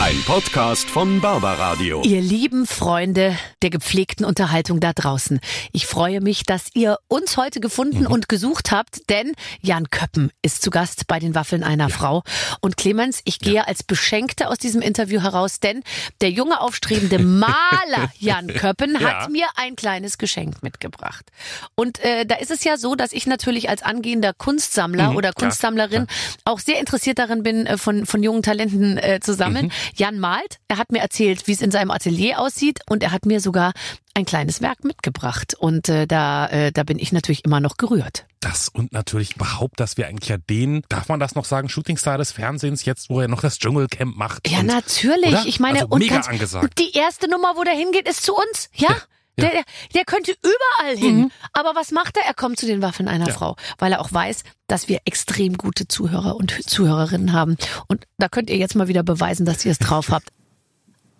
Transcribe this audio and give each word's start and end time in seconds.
Ein 0.00 0.22
Podcast 0.26 0.88
von 0.88 1.20
Barbaradio. 1.20 2.02
Ihr 2.04 2.20
lieben 2.20 2.66
Freunde 2.68 3.36
der 3.62 3.70
gepflegten 3.70 4.24
Unterhaltung 4.24 4.78
da 4.78 4.92
draußen. 4.92 5.40
Ich 5.72 5.86
freue 5.86 6.20
mich, 6.20 6.44
dass 6.44 6.66
ihr 6.72 6.98
uns 7.08 7.36
heute 7.36 7.58
gefunden 7.58 8.06
und 8.06 8.28
gesucht 8.28 8.70
habt, 8.70 9.10
denn 9.10 9.32
Jan 9.60 9.90
Köppen 9.90 10.30
ist 10.40 10.62
zu 10.62 10.70
Gast 10.70 11.08
bei 11.08 11.18
den 11.18 11.34
Waffeln 11.34 11.64
einer 11.64 11.88
Frau. 11.90 12.22
Und 12.60 12.76
Clemens, 12.76 13.20
ich 13.24 13.40
gehe 13.40 13.66
als 13.66 13.82
Beschenkte 13.82 14.48
aus 14.48 14.58
diesem 14.58 14.82
Interview 14.82 15.20
heraus, 15.20 15.58
denn 15.58 15.82
der 16.20 16.30
junge 16.30 16.60
aufstrebende 16.60 17.18
Maler 17.22 18.12
Jan 18.20 18.46
Köppen 18.46 18.96
Ja. 19.00 19.22
hat 19.22 19.30
mir 19.30 19.46
ein 19.56 19.74
kleines 19.74 20.16
Geschenk 20.16 20.62
mitgebracht. 20.62 21.26
Und 21.74 21.98
äh, 22.04 22.24
da 22.24 22.36
ist 22.36 22.52
es 22.52 22.62
ja 22.62 22.76
so, 22.76 22.94
dass 22.94 23.12
ich 23.12 23.26
natürlich 23.26 23.68
als 23.68 23.82
angehender 23.82 24.32
Kunstsammler 24.32 25.16
oder 25.16 25.32
Kunstsammlerin 25.32 26.06
auch 26.44 26.60
sehr 26.60 26.78
interessiert 26.78 27.18
darin 27.18 27.42
bin, 27.42 27.66
äh, 27.66 27.76
von, 27.76 28.06
von 28.06 28.22
jungen 28.22 28.44
Talenten 28.44 28.96
äh, 28.96 29.18
zu 29.20 29.34
sammeln. 29.34 29.72
Jan 29.96 30.18
malt, 30.18 30.58
er 30.68 30.78
hat 30.78 30.92
mir 30.92 31.00
erzählt, 31.00 31.46
wie 31.46 31.52
es 31.52 31.60
in 31.60 31.70
seinem 31.70 31.90
Atelier 31.90 32.40
aussieht 32.40 32.80
und 32.88 33.02
er 33.02 33.12
hat 33.12 33.26
mir 33.26 33.40
sogar 33.40 33.72
ein 34.14 34.24
kleines 34.24 34.60
Werk 34.60 34.84
mitgebracht. 34.84 35.54
Und 35.54 35.88
äh, 35.88 36.06
da, 36.06 36.46
äh, 36.48 36.72
da 36.72 36.82
bin 36.82 36.98
ich 36.98 37.12
natürlich 37.12 37.44
immer 37.44 37.60
noch 37.60 37.76
gerührt. 37.76 38.26
Das 38.40 38.68
und 38.68 38.92
natürlich 38.92 39.36
überhaupt, 39.36 39.80
dass 39.80 39.96
wir 39.96 40.06
eigentlich 40.06 40.28
ja 40.28 40.36
den, 40.36 40.82
darf 40.88 41.08
man 41.08 41.20
das 41.20 41.34
noch 41.34 41.44
sagen, 41.44 41.68
Shootingstar 41.68 42.18
des 42.18 42.32
Fernsehens, 42.32 42.84
jetzt 42.84 43.10
wo 43.10 43.20
er 43.20 43.28
noch 43.28 43.40
das 43.40 43.58
Dschungelcamp 43.58 44.16
macht. 44.16 44.48
Ja, 44.48 44.60
und, 44.60 44.66
natürlich. 44.66 45.28
oder? 45.28 45.46
Ich 45.46 45.60
meine, 45.60 45.80
also 45.80 45.88
und 45.88 46.00
mega 46.00 46.14
ganz, 46.14 46.28
angesagt. 46.28 46.64
und 46.64 46.78
die 46.78 46.96
erste 46.96 47.28
Nummer, 47.28 47.54
wo 47.56 47.64
der 47.64 47.74
hingeht, 47.74 48.08
ist 48.08 48.22
zu 48.22 48.34
uns. 48.34 48.70
Ja? 48.74 48.96
Ja, 49.38 49.48
Der, 49.50 49.64
der, 49.94 50.04
könnte 50.04 50.34
überall 50.42 50.96
hin. 50.96 51.30
Aber 51.52 51.74
was 51.74 51.90
macht 51.92 52.16
er? 52.16 52.24
Er 52.24 52.34
kommt 52.34 52.58
zu 52.58 52.66
den 52.66 52.82
Waffen 52.82 53.08
einer 53.08 53.24
Mhm. 53.24 53.28
Ja. 53.30 53.34
Frau, 53.34 53.56
weil 53.78 53.92
er 53.92 54.00
auch 54.00 54.12
weiß, 54.12 54.42
dass 54.66 54.88
wir 54.88 55.00
extrem 55.04 55.56
gute 55.56 55.86
Zuhörer 55.88 56.36
und 56.36 56.50
Zuhörerinnen 56.68 57.32
haben. 57.32 57.56
Und 57.86 58.06
da 58.18 58.28
könnt 58.28 58.50
ihr 58.50 58.56
jetzt 58.56 58.74
mal 58.74 58.88
wieder 58.88 59.02
beweisen, 59.02 59.46
dass 59.46 59.64
ihr 59.64 59.72
es 59.72 59.78
drauf 59.78 60.10
habt. 60.10 60.28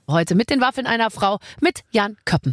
Heute 0.09 0.35
mit 0.35 0.51
den 0.51 0.61
Waffen 0.61 0.87
einer 0.87 1.11
Frau, 1.11 1.39
mit 1.61 1.83
Jan 1.91 2.17
Köppen. 2.25 2.53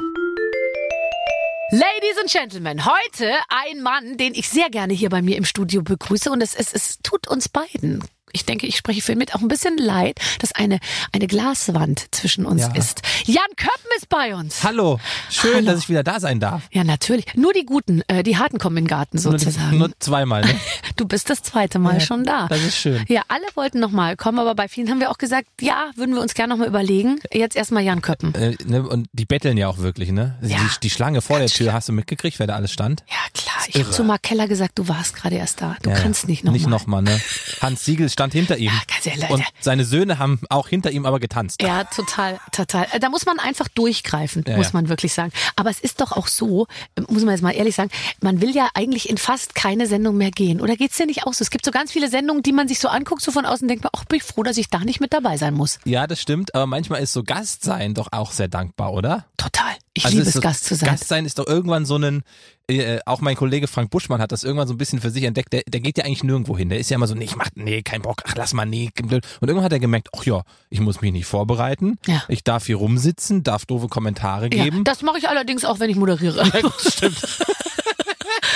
Ladies 1.71 2.17
and 2.21 2.31
Gentlemen, 2.31 2.85
heute 2.85 3.33
ein 3.49 3.81
Mann, 3.81 4.17
den 4.17 4.35
ich 4.35 4.49
sehr 4.49 4.69
gerne 4.69 4.93
hier 4.93 5.09
bei 5.09 5.21
mir 5.23 5.35
im 5.35 5.45
Studio 5.45 5.81
begrüße 5.81 6.29
und 6.31 6.41
es, 6.41 6.53
es, 6.53 6.71
es 6.73 6.99
tut 7.01 7.27
uns 7.27 7.49
beiden. 7.49 8.03
Ich 8.35 8.43
denke, 8.45 8.67
ich 8.67 8.75
spreche 8.75 9.01
für 9.01 9.13
ihn 9.13 9.17
mit 9.17 9.33
auch 9.33 9.39
ein 9.41 9.47
bisschen 9.47 9.77
leid, 9.77 10.19
dass 10.39 10.51
eine, 10.51 10.79
eine 11.13 11.25
Glaswand 11.27 12.05
zwischen 12.11 12.45
uns 12.45 12.63
Ja. 12.63 12.75
ist. 12.75 13.01
Jan 13.25 13.45
Köppen 13.55 13.89
ist 13.97 14.09
bei 14.09 14.35
uns. 14.35 14.61
Hallo, 14.63 14.99
schön, 15.29 15.55
Hallo. 15.55 15.65
dass 15.67 15.79
ich 15.79 15.89
wieder 15.89 16.03
da 16.03 16.19
sein 16.19 16.41
darf. 16.41 16.63
Ja, 16.71 16.83
natürlich. 16.83 17.33
Nur 17.35 17.53
die 17.53 17.65
Guten, 17.65 18.01
äh, 18.09 18.23
die 18.23 18.37
Harten 18.37 18.57
kommen 18.59 18.75
in 18.75 18.83
den 18.83 18.89
Garten 18.89 19.17
Nur, 19.21 19.39
sozusagen. 19.39 19.77
nur 19.77 19.89
zweimal, 19.99 20.41
ne? 20.43 20.53
du 20.97 21.07
bist 21.07 21.29
das 21.29 21.43
zweite 21.43 21.79
Mal 21.79 21.95
Ja, 21.95 21.99
schon 22.01 22.25
da. 22.25 22.47
das 22.49 22.61
ist 22.61 22.75
schön. 22.77 23.05
Ja, 23.07 23.21
alle 23.29 23.45
wollten 23.55 23.79
noch 23.79 23.91
mal 23.91 24.17
kommen, 24.17 24.39
aber 24.39 24.53
bei 24.53 24.67
vielen 24.67 24.89
haben 24.89 24.99
wir 24.99 25.09
auch 25.11 25.17
gesagt, 25.17 25.47
ja, 25.61 25.91
würden 25.95 26.13
wir 26.13 26.21
uns 26.21 26.33
gerne 26.33 26.53
noch 26.53 26.59
mal 26.59 26.67
überlegen. 26.67 27.19
Jetzt 27.31 27.55
erstmal 27.55 27.83
Jan 27.83 28.01
Köppen. 28.01 28.35
Äh, 28.35 28.55
ne? 28.65 28.83
Und 28.87 29.07
die 29.13 29.25
betteln 29.25 29.57
ja 29.57 29.69
auch 29.69 29.77
wirklich, 29.77 30.11
ne? 30.11 30.37
Ja. 30.41 30.57
Die, 30.57 30.79
die 30.83 30.89
Schlange 30.89 31.21
vor 31.21 31.37
der 31.37 31.45
Ganz 31.47 31.53
Tür, 31.53 31.71
hast 31.73 31.87
du 31.87 31.93
mitgekriegt, 31.93 32.37
wer 32.39 32.47
da 32.47 32.55
alles 32.55 32.71
stand? 32.73 33.03
Ja, 33.09 33.15
klar. 33.33 33.64
Ich 33.69 33.79
habe 33.81 33.91
zu 33.91 34.03
Mark 34.03 34.23
Keller 34.23 34.47
gesagt, 34.47 34.77
du 34.77 34.87
warst 34.87 35.15
gerade 35.15 35.35
erst 35.35 35.61
da. 35.61 35.75
Du 35.81 35.89
Ja, 35.89 35.95
kannst 35.97 36.27
nicht 36.27 36.43
noch 36.43 36.51
Nicht 36.53 36.65
mal. 36.65 36.71
nochmal, 36.71 37.01
ne? 37.01 37.19
Hans 37.61 37.85
Siegel 37.85 38.09
stand 38.09 38.33
hinter 38.33 38.57
ihm. 38.57 38.67
Ja, 38.71 38.81
ganz 38.87 39.05
ehrlich, 39.05 39.29
Und 39.29 39.43
seine 39.61 39.85
Söhne 39.85 40.19
haben 40.19 40.39
auch 40.49 40.67
hinter 40.67 40.91
ihm 40.91 41.05
aber 41.05 41.19
getanzt. 41.19 41.61
Ja, 41.61 41.83
total, 41.85 42.39
total. 42.51 42.87
Äh, 42.91 42.99
Da 42.99 43.09
muss 43.09 43.25
man 43.25 43.39
einfach 43.39 43.67
durchgreifen, 43.69 44.43
Ja, 44.47 44.57
muss 44.57 44.73
man 44.73 44.89
wirklich 44.89 45.13
sagen. 45.13 45.31
Aber 45.55 45.69
es 45.69 45.79
ist 45.79 46.01
doch 46.01 46.11
auch 46.11 46.27
so, 46.27 46.67
äh, 46.95 47.01
muss 47.09 47.23
man 47.23 47.33
jetzt 47.33 47.41
mal 47.41 47.51
ehrlich 47.51 47.75
sagen, 47.75 47.89
man 48.21 48.41
will 48.41 48.55
ja 48.55 48.69
eigentlich 48.73 49.09
in 49.09 49.17
fast 49.17 49.55
keine 49.55 49.87
Sendung 49.87 50.17
mehr 50.17 50.31
gehen. 50.31 50.61
Oder 50.61 50.75
geht's 50.75 50.97
dir 50.97 51.05
nicht 51.05 51.23
auch 51.25 51.33
so? 51.33 51.43
Es 51.43 51.49
gibt 51.49 51.65
so 51.65 51.71
ganz 51.71 51.91
viele 51.91 52.09
Sendungen, 52.09 52.43
die 52.43 52.51
man 52.53 52.67
sich 52.67 52.79
so 52.79 52.87
anguckt, 52.87 53.21
so 53.21 53.31
von 53.31 53.45
außen 53.45 53.67
denkt 53.67 53.83
man, 53.83 53.91
ach, 53.95 54.05
bin 54.05 54.17
ich 54.17 54.23
froh, 54.23 54.43
dass 54.43 54.57
ich 54.57 54.69
da 54.69 54.79
nicht 54.79 54.99
mit 54.99 55.13
dabei 55.13 55.37
sein 55.37 55.53
muss. 55.53 55.79
Ja, 55.85 56.07
das 56.07 56.21
stimmt, 56.21 56.53
aber 56.55 56.65
manchmal 56.67 57.01
ist 57.01 57.13
so 57.13 57.23
Gastsein 57.23 57.93
doch 57.93 58.07
auch 58.11 58.31
sehr 58.31 58.47
dankbar, 58.47 58.93
oder? 58.93 59.25
Total. 59.37 59.71
Ich 59.93 60.05
Also 60.05 60.17
liebe 60.17 60.29
es, 60.29 60.41
Gast 60.41 60.65
zu 60.65 60.75
sein. 60.75 60.89
Gastsein 60.89 61.25
ist 61.25 61.39
doch 61.39 61.47
irgendwann 61.47 61.85
so 61.85 61.95
ein, 61.97 62.23
äh, 62.69 62.99
auch 63.05 63.21
mein 63.21 63.35
Kollege 63.35 63.67
Frank 63.67 63.89
Buschmann 63.91 64.21
hat 64.21 64.31
das 64.31 64.43
irgendwann 64.43 64.67
so 64.67 64.73
ein 64.73 64.77
bisschen 64.77 64.99
für 65.01 65.09
sich 65.09 65.23
entdeckt, 65.23 65.53
der, 65.53 65.61
der 65.67 65.79
geht 65.81 65.97
ja 65.97 66.05
eigentlich 66.05 66.23
nirgendwo 66.23 66.57
hin. 66.57 66.69
Der 66.69 66.79
ist 66.79 66.89
ja 66.89 66.95
immer 66.95 67.07
so, 67.07 67.15
nee, 67.15 67.25
ich 67.25 67.35
mach, 67.35 67.49
nee, 67.55 67.81
kein 67.83 68.01
Bock, 68.01 68.21
ach, 68.25 68.35
lass 68.35 68.53
mal, 68.53 68.65
nee. 68.65 68.89
Und 69.01 69.11
irgendwann 69.41 69.63
hat 69.63 69.71
er 69.73 69.79
gemerkt, 69.79 70.09
ach 70.17 70.23
ja, 70.25 70.43
ich 70.69 70.79
muss 70.79 71.01
mich 71.01 71.11
nicht 71.11 71.25
vorbereiten, 71.25 71.97
Ja. 72.07 72.23
ich 72.27 72.43
darf 72.43 72.65
hier 72.65 72.77
rumsitzen, 72.77 73.43
darf 73.43 73.65
doofe 73.65 73.87
Kommentare 73.87 74.49
Ja, 74.53 74.63
geben. 74.63 74.83
das 74.83 75.01
mache 75.01 75.17
ich 75.17 75.29
allerdings 75.29 75.63
auch, 75.65 75.79
wenn 75.79 75.89
ich 75.89 75.95
moderiere. 75.95 76.43
Stimmt. 76.79 77.17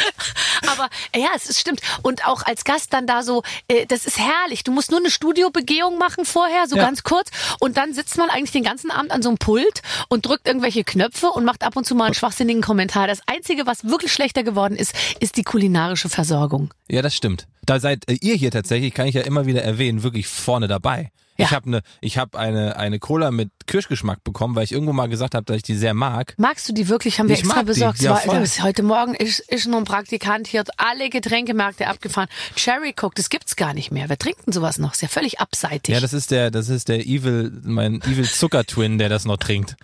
Aber 0.72 0.90
ja, 1.16 1.30
es 1.36 1.50
ist, 1.50 1.60
stimmt. 1.60 1.82
Und 2.02 2.26
auch 2.28 2.44
als 2.46 2.64
Gast 2.64 2.94
dann 2.94 3.08
da 3.08 3.24
so, 3.24 3.44
äh, 3.68 3.86
das 3.86 4.06
ist 4.06 4.18
herrlich. 4.20 4.64
Du 4.64 4.72
musst 4.72 4.92
nur 4.92 5.00
eine 5.00 5.10
Studiobegehung 5.10 5.98
machen 5.98 6.26
vorher, 6.26 6.68
so 6.68 6.76
Ja. 6.76 6.84
ganz 6.86 7.04
kurz. 7.04 7.30
Und 7.60 7.78
dann 7.78 7.94
sitzt 7.94 8.18
man 8.18 8.30
eigentlich 8.30 8.52
den 8.52 8.64
ganzen 8.64 8.92
Abend 8.92 9.12
an 9.12 9.22
so 9.22 9.30
einem 9.30 9.38
Pult 9.38 9.82
und 10.09 10.26
drückt 10.26 10.48
irgendwelche 10.48 10.84
Knöpfe 10.84 11.28
und 11.30 11.46
macht 11.46 11.64
ab 11.64 11.76
und 11.76 11.86
zu 11.86 11.96
mal 11.96 12.06
einen 12.06 12.14
schwachsinnigen 12.14 12.62
Kommentar. 12.62 13.08
Das 13.08 13.22
Einzige, 13.28 13.66
was 13.66 13.84
wirklich 13.86 14.12
schlechter 14.14 14.44
geworden 14.44 14.76
ist, 14.76 14.94
ist 15.20 15.38
die 15.38 15.44
kulinarische 15.44 16.09
Versorgung. 16.09 16.74
Ja, 16.90 17.02
das 17.02 17.16
stimmt. 17.16 17.48
Da 17.66 17.80
seid 17.80 18.09
äh, 18.09 18.18
ihr 18.22 18.36
hier 18.36 18.52
tatsächlich, 18.52 18.94
kann 18.94 19.08
ich 19.08 19.16
ja 19.16 19.22
immer 19.22 19.46
wieder 19.46 19.64
erwähnen, 19.64 20.04
wirklich 20.04 20.28
vorne 20.28 20.68
dabei. 20.68 21.12
Ja. 21.38 21.46
Ich 21.46 21.52
habe 21.52 21.68
eine, 21.68 21.82
ich 22.02 22.18
habe 22.18 22.38
eine 22.38 22.76
eine 22.76 23.00
Cola 23.00 23.32
mit 23.32 23.50
Kirschgeschmack 23.69 24.24
bekommen, 24.24 24.56
weil 24.56 24.63
ich 24.66 24.72
irgendwo 24.72 24.91
mal 24.94 25.07
gesagt 25.07 25.35
habe, 25.35 25.46
dass 25.46 25.57
ich 25.57 25.63
die 25.63 25.75
sehr 25.75 25.94
mag. 25.94 26.34
Magst 26.38 26.68
du 26.68 26.74
die 26.74 26.90
wirklich? 26.90 27.19
Haben 27.19 27.30
wir 27.30 27.35
Ich 27.35 27.41
extra 27.44 27.62
die. 27.62 27.66
besorgt. 27.68 28.00
Es 28.00 28.03
Ja, 28.06 28.12
war, 28.28 28.44
heute 28.63 28.84
Morgen 28.84 29.13
ist, 29.16 29.40
ist 29.40 29.68
noch 29.68 29.78
ein 29.78 29.85
Praktikant 29.85 30.47
hier, 30.47 30.62
hat 30.62 30.69
alle 30.78 31.09
Getränkemärkte 31.09 31.88
abgefahren. 31.88 32.28
Cherry 32.56 32.94
Coke, 32.94 33.13
das 33.16 33.29
gibt's 33.29 33.56
gar 33.56 33.74
nicht 33.74 33.91
mehr. 33.91 34.09
Wer 34.09 34.18
trinkt 34.18 34.46
denn 34.47 34.53
sowas 34.53 34.78
noch? 34.79 34.94
Ist 34.94 35.02
ja 35.02 35.08
völlig 35.08 35.40
abseitig. 35.40 35.94
Ja, 35.94 36.02
das 36.02 36.13
ist 36.13 36.31
der, 36.31 36.52
das 36.52 36.68
ist 36.69 36.90
der 36.90 37.06
Evil, 37.06 37.52
mein 37.63 38.02
Evil 38.02 38.28
Zucker 38.28 38.66
Twin, 38.66 38.97
der 38.97 39.08
das 39.09 39.25
noch 39.25 39.38
trinkt. 39.38 39.75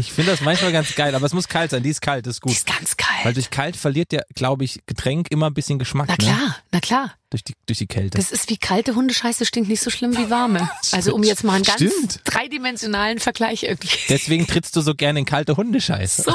Ich 0.00 0.12
finde 0.12 0.30
das 0.32 0.40
manchmal 0.40 0.72
ganz 0.72 0.94
geil, 0.94 1.14
aber 1.14 1.26
es 1.26 1.32
muss 1.34 1.48
kalt 1.48 1.70
sein. 1.70 1.82
Die 1.82 1.90
ist 1.90 2.00
kalt, 2.00 2.26
ist 2.26 2.36
Die 2.36 2.40
gut. 2.40 2.52
ist 2.52 2.66
ganz 2.66 2.96
kalt. 2.96 3.24
Weil 3.24 3.34
durch 3.34 3.50
kalt 3.50 3.76
verliert 3.76 4.12
ja, 4.12 4.22
glaube 4.34 4.64
ich, 4.64 4.80
Getränk 4.86 5.30
immer 5.30 5.46
ein 5.46 5.54
bisschen 5.54 5.78
Geschmack. 5.78 6.08
na 6.08 6.14
Ne? 6.14 6.18
klar, 6.18 6.56
na 6.72 6.80
klar. 6.80 7.12
Durch 7.30 7.44
die, 7.44 7.52
durch 7.66 7.76
die 7.78 7.86
Kälte. 7.86 8.16
Das 8.16 8.30
ist 8.32 8.48
wie 8.48 8.56
kalte 8.56 8.94
Hundescheiße, 8.94 9.44
stinkt 9.44 9.68
nicht 9.68 9.82
so 9.82 9.90
schlimm 9.90 10.16
wie 10.16 10.30
warme. 10.30 10.70
Also 10.92 11.14
um 11.14 11.22
jetzt 11.22 11.44
mal 11.44 11.52
einen 11.56 11.64
ganz 11.64 11.76
Stimmt. 11.82 12.20
dreidimensionalen 12.24 13.17
Vergleich 13.20 13.62
irgendwie. 13.64 13.88
Deswegen 14.08 14.46
trittst 14.46 14.74
du 14.76 14.80
so 14.80 14.94
gerne 14.94 15.20
in 15.20 15.24
kalte 15.24 15.56
Hundescheiße. 15.56 16.22
So, 16.22 16.32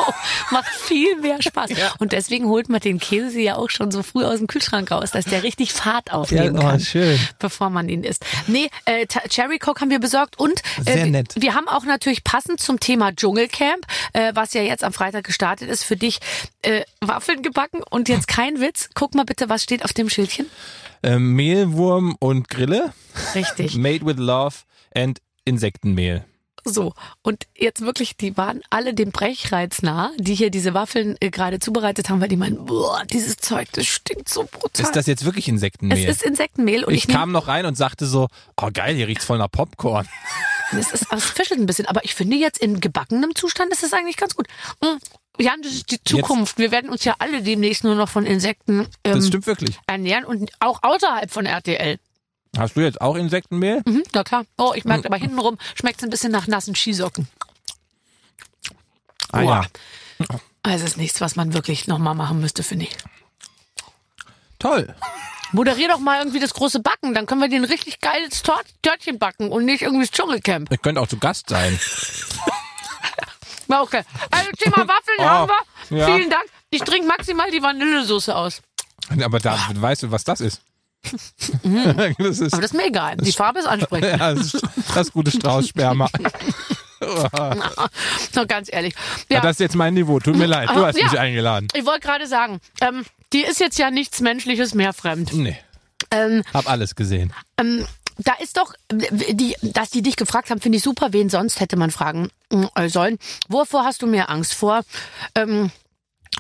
macht 0.51 0.67
viel 0.69 1.16
mehr 1.21 1.41
Spaß. 1.41 1.71
Und 1.99 2.11
deswegen 2.11 2.45
holt 2.47 2.69
man 2.69 2.79
den 2.81 2.99
Käse 2.99 3.39
ja 3.39 3.55
auch 3.55 3.69
schon 3.69 3.91
so 3.91 4.03
früh 4.03 4.23
aus 4.23 4.38
dem 4.39 4.47
Kühlschrank 4.47 4.91
raus, 4.91 5.11
dass 5.11 5.25
der 5.25 5.44
richtig 5.44 5.73
Fahrt 5.73 6.11
aufnehmen 6.11 6.55
Ja, 6.55 6.61
oh, 6.61 6.63
kann. 6.71 6.79
schön. 6.79 7.19
Bevor 7.39 7.69
man 7.69 7.89
ihn 7.89 8.03
isst. 8.03 8.25
Nee, 8.47 8.69
äh, 8.85 9.05
Cherry 9.29 9.59
Coke 9.59 9.81
haben 9.81 9.89
wir 9.89 9.99
besorgt 9.99 10.39
und 10.39 10.61
äh, 10.85 10.94
Sehr 10.94 11.05
nett. 11.07 11.33
wir 11.38 11.53
haben 11.53 11.67
auch 11.67 11.83
natürlich 11.85 12.23
passend 12.23 12.59
zum 12.59 12.79
Thema 12.79 13.11
Dschungelcamp, 13.13 13.85
äh, 14.13 14.31
was 14.35 14.53
ja 14.53 14.61
jetzt 14.61 14.83
am 14.83 14.94
Freitag 14.94 15.23
gestartet 15.25 15.69
ist, 15.69 15.83
für 15.83 15.95
dich 15.97 16.19
äh, 16.61 16.81
Waffeln 17.01 17.41
gebacken 17.44 17.81
und 17.89 18.09
jetzt 18.09 18.27
kein 18.27 18.59
Witz. 18.59 18.89
Guck 18.94 19.15
mal 19.15 19.25
bitte, 19.25 19.50
was 19.50 19.63
steht 19.63 19.83
auf 19.83 19.94
dem 19.94 20.09
Schildchen? 20.09 20.47
Ähm, 21.03 21.33
Mehlwurm 21.33 22.15
und 22.19 22.50
Grille. 22.50 22.94
Richtig. 23.35 23.75
Made 23.77 24.05
with 24.05 24.17
love 24.17 24.55
and 24.95 25.19
Insektenmehl. 25.45 26.23
So, 26.66 26.94
und 27.22 27.46
jetzt 27.57 27.81
wirklich, 27.81 28.16
die 28.16 28.38
waren 28.38 28.62
alle 28.69 28.94
dem 28.94 29.12
Brechreiz 29.12 29.81
nah, 29.81 30.12
die 30.18 30.34
hier 30.34 30.50
diese 30.50 30.74
Waffeln 30.74 31.18
äh, 31.19 31.29
gerade 31.29 31.59
zubereitet 31.59 32.09
haben, 32.09 32.22
weil 32.22 32.29
die 32.29 32.38
meinen, 32.38 32.66
boah, 32.66 33.03
dieses 33.12 33.35
Zeug, 33.38 33.68
das 33.74 33.85
stinkt 33.85 34.29
so 34.29 34.47
brutal. 34.50 34.85
Ist 34.85 34.96
das 34.96 35.06
jetzt 35.06 35.25
wirklich 35.25 35.47
es 35.47 35.53
Insektenmehl? 35.53 36.07
ist 36.07 36.24
Insektenmehl 36.24 36.85
und 36.85 36.94
ich, 36.94 37.07
ich 37.07 37.13
kam 37.13 37.31
noch 37.31 37.47
rein 37.47 37.66
und 37.66 37.75
sagte 37.75 38.06
so, 38.06 38.28
oh 38.62 38.69
geil, 38.74 38.96
hier 38.96 39.07
riecht's 39.07 39.25
voll 39.25 39.38
nach 39.38 39.51
Popcorn. 39.51 40.07
es 40.72 40.91
ist, 40.91 41.07
es 41.12 41.25
fischelt 41.25 41.59
ein 41.59 41.66
bisschen, 41.66 41.85
aber 41.85 42.06
ich 42.06 42.16
finde 42.16 42.38
jetzt 42.38 42.59
in 42.59 42.80
gebackenem 42.80 43.35
Zustand 43.35 43.74
ist 43.74 43.84
es 43.84 43.91
eigentlich 43.91 44.18
ganz 44.18 44.35
gut. 44.35 44.47
Mm, 44.81 45.41
Jan, 45.41 45.62
das 45.63 45.74
ist 45.74 45.91
die 45.91 46.03
Zukunft. 46.03 46.59
Wir 46.59 46.72
werden 46.72 46.90
uns 46.90 47.03
ja 47.03 47.16
alle 47.19 47.41
demnächst 47.41 47.84
nur 47.84 47.95
noch 47.95 48.07
von 48.07 48.25
Insekten 48.25 48.88
ähm, 49.04 49.31
ernähren 49.88 50.25
und 50.25 50.50
auch 50.59 50.80
außerhalb 50.83 51.30
von 51.31 51.45
RTL. 51.45 51.98
Hast 52.57 52.75
du 52.75 52.81
jetzt 52.81 53.01
auch 53.01 53.15
Insektenmehl? 53.15 53.81
Mhm, 53.85 54.03
na 54.13 54.23
klar. 54.23 54.45
Oh, 54.57 54.73
ich 54.75 54.85
merke 54.85 55.07
aber 55.07 55.17
hintenrum 55.17 55.57
schmeckt 55.75 55.97
es 56.00 56.03
ein 56.03 56.09
bisschen 56.09 56.31
nach 56.31 56.47
nassen 56.47 56.75
Skisocken. 56.75 57.27
Ah 59.31 59.41
Boah. 59.41 59.65
ja. 60.19 60.27
Also 60.61 60.85
es 60.85 60.91
ist 60.91 60.97
nichts, 60.97 61.19
was 61.19 61.35
man 61.35 61.53
wirklich 61.53 61.88
nochmal 61.88 62.15
machen 62.15 62.39
müsste, 62.39 62.61
finde 62.63 62.85
ich. 62.85 62.95
Toll. 64.59 64.94
Moderier 65.51 65.88
doch 65.89 66.00
mal 66.00 66.19
irgendwie 66.19 66.39
das 66.39 66.53
große 66.53 66.79
Backen, 66.79 67.13
dann 67.13 67.25
können 67.25 67.41
wir 67.41 67.50
den 67.50 67.65
richtig 67.65 68.00
geiles 68.00 68.41
Tort 68.44 68.65
Törtchen 68.81 69.19
backen 69.19 69.51
und 69.51 69.65
nicht 69.65 69.81
irgendwie 69.81 70.06
das 70.06 70.11
Dschungelcamp. 70.11 70.71
Ich 70.71 70.81
könnte 70.81 71.01
auch 71.01 71.07
zu 71.07 71.17
Gast 71.17 71.49
sein. 71.49 71.79
Okay. 73.69 74.03
Also 74.29 74.51
Thema 74.59 74.77
Waffeln 74.88 75.17
Oh, 75.19 75.23
haben 75.23 75.51
wir. 75.89 75.97
ja. 75.97 76.06
Vielen 76.06 76.29
Dank. 76.29 76.45
Ich 76.69 76.81
trinke 76.83 77.07
maximal 77.07 77.49
die 77.49 77.61
Vanillesoße 77.63 78.35
aus. 78.35 78.61
Aber 79.23 79.39
da 79.39 79.57
weißt 79.73 80.03
du, 80.03 80.11
was 80.11 80.23
das 80.23 80.41
ist. 80.41 80.61
das 81.11 81.33
ist, 81.50 81.63
Mhm. 81.63 81.77
Aber 81.77 82.17
das 82.17 82.39
ist 82.71 82.73
mir 82.73 82.88
egal. 82.88 83.17
Die 83.17 83.31
Farbe 83.31 83.59
ist 83.59 83.65
ansprechend. 83.67 84.09
ja, 84.19 84.33
das, 84.33 84.53
ist 84.53 84.63
das 84.95 85.11
gute 85.11 85.31
Straußsperma. 85.31 86.07
Na, 88.33 88.44
ganz 88.45 88.69
ehrlich. 88.71 88.95
Ja. 89.29 89.41
Das 89.41 89.51
ist 89.51 89.59
jetzt 89.59 89.75
mein 89.75 89.94
Niveau. 89.94 90.19
Tut 90.19 90.35
mir 90.38 90.45
leid. 90.45 90.69
Du 90.69 90.85
hast 90.85 90.97
Ja. 90.97 91.05
mich 91.09 91.19
eingeladen. 91.19 91.67
ich 91.73 91.85
wollte 91.85 92.01
gerade 92.07 92.27
sagen, 92.27 92.59
ähm, 92.81 93.05
dir 93.33 93.47
ist 93.50 93.59
jetzt 93.59 93.77
ja 93.77 93.91
nichts 93.91 94.21
Menschliches 94.21 94.73
mehr 94.73 94.94
fremd. 94.94 95.33
Nee. 95.33 95.57
Ähm, 96.11 96.44
Hab 96.53 96.69
alles 96.69 96.95
gesehen. 96.95 97.33
ähm, 97.57 97.85
da 98.19 98.33
ist 98.33 98.57
doch, 98.57 98.73
die, 98.91 99.56
dass 99.63 99.89
die 99.89 100.03
dich 100.03 100.15
gefragt 100.15 100.51
haben, 100.51 100.61
finde 100.61 100.77
ich 100.77 100.83
super. 100.83 101.13
Wen 101.13 101.29
sonst 101.29 101.59
hätte 101.59 101.75
man 101.77 101.89
fragen 101.89 102.29
äh, 102.75 102.88
sollen? 102.88 103.17
Wovor 103.49 103.85
hast 103.85 104.03
du 104.03 104.07
mehr 104.07 104.29
Angst? 104.29 104.53
Vor, 104.53 104.81
ähm, 105.33 105.71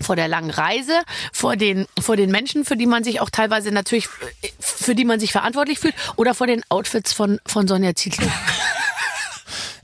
vor 0.01 0.15
der 0.15 0.27
langen 0.27 0.49
Reise, 0.49 0.93
vor 1.31 1.55
den, 1.55 1.85
vor 1.99 2.15
den 2.15 2.31
Menschen, 2.31 2.65
für 2.65 2.77
die 2.77 2.85
man 2.85 3.03
sich 3.03 3.19
auch 3.21 3.29
teilweise 3.29 3.71
natürlich, 3.71 4.07
für 4.59 4.95
die 4.95 5.05
man 5.05 5.19
sich 5.19 5.31
verantwortlich 5.31 5.79
fühlt, 5.79 5.95
oder 6.15 6.33
vor 6.33 6.47
den 6.47 6.63
Outfits 6.69 7.13
von, 7.13 7.39
von 7.45 7.67
Sonja 7.67 7.95
Zietlow? 7.95 8.27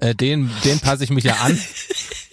Äh, 0.02 0.16
den, 0.16 0.50
den 0.64 0.80
passe 0.80 1.04
ich 1.04 1.10
mich 1.10 1.26
ja 1.26 1.36
an, 1.42 1.60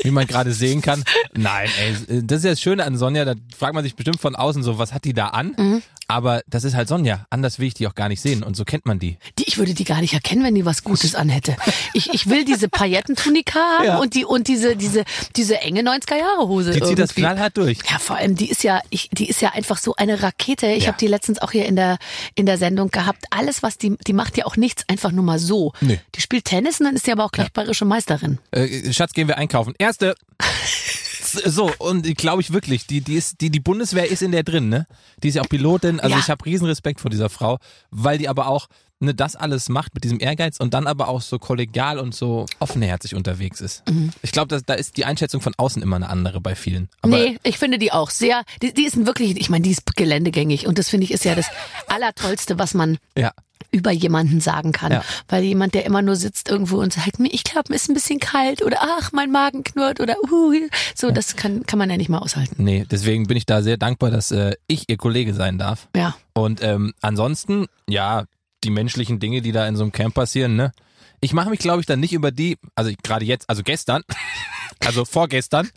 wie 0.02 0.12
man 0.12 0.26
gerade 0.26 0.52
sehen 0.52 0.82
kann. 0.82 1.02
Nein, 1.34 1.68
ey, 1.80 2.22
das 2.24 2.38
ist 2.38 2.44
ja 2.44 2.50
das 2.50 2.60
Schöne 2.60 2.84
an 2.84 2.96
Sonja, 2.96 3.24
da 3.24 3.34
fragt 3.58 3.74
man 3.74 3.82
sich 3.82 3.96
bestimmt 3.96 4.20
von 4.20 4.36
außen 4.36 4.62
so, 4.62 4.78
was 4.78 4.92
hat 4.92 5.04
die 5.04 5.14
da 5.14 5.30
an? 5.30 5.52
Mhm. 5.56 5.82
Aber 6.08 6.42
das 6.46 6.64
ist 6.64 6.74
halt 6.74 6.88
Sonja. 6.88 7.26
Anders 7.30 7.58
will 7.58 7.66
ich 7.68 7.74
die 7.74 7.86
auch 7.86 7.94
gar 7.94 8.08
nicht 8.08 8.20
sehen. 8.20 8.42
Und 8.42 8.56
so 8.56 8.64
kennt 8.64 8.86
man 8.86 8.98
die. 8.98 9.18
Die, 9.38 9.44
ich 9.44 9.58
würde 9.58 9.74
die 9.74 9.84
gar 9.84 10.00
nicht 10.00 10.14
erkennen, 10.14 10.44
wenn 10.44 10.54
die 10.54 10.64
was 10.64 10.84
Gutes 10.84 11.14
anhätte. 11.14 11.56
Ich, 11.94 12.12
ich 12.14 12.28
will 12.28 12.44
diese 12.44 12.68
Paillettentunika 12.68 13.58
haben 13.58 13.84
Ja. 13.86 13.98
und 13.98 14.14
die 14.14 14.24
und 14.24 14.46
diese 14.48 14.76
diese 14.76 15.04
diese 15.34 15.60
enge 15.60 15.80
90er 15.82 16.16
Jahre 16.16 16.46
Hose. 16.48 16.70
Die 16.72 16.80
zieht 16.80 16.98
das 16.98 17.10
irgendwie. 17.10 17.20
knallhart 17.22 17.56
durch. 17.56 17.78
Ja, 17.90 17.98
vor 17.98 18.16
allem 18.16 18.36
die 18.36 18.48
ist 18.50 18.62
ja 18.62 18.80
ich 18.90 19.08
die 19.12 19.28
ist 19.28 19.40
ja 19.42 19.50
einfach 19.52 19.78
so 19.78 19.94
eine 19.96 20.22
Rakete. 20.22 20.66
Ich 20.68 20.84
Ja. 20.84 20.88
habe 20.88 20.98
die 20.98 21.08
letztens 21.08 21.40
auch 21.40 21.50
hier 21.52 21.66
in 21.66 21.76
der 21.76 21.98
in 22.34 22.46
der 22.46 22.58
Sendung 22.58 22.90
gehabt. 22.90 23.24
Alles 23.30 23.62
was 23.62 23.76
die 23.78 23.96
die 24.06 24.12
macht 24.12 24.36
ja 24.36 24.46
auch 24.46 24.56
nichts 24.56 24.84
einfach 24.88 25.10
nur 25.12 25.24
mal 25.24 25.38
so. 25.38 25.72
Nee. 25.80 26.00
Die 26.14 26.20
spielt 26.20 26.44
Tennis 26.44 26.78
und 26.80 26.86
dann 26.86 26.94
ist 26.96 27.06
sie 27.06 27.12
aber 27.12 27.24
auch 27.24 27.32
gleich 27.32 27.52
bayerische 27.52 27.84
Meisterin. 27.84 28.38
Äh, 28.52 28.92
Schatz, 28.92 29.12
gehen 29.12 29.26
wir 29.28 29.38
einkaufen. 29.38 29.74
Erste. 29.78 30.14
So, 31.32 31.70
und 31.78 32.02
glaube 32.16 32.42
ich 32.42 32.52
wirklich, 32.52 32.86
die, 32.86 33.00
die 33.00 33.14
ist, 33.14 33.40
die, 33.40 33.50
die 33.50 33.60
Bundeswehr 33.60 34.10
ist 34.10 34.22
in 34.22 34.32
der 34.32 34.42
drin, 34.42 34.68
ne? 34.68 34.86
Die 35.22 35.28
ist 35.28 35.34
ja 35.34 35.42
auch 35.42 35.48
Pilotin, 35.48 36.00
also 36.00 36.14
Ja. 36.14 36.20
ich 36.20 36.30
habe 36.30 36.44
riesen 36.44 36.66
Respekt 36.66 37.00
vor 37.00 37.10
dieser 37.10 37.28
Frau, 37.28 37.58
weil 37.90 38.18
die 38.18 38.28
aber 38.28 38.48
auch 38.48 38.68
ne, 39.00 39.14
das 39.14 39.36
alles 39.36 39.68
macht 39.68 39.94
mit 39.94 40.04
diesem 40.04 40.20
Ehrgeiz 40.20 40.58
und 40.58 40.74
dann 40.74 40.86
aber 40.86 41.08
auch 41.08 41.20
so 41.20 41.38
kollegial 41.38 41.98
und 41.98 42.14
so 42.14 42.46
offenherzig 42.58 43.14
unterwegs 43.14 43.60
ist. 43.60 43.88
Mhm. 43.88 44.10
Ich 44.22 44.32
glaube, 44.32 44.60
da 44.64 44.74
ist 44.74 44.96
die 44.96 45.04
Einschätzung 45.04 45.40
von 45.40 45.54
außen 45.56 45.82
immer 45.82 45.96
eine 45.96 46.08
andere 46.08 46.40
bei 46.40 46.54
vielen. 46.54 46.88
Aber 47.02 47.16
nee, 47.16 47.38
ich 47.42 47.58
finde 47.58 47.78
die 47.78 47.92
auch 47.92 48.10
sehr, 48.10 48.42
die, 48.62 48.72
die 48.72 48.84
ist 48.84 49.04
wirklich, 49.06 49.36
ich 49.38 49.50
meine, 49.50 49.62
die 49.62 49.70
ist 49.70 49.96
geländegängig 49.96 50.66
und 50.66 50.78
das 50.78 50.88
finde 50.88 51.04
ich 51.04 51.12
ist 51.12 51.24
ja 51.24 51.34
das 51.34 51.46
Allertollste, 51.88 52.58
was 52.58 52.74
man 52.74 52.98
ja, 53.16 53.32
über 53.70 53.90
jemanden 53.90 54.40
sagen 54.40 54.72
kann. 54.72 54.92
Ja. 54.92 55.02
Weil 55.28 55.44
jemand, 55.44 55.74
der 55.74 55.84
immer 55.84 56.02
nur 56.02 56.16
sitzt 56.16 56.48
irgendwo 56.48 56.78
und 56.78 56.92
sagt, 56.92 57.16
ich 57.20 57.44
glaube, 57.44 57.66
mir 57.68 57.76
ist 57.76 57.88
ein 57.88 57.94
bisschen 57.94 58.20
kalt 58.20 58.62
oder 58.62 58.78
ach, 58.80 59.12
mein 59.12 59.30
Magen 59.30 59.64
knurrt 59.64 60.00
oder 60.00 60.16
uh, 60.30 60.54
so, 60.94 61.10
das 61.10 61.36
kann, 61.36 61.64
kann 61.66 61.78
man 61.78 61.90
ja 61.90 61.96
nicht 61.96 62.08
mal 62.08 62.18
aushalten. 62.18 62.62
nee, 62.62 62.86
deswegen 62.90 63.26
bin 63.26 63.36
ich 63.36 63.46
da 63.46 63.62
sehr 63.62 63.76
dankbar, 63.76 64.10
dass 64.10 64.30
äh, 64.30 64.54
ich 64.66 64.88
ihr 64.88 64.96
Kollege 64.96 65.34
sein 65.34 65.58
darf. 65.58 65.88
Ja. 65.94 66.16
Und 66.32 66.62
ähm, 66.62 66.94
ansonsten, 67.00 67.66
ja, 67.88 68.24
die 68.66 68.70
menschlichen 68.70 69.20
Dinge, 69.20 69.40
die 69.40 69.52
da 69.52 69.66
in 69.66 69.76
so 69.76 69.84
einem 69.84 69.92
Camp 69.92 70.14
passieren, 70.14 70.56
ne? 70.56 70.72
Ich 71.20 71.32
mache 71.32 71.48
mich, 71.48 71.60
glaube 71.60 71.80
ich, 71.80 71.86
dann 71.86 72.00
nicht 72.00 72.12
über 72.12 72.30
die, 72.30 72.58
also 72.74 72.90
gerade 73.02 73.24
jetzt, 73.24 73.48
also 73.48 73.62
gestern, 73.62 74.02
also 74.84 75.04
vorgestern, 75.04 75.70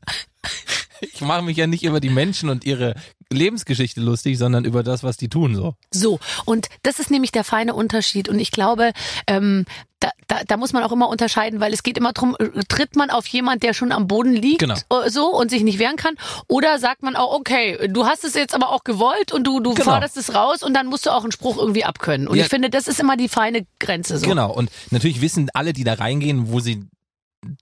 ich 1.01 1.21
mache 1.21 1.43
mich 1.43 1.55
ja 1.55 1.67
nicht 1.67 1.83
über 1.83 1.99
die 1.99 2.09
Menschen 2.09 2.49
und 2.49 2.65
ihre 2.65 2.95
Lebensgeschichte 3.31 4.01
lustig, 4.01 4.37
sondern 4.37 4.65
über 4.65 4.83
das, 4.83 5.03
was 5.03 5.17
die 5.17 5.29
tun 5.29 5.55
so. 5.55 5.75
So, 5.91 6.19
und 6.45 6.67
das 6.83 6.99
ist 6.99 7.11
nämlich 7.11 7.31
der 7.31 7.43
feine 7.43 7.73
Unterschied. 7.75 8.27
Und 8.29 8.39
ich 8.39 8.51
glaube, 8.51 8.91
ähm, 9.27 9.65
da, 9.99 10.09
da, 10.27 10.37
da 10.47 10.57
muss 10.57 10.71
man 10.73 10.83
auch 10.83 10.91
immer 10.91 11.09
unterscheiden, 11.09 11.59
weil 11.59 11.73
es 11.73 11.83
geht 11.83 11.97
immer 11.97 12.13
drum, 12.13 12.35
äh, 12.39 12.47
tritt 12.69 12.95
man 12.95 13.09
auf 13.09 13.27
jemand, 13.27 13.63
der 13.63 13.73
schon 13.73 13.91
am 13.91 14.07
Boden 14.07 14.33
liegt, 14.33 14.59
Genau. 14.59 14.75
äh, 14.75 15.09
so 15.09 15.27
und 15.27 15.51
sich 15.51 15.63
nicht 15.63 15.77
wehren 15.77 15.97
kann, 15.97 16.15
oder 16.47 16.79
sagt 16.79 17.03
man 17.03 17.15
auch, 17.15 17.33
okay, 17.37 17.87
du 17.89 18.05
hast 18.05 18.23
es 18.23 18.33
jetzt 18.33 18.55
aber 18.55 18.69
auch 18.69 18.83
gewollt 18.83 19.31
und 19.33 19.45
du, 19.45 19.59
du 19.59 19.73
Genau. 19.73 19.91
forderst 19.91 20.15
es 20.17 20.33
raus 20.33 20.63
und 20.63 20.73
dann 20.73 20.87
musst 20.87 21.05
du 21.05 21.09
auch 21.11 21.23
einen 21.23 21.31
Spruch 21.33 21.57
irgendwie 21.57 21.83
abkönnen. 21.83 22.27
Und 22.27 22.37
Ja. 22.37 22.43
ich 22.45 22.49
finde, 22.49 22.69
das 22.69 22.87
ist 22.87 22.99
immer 22.99 23.17
die 23.17 23.27
feine 23.29 23.65
Grenze. 23.79 24.17
So. 24.17 24.25
Genau. 24.27 24.51
Und 24.53 24.71
natürlich 24.89 25.21
wissen 25.21 25.49
alle, 25.53 25.73
die 25.73 25.83
da 25.83 25.93
reingehen, 25.95 26.49
wo 26.51 26.61
sie 26.61 26.85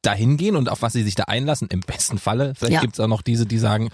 dahin 0.02 0.38
gehen 0.38 0.56
und 0.56 0.70
auf 0.70 0.82
was 0.82 0.94
sie 0.94 1.04
sich 1.04 1.16
da 1.16 1.24
einlassen, 1.26 1.68
im 1.72 1.82
besten 1.82 2.18
Falle. 2.18 2.54
Vielleicht 2.56 2.74
Ja. 2.74 2.82
gibt's 2.82 3.00
auch 3.00 3.08
noch 3.08 3.22
diese, 3.22 3.46
die 3.46 3.60
sagen, 3.60 3.90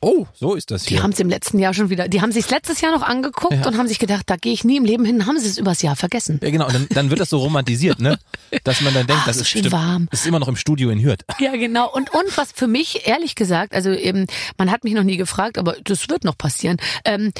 oh, 0.00 0.26
so 0.32 0.54
ist 0.54 0.70
das 0.70 0.84
Die 0.84 0.90
hier. 0.94 1.02
haben 1.02 1.10
es 1.10 1.18
im 1.20 1.28
letzten 1.28 1.58
Jahr 1.58 1.74
schon 1.74 1.90
wieder, 1.90 2.06
die 2.08 2.20
haben 2.20 2.30
sich 2.32 2.48
letztes 2.50 2.80
Jahr 2.80 2.92
noch 2.92 3.02
angeguckt 3.02 3.52
Ja. 3.54 3.66
und 3.66 3.76
haben 3.76 3.88
sich 3.88 3.98
gedacht, 3.98 4.22
da 4.26 4.36
gehe 4.36 4.52
ich 4.52 4.64
nie 4.64 4.76
im 4.76 4.84
Leben 4.84 5.04
hin, 5.04 5.26
haben 5.26 5.38
sie 5.38 5.48
es 5.48 5.58
übers 5.58 5.82
Jahr 5.82 5.96
vergessen. 5.96 6.38
ja, 6.42 6.50
genau. 6.50 6.66
Und 6.66 6.74
dann, 6.74 6.86
dann 6.90 7.10
wird 7.10 7.20
das 7.20 7.30
so 7.30 7.38
romantisiert, 7.38 7.98
ne? 8.00 8.18
Dass 8.62 8.80
man 8.80 8.94
dann 8.94 9.06
denkt, 9.06 9.22
Ah, 9.24 9.26
das 9.26 9.36
so 9.36 9.42
ist 9.42 9.48
schön 9.48 9.72
warm. 9.72 10.06
Das 10.10 10.20
ist 10.20 10.26
immer 10.26 10.38
noch 10.38 10.48
im 10.48 10.56
Studio 10.56 10.90
in 10.90 11.02
Hürth. 11.02 11.24
Ja, 11.40 11.52
genau. 11.56 11.90
Und, 11.92 12.14
und 12.14 12.36
was 12.36 12.52
für 12.52 12.66
mich, 12.68 13.06
ehrlich 13.08 13.34
gesagt, 13.34 13.74
also 13.74 13.90
eben, 13.90 14.26
man 14.56 14.70
hat 14.70 14.84
mich 14.84 14.94
noch 14.94 15.02
nie 15.02 15.16
gefragt, 15.16 15.58
aber 15.58 15.76
das 15.82 16.08
wird 16.08 16.24
noch 16.24 16.38
passieren, 16.38 16.76
ähm, 17.04 17.32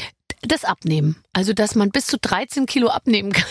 das 0.42 0.64
Abnehmen. 0.64 1.16
Also, 1.32 1.52
dass 1.54 1.74
man 1.74 1.90
bis 1.90 2.06
zu 2.06 2.18
13 2.18 2.66
Kilo 2.66 2.88
abnehmen 2.88 3.32
kann. 3.32 3.46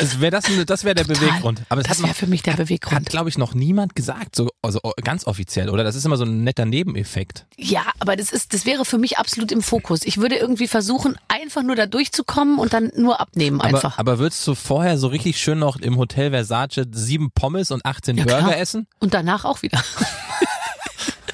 Also 0.00 0.20
wär 0.20 0.30
das, 0.30 0.44
das 0.66 0.84
wäre 0.84 0.94
der 0.94 1.06
Total. 1.06 1.20
Beweggrund. 1.28 1.62
Aber 1.68 1.82
Das 1.82 1.98
hat 1.98 2.02
wäre 2.04 2.14
für 2.14 2.26
mich 2.26 2.42
der 2.42 2.54
hat, 2.54 2.58
Beweggrund. 2.58 3.08
glaube 3.08 3.28
ich, 3.28 3.38
noch 3.38 3.54
niemand 3.54 3.94
gesagt, 3.94 4.34
so 4.36 4.50
also 4.62 4.80
ganz 5.04 5.26
offiziell, 5.26 5.68
oder? 5.70 5.84
Das 5.84 5.94
ist 5.94 6.04
immer 6.04 6.16
so 6.16 6.24
ein 6.24 6.42
netter 6.42 6.64
Nebeneffekt. 6.64 7.46
Ja, 7.56 7.82
aber 7.98 8.16
das 8.16 8.32
ist, 8.32 8.54
das 8.54 8.66
wäre 8.66 8.84
für 8.84 8.98
mich 8.98 9.18
absolut 9.18 9.52
im 9.52 9.62
Fokus. 9.62 10.00
Ich 10.04 10.18
würde 10.18 10.36
irgendwie 10.36 10.68
versuchen, 10.68 11.16
einfach 11.28 11.62
nur 11.62 11.76
da 11.76 11.86
durchzukommen 11.86 12.58
und 12.58 12.72
dann 12.72 12.90
nur 12.96 13.20
abnehmen 13.20 13.60
einfach. 13.60 13.98
Aber, 13.98 14.12
aber 14.12 14.18
würdest 14.18 14.46
du 14.46 14.54
vorher 14.54 14.98
so 14.98 15.08
richtig 15.08 15.38
schön 15.38 15.58
noch 15.58 15.76
im 15.76 15.96
Hotel 15.96 16.30
Versace 16.30 16.86
sieben 16.92 17.30
Pommes 17.32 17.70
und 17.70 17.84
18 17.84 18.16
Ja, 18.16 18.24
Burger 18.24 18.38
klar. 18.38 18.56
essen? 18.58 18.86
und 18.98 19.14
danach 19.14 19.44
auch 19.44 19.62
wieder. 19.62 19.82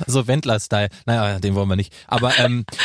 So 0.06 0.26
Wendler-Style. 0.26 0.90
Naja, 1.06 1.38
den 1.40 1.54
wollen 1.54 1.68
wir 1.70 1.76
nicht. 1.76 1.92
Aber 2.06 2.38
ähm, 2.38 2.66
äh, 2.70 2.76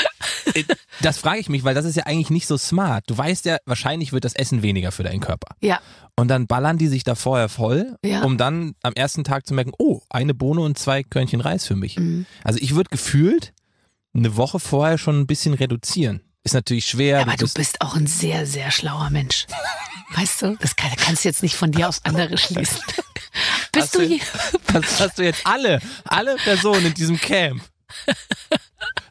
das 1.01 1.17
frage 1.17 1.39
ich 1.39 1.49
mich, 1.49 1.63
weil 1.63 1.75
das 1.75 1.85
ist 1.85 1.95
ja 1.95 2.05
eigentlich 2.05 2.29
nicht 2.29 2.47
so 2.47 2.57
smart. 2.57 3.03
Du 3.07 3.17
weißt 3.17 3.45
ja, 3.45 3.57
wahrscheinlich 3.65 4.11
wird 4.13 4.25
das 4.25 4.33
Essen 4.33 4.61
weniger 4.61 4.91
für 4.91 5.03
deinen 5.03 5.19
Körper. 5.19 5.55
Ja. 5.61 5.79
Und 6.15 6.27
dann 6.27 6.47
ballern 6.47 6.77
die 6.77 6.88
sich 6.88 7.03
da 7.03 7.15
vorher 7.15 7.49
voll, 7.49 7.95
Ja. 8.05 8.23
um 8.23 8.38
dann 8.38 8.75
am 8.83 8.93
ersten 8.93 9.23
Tag 9.23 9.47
zu 9.47 9.53
merken, 9.53 9.71
oh, 9.77 10.01
eine 10.09 10.33
Bohne 10.33 10.61
und 10.61 10.77
zwei 10.77 11.03
Körnchen 11.03 11.41
Reis 11.41 11.65
für 11.65 11.75
mich. 11.75 11.97
Mhm. 11.97 12.25
Also 12.43 12.59
ich 12.61 12.75
würde 12.75 12.89
gefühlt 12.89 13.53
eine 14.13 14.35
Woche 14.35 14.59
vorher 14.59 14.97
schon 14.97 15.19
ein 15.21 15.27
bisschen 15.27 15.53
reduzieren. 15.53 16.21
Ist 16.44 16.53
natürlich 16.53 16.85
schwer. 16.85 17.21
Aber 17.21 17.31
du 17.33 17.45
bist- 17.45 17.55
bist 17.57 17.81
auch 17.81 17.95
ein 17.95 18.07
sehr, 18.07 18.45
sehr 18.45 18.71
schlauer 18.71 19.09
Mensch. 19.09 19.45
Weißt 20.15 20.41
du? 20.41 20.57
Das 20.59 20.75
kann, 20.75 20.91
kannst 20.97 21.23
du 21.23 21.29
jetzt 21.29 21.44
nicht 21.44 21.55
von 21.55 21.71
dir 21.71 21.87
aufs 21.87 22.01
andere 22.03 22.37
schließen. 22.37 22.79
Bist 23.71 23.85
Hast 23.85 23.95
du 23.95 23.99
du- 23.99 24.05
hier? 24.07 24.19
Das 24.73 24.99
hast 24.99 25.17
du 25.17 25.23
jetzt 25.23 25.47
alle, 25.47 25.79
alle 26.03 26.35
Personen 26.35 26.87
in 26.87 26.94
diesem 26.94 27.17
Camp. 27.17 27.61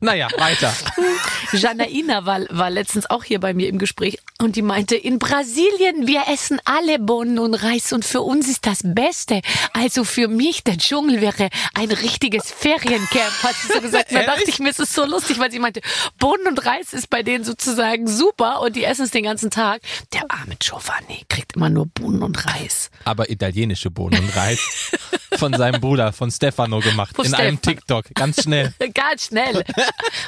Naja, 0.01 0.29
weiter. 0.39 0.73
Janaina 1.53 2.27
war, 2.27 2.41
war 2.51 2.71
letztens 2.71 3.09
auch 3.09 3.25
hier 3.25 3.41
bei 3.41 3.55
mir 3.55 3.69
im 3.69 3.79
Gespräch 3.79 4.19
und 4.41 4.57
die 4.57 4.63
meinte, 4.63 4.97
in 4.97 5.19
Brasilien, 5.19 6.07
wir 6.07 6.23
essen 6.29 6.61
alle 6.65 6.99
Bohnen 6.99 7.39
und 7.39 7.55
Reis 7.55 7.93
und 7.93 8.05
für 8.05 8.23
uns 8.23 8.49
ist 8.49 8.67
das 8.67 8.81
Beste. 8.83 9.41
Also 9.73 10.05
für 10.05 10.29
mich, 10.29 10.65
der 10.65 10.79
Dschungel 10.79 11.21
wäre 11.21 11.49
ein 11.75 11.91
richtiges 11.91 12.51
Feriencamp, 12.51 13.43
hat 13.43 13.55
sie 13.55 13.73
so 13.73 13.81
gesagt. 13.81 14.13
Da 14.13 14.23
dachte 14.23 14.45
ich 14.49 14.59
mir, 14.59 14.71
es 14.71 14.79
ist 14.79 14.95
so 14.95 15.05
lustig, 15.05 15.39
weil 15.39 15.51
sie 15.51 15.59
meinte, 15.59 15.81
Bohnen 16.19 16.47
und 16.47 16.65
Reis 16.65 16.93
ist 16.93 17.11
bei 17.11 17.23
denen 17.23 17.45
sozusagen 17.45 18.07
super 18.07 18.61
und 18.61 18.77
die 18.77 18.85
essen 18.85 19.05
es 19.05 19.11
den 19.11 19.25
ganzen 19.25 19.51
Tag. 19.51 19.83
Der 20.13 20.23
arme 20.29 20.57
Giovanni 20.59 21.25
kriegt 21.29 21.57
immer 21.57 21.71
nur 21.71 21.87
Bohnen 21.87 22.23
und 22.23 22.47
Reis. 22.47 22.91
Aber 23.05 23.31
italienische 23.31 23.91
Bohnen 23.91 24.19
und 24.21 24.37
Reis 24.37 24.91
von 25.37 25.53
seinem 25.53 25.81
Bruder, 25.81 26.13
von 26.13 26.31
Stefano 26.31 26.81
gemacht. 26.81 27.17
Von 27.17 27.27
in 27.27 27.35
einem 27.35 27.59
Stefan. 27.59 27.77
TikTok. 27.77 28.05
Ganz 28.15 28.43
schnell. 28.43 28.73
Ganz 28.95 29.27
schnell. 29.27 29.65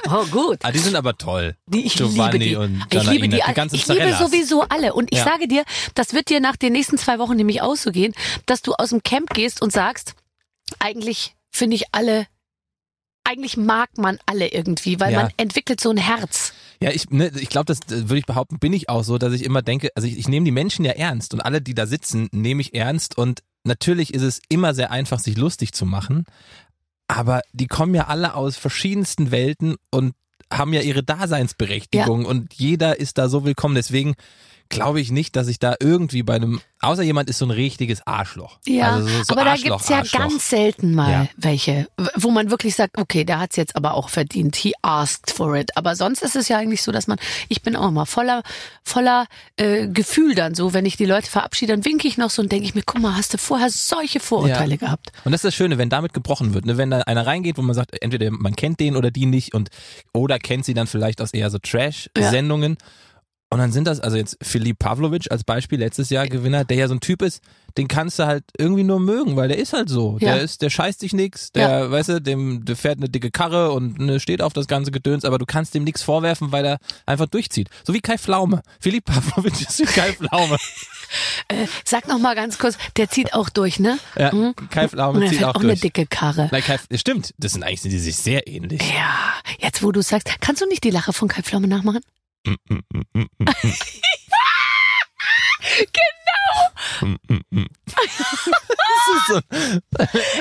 Oh, 0.08 0.24
gut. 0.26 0.58
Ah, 0.62 0.72
die 0.72 0.78
sind 0.78 0.96
aber 0.96 1.11
toll. 1.18 1.56
Die, 1.66 1.84
ich 1.86 1.94
Giovanni 1.94 2.38
liebe 2.38 2.38
die. 2.38 2.56
und 2.56 2.86
ich 2.90 3.10
liebe 3.10 3.28
die, 3.28 3.40
die 3.46 3.54
ganzen 3.54 3.76
ich 3.76 3.86
liebe 3.86 4.14
sowieso 4.14 4.62
alle. 4.68 4.94
Und 4.94 5.08
ich 5.12 5.18
Ja. 5.18 5.24
sage 5.24 5.48
dir, 5.48 5.64
das 5.94 6.12
wird 6.12 6.28
dir 6.28 6.40
nach 6.40 6.56
den 6.56 6.72
nächsten 6.72 6.98
zwei 6.98 7.18
Wochen 7.18 7.36
nämlich 7.36 7.62
auch 7.62 7.76
so 7.76 7.90
gehen, 7.92 8.14
dass 8.46 8.62
du 8.62 8.72
aus 8.74 8.90
dem 8.90 9.02
Camp 9.02 9.30
gehst 9.30 9.62
und 9.62 9.72
sagst, 9.72 10.14
eigentlich 10.78 11.34
finde 11.50 11.76
ich 11.76 11.84
alle, 11.92 12.26
eigentlich 13.24 13.56
mag 13.56 13.90
man 13.98 14.18
alle 14.26 14.48
irgendwie, 14.48 14.98
weil 15.00 15.12
Ja. 15.12 15.22
man 15.22 15.30
entwickelt 15.36 15.80
so 15.80 15.90
ein 15.90 15.96
Herz. 15.96 16.52
Ja, 16.80 16.90
ich, 16.90 17.10
ne, 17.10 17.30
ich 17.38 17.48
glaube, 17.48 17.66
das 17.66 17.78
äh, 17.92 18.08
würde 18.08 18.18
ich 18.18 18.26
behaupten, 18.26 18.58
bin 18.58 18.72
ich 18.72 18.88
auch 18.88 19.04
so, 19.04 19.16
dass 19.18 19.32
ich 19.32 19.44
immer 19.44 19.62
denke, 19.62 19.90
also 19.94 20.08
ich, 20.08 20.18
ich 20.18 20.28
nehme 20.28 20.44
die 20.44 20.50
Menschen 20.50 20.84
ja 20.84 20.92
ernst 20.92 21.32
und 21.32 21.40
alle, 21.40 21.62
die 21.62 21.74
da 21.74 21.86
sitzen, 21.86 22.28
nehme 22.32 22.60
ich 22.60 22.74
ernst 22.74 23.16
und 23.16 23.42
natürlich 23.64 24.12
ist 24.12 24.22
es 24.22 24.40
immer 24.48 24.74
sehr 24.74 24.90
einfach, 24.90 25.20
sich 25.20 25.36
lustig 25.36 25.72
zu 25.72 25.86
machen, 25.86 26.24
aber 27.06 27.42
die 27.52 27.68
kommen 27.68 27.94
ja 27.94 28.08
alle 28.08 28.34
aus 28.34 28.56
verschiedensten 28.56 29.30
Welten 29.30 29.76
und 29.92 30.14
haben 30.58 30.72
ja 30.72 30.80
ihre 30.80 31.02
Daseinsberechtigung 31.02 32.24
und 32.24 32.54
jeder 32.54 32.98
ist 32.98 33.18
da 33.18 33.28
so 33.28 33.44
willkommen. 33.44 33.74
Deswegen 33.74 34.14
glaube 34.72 35.00
ich 35.00 35.12
nicht, 35.12 35.36
dass 35.36 35.46
ich 35.46 35.60
da 35.60 35.76
irgendwie 35.78 36.24
bei 36.24 36.34
einem, 36.34 36.60
außer 36.80 37.02
jemand 37.04 37.30
ist 37.30 37.38
so 37.38 37.44
ein 37.46 37.50
richtiges 37.52 38.04
Arschloch. 38.06 38.58
Ja, 38.66 38.94
also 38.94 39.06
so, 39.08 39.22
so 39.24 39.32
aber 39.34 39.44
da 39.44 39.50
Arschloch, 39.52 39.76
gibt's 39.76 39.88
ja 39.88 39.98
Arschloch. 39.98 40.20
ganz 40.20 40.50
selten 40.50 40.94
mal 40.94 41.10
Ja. 41.12 41.28
welche, 41.36 41.86
wo 42.16 42.30
man 42.32 42.50
wirklich 42.50 42.74
sagt, 42.74 42.98
okay, 42.98 43.24
der 43.24 43.38
hat's 43.38 43.54
jetzt 43.56 43.76
aber 43.76 43.94
auch 43.94 44.08
verdient. 44.08 44.56
He 44.56 44.72
asked 44.82 45.30
for 45.30 45.54
it. 45.54 45.76
Aber 45.76 45.94
sonst 45.94 46.22
ist 46.22 46.34
es 46.34 46.48
ja 46.48 46.58
eigentlich 46.58 46.82
so, 46.82 46.90
dass 46.90 47.06
man, 47.06 47.18
ich 47.48 47.62
bin 47.62 47.76
auch 47.76 47.86
immer 47.88 48.06
voller, 48.06 48.42
voller 48.82 49.26
äh, 49.56 49.86
Gefühl 49.88 50.34
dann 50.34 50.54
so, 50.54 50.72
wenn 50.72 50.86
ich 50.86 50.96
die 50.96 51.06
Leute 51.06 51.30
verabschiede, 51.30 51.72
dann 51.74 51.84
winke 51.84 52.08
ich 52.08 52.16
noch 52.18 52.30
so 52.30 52.42
und 52.42 52.50
denke 52.50 52.66
ich 52.66 52.74
mir, 52.74 52.82
guck 52.84 53.00
mal, 53.00 53.14
hast 53.16 53.32
du 53.34 53.38
vorher 53.38 53.68
solche 53.70 54.18
Vorurteile 54.18 54.72
Ja. 54.72 54.76
gehabt? 54.78 55.12
Und 55.24 55.32
das 55.32 55.40
ist 55.40 55.44
das 55.44 55.54
Schöne, 55.54 55.78
wenn 55.78 55.90
damit 55.90 56.12
gebrochen 56.14 56.54
wird, 56.54 56.66
ne? 56.66 56.76
wenn 56.78 56.90
da 56.90 57.00
einer 57.02 57.26
reingeht, 57.26 57.58
wo 57.58 57.62
man 57.62 57.74
sagt, 57.74 58.02
entweder 58.02 58.30
man 58.30 58.56
kennt 58.56 58.80
den 58.80 58.96
oder 58.96 59.10
die 59.10 59.26
nicht 59.26 59.54
und 59.54 59.68
oder 60.14 60.38
kennt 60.38 60.64
sie 60.64 60.74
dann 60.74 60.86
vielleicht 60.86 61.20
aus 61.20 61.32
eher 61.34 61.50
so 61.50 61.58
Trash-Sendungen 61.58 62.76
Und 63.52 63.58
dann 63.58 63.70
sind 63.70 63.86
das, 63.86 64.00
also 64.00 64.16
jetzt 64.16 64.38
Filip 64.42 64.78
Pavlovic 64.78 65.30
als 65.30 65.44
Beispiel, 65.44 65.78
letztes 65.78 66.08
Jahr 66.08 66.26
Gewinner, 66.26 66.64
der 66.64 66.78
ja 66.78 66.88
so 66.88 66.94
ein 66.94 67.00
Typ 67.00 67.20
ist, 67.20 67.42
den 67.76 67.86
kannst 67.88 68.18
du 68.18 68.26
halt 68.26 68.44
irgendwie 68.58 68.82
nur 68.82 68.98
mögen, 69.00 69.36
weil 69.36 69.48
der 69.48 69.58
ist 69.58 69.72
halt 69.74 69.88
so. 69.90 70.16
Ja. 70.20 70.34
Der 70.34 70.42
ist, 70.42 70.62
der 70.62 70.70
scheißt 70.70 71.02
dich 71.02 71.12
nix, 71.12 71.52
der, 71.52 71.68
Ja. 71.68 71.90
weißt 71.90 72.08
du, 72.08 72.20
dem, 72.22 72.64
der 72.64 72.76
fährt 72.76 72.96
eine 72.98 73.08
dicke 73.10 73.30
Karre 73.30 73.72
und 73.72 73.98
ne, 73.98 74.20
steht 74.20 74.40
auf 74.42 74.52
das 74.54 74.66
ganze 74.68 74.90
Gedöns, 74.90 75.24
aber 75.26 75.38
du 75.38 75.44
kannst 75.46 75.74
dem 75.74 75.84
nichts 75.84 76.02
vorwerfen, 76.02 76.50
weil 76.52 76.64
er 76.64 76.78
einfach 77.06 77.26
durchzieht. 77.26 77.68
So 77.84 77.92
wie 77.94 78.00
Kai 78.00 78.16
Pflaume. 78.18 78.62
Filip 78.80 79.04
Pavlovic 79.06 79.60
ist 79.60 79.78
wie 79.80 79.84
Kai 79.84 80.12
Pflaume. 80.12 80.56
Sag 81.84 82.08
noch 82.08 82.18
mal 82.18 82.34
ganz 82.34 82.58
kurz, 82.58 82.78
der 82.96 83.10
zieht 83.10 83.34
auch 83.34 83.48
durch, 83.50 83.78
ne? 83.78 83.98
Ja, 84.18 84.32
Mhm. 84.34 84.54
Kai 84.70 84.84
Und 84.84 84.90
Pflaume 84.90 85.24
er 85.24 85.30
zieht 85.30 85.44
auch 85.44 85.50
auch 85.54 85.60
eine 85.60 85.68
durch. 85.68 85.80
dicke 85.80 86.06
Karre. 86.06 86.48
Nein, 86.50 86.62
Kai, 86.62 86.78
stimmt, 86.94 87.34
das 87.38 87.52
sind 87.52 87.62
eigentlich 87.64 87.82
sind 87.82 87.90
die 87.90 87.98
sich 87.98 88.16
sehr 88.16 88.46
ähnlich. 88.48 88.80
Ja, 88.80 89.34
jetzt 89.58 89.82
wo 89.82 89.92
du 89.92 90.00
sagst, 90.02 90.28
kannst 90.40 90.62
du 90.62 90.66
nicht 90.66 90.84
die 90.84 90.90
Lache 90.90 91.12
von 91.12 91.28
Kai 91.28 91.42
Pflaume 91.42 91.68
nachmachen? 91.68 92.00
Mm, 92.44 92.56
mm, 92.70 92.82
mm, 93.14 93.28
genau. 95.92 96.21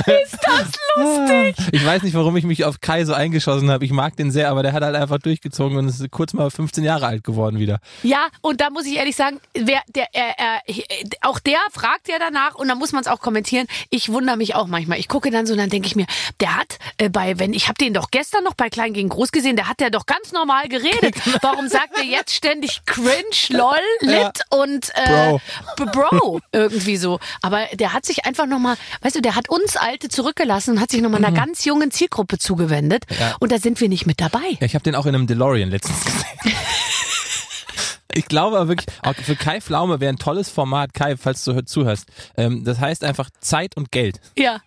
Ist 0.06 0.38
das 0.46 0.72
lustig? 0.98 1.56
Ich 1.72 1.86
weiß 1.86 2.04
nicht, 2.04 2.14
warum 2.16 2.36
ich 2.38 2.44
mich 2.44 2.66
auf 2.66 2.82
Kai 2.82 3.06
so 3.06 3.14
eingeschossen 3.14 3.70
habe. 3.72 3.86
Ich 3.86 3.92
mag 3.92 4.16
den 4.18 4.30
sehr, 4.32 4.50
aber 4.50 4.62
der 4.62 4.74
hat 4.74 4.84
halt 4.84 4.96
einfach 4.96 5.20
durchgezogen 5.20 5.78
und 5.78 5.88
ist 5.88 6.10
kurz 6.12 6.34
mal 6.34 6.50
15 6.52 6.84
Jahre 6.84 7.06
alt 7.08 7.24
geworden 7.24 7.60
wieder. 7.60 7.80
Ja, 8.04 8.28
und 8.42 8.62
da 8.62 8.70
muss 8.70 8.86
ich 8.86 8.98
ehrlich 8.98 9.16
sagen, 9.16 9.40
wer, 9.54 9.82
der, 9.96 10.08
er, 10.14 10.38
er, 10.38 10.62
auch 11.22 11.40
der 11.40 11.58
fragt 11.72 12.08
ja 12.10 12.16
danach 12.20 12.56
und 12.56 12.68
dann 12.68 12.78
muss 12.78 12.92
man 12.92 13.02
es 13.02 13.08
auch 13.08 13.20
kommentieren. 13.20 13.68
Ich 13.90 14.10
wundere 14.10 14.38
mich 14.38 14.54
auch 14.56 14.68
manchmal. 14.68 15.00
Ich 15.00 15.08
gucke 15.08 15.32
dann 15.32 15.46
so 15.46 15.54
und 15.54 15.60
dann 15.60 15.70
denke 15.70 15.88
ich 15.88 15.96
mir, 15.96 16.06
der 16.40 16.58
hat 16.58 16.78
äh, 16.98 17.10
bei, 17.10 17.40
wenn 17.40 17.54
ich 17.54 17.68
habe 17.68 17.76
den 17.80 17.94
doch 17.94 18.12
gestern 18.12 18.44
noch 18.44 18.54
bei 18.54 18.70
Klein 18.70 18.94
gegen 18.94 19.10
Groß 19.10 19.32
gesehen, 19.32 19.56
der 19.56 19.68
hat 19.70 19.80
der 19.80 19.90
doch 19.92 20.06
ganz 20.06 20.32
normal 20.34 20.68
geredet. 20.68 21.16
Warum 21.42 21.68
sagt 21.70 21.98
er 21.98 22.04
jetzt 22.04 22.34
ständig 22.34 22.82
cringe, 22.86 23.14
lol, 23.50 23.76
lit 24.02 24.42
und 24.50 24.90
äh, 24.96 25.38
B- 25.78 25.86
Irgendwie 26.52 26.98
so? 26.98 27.20
Aber 27.42 27.66
der 27.74 27.94
hat 27.94 28.06
sich 28.06 28.26
einfach 28.26 28.46
nochmal, 28.46 28.76
weißt 29.02 29.16
du, 29.18 29.22
der 29.22 29.36
hat 29.36 29.50
uns 29.50 29.76
Alte 29.78 30.10
zurückgelassen 30.10 30.72
und 30.72 30.80
hat 30.82 30.92
sich 30.92 31.02
nochmal 31.02 31.24
einer 31.24 31.36
ganz 31.36 31.66
jungen 31.66 31.92
Zielgruppe 31.92 32.38
zugewendet 32.38 33.04
Ja. 33.20 33.36
und 33.40 33.52
da 33.52 33.58
sind 33.60 33.80
wir 33.82 33.90
nicht 33.90 34.06
mit 34.06 34.22
dabei. 34.22 34.58
Ich 34.60 34.74
habe 34.76 34.84
den 34.84 34.96
auch 34.96 35.06
in 35.06 35.16
einem 35.16 35.28
DeLorean 35.28 35.70
letztens 35.70 36.04
gesehen. 36.06 36.22
Ich 38.14 38.26
glaube 38.26 38.58
aber 38.58 38.68
wirklich, 38.68 38.88
auch 39.04 39.16
für 39.16 39.38
Kai 39.38 39.62
Pflaume 39.62 40.02
wäre 40.02 40.12
ein 40.12 40.18
tolles 40.18 40.50
Format, 40.50 40.94
Kai, 40.94 41.16
falls 41.16 41.46
du 41.46 41.64
zuhörst. 41.64 42.08
Ähm, 42.36 42.66
das 42.66 42.80
heißt 42.80 43.06
einfach 43.06 43.30
Zeit 43.40 43.78
und 43.78 43.90
Geld. 43.92 44.20
Ja, 44.38 44.60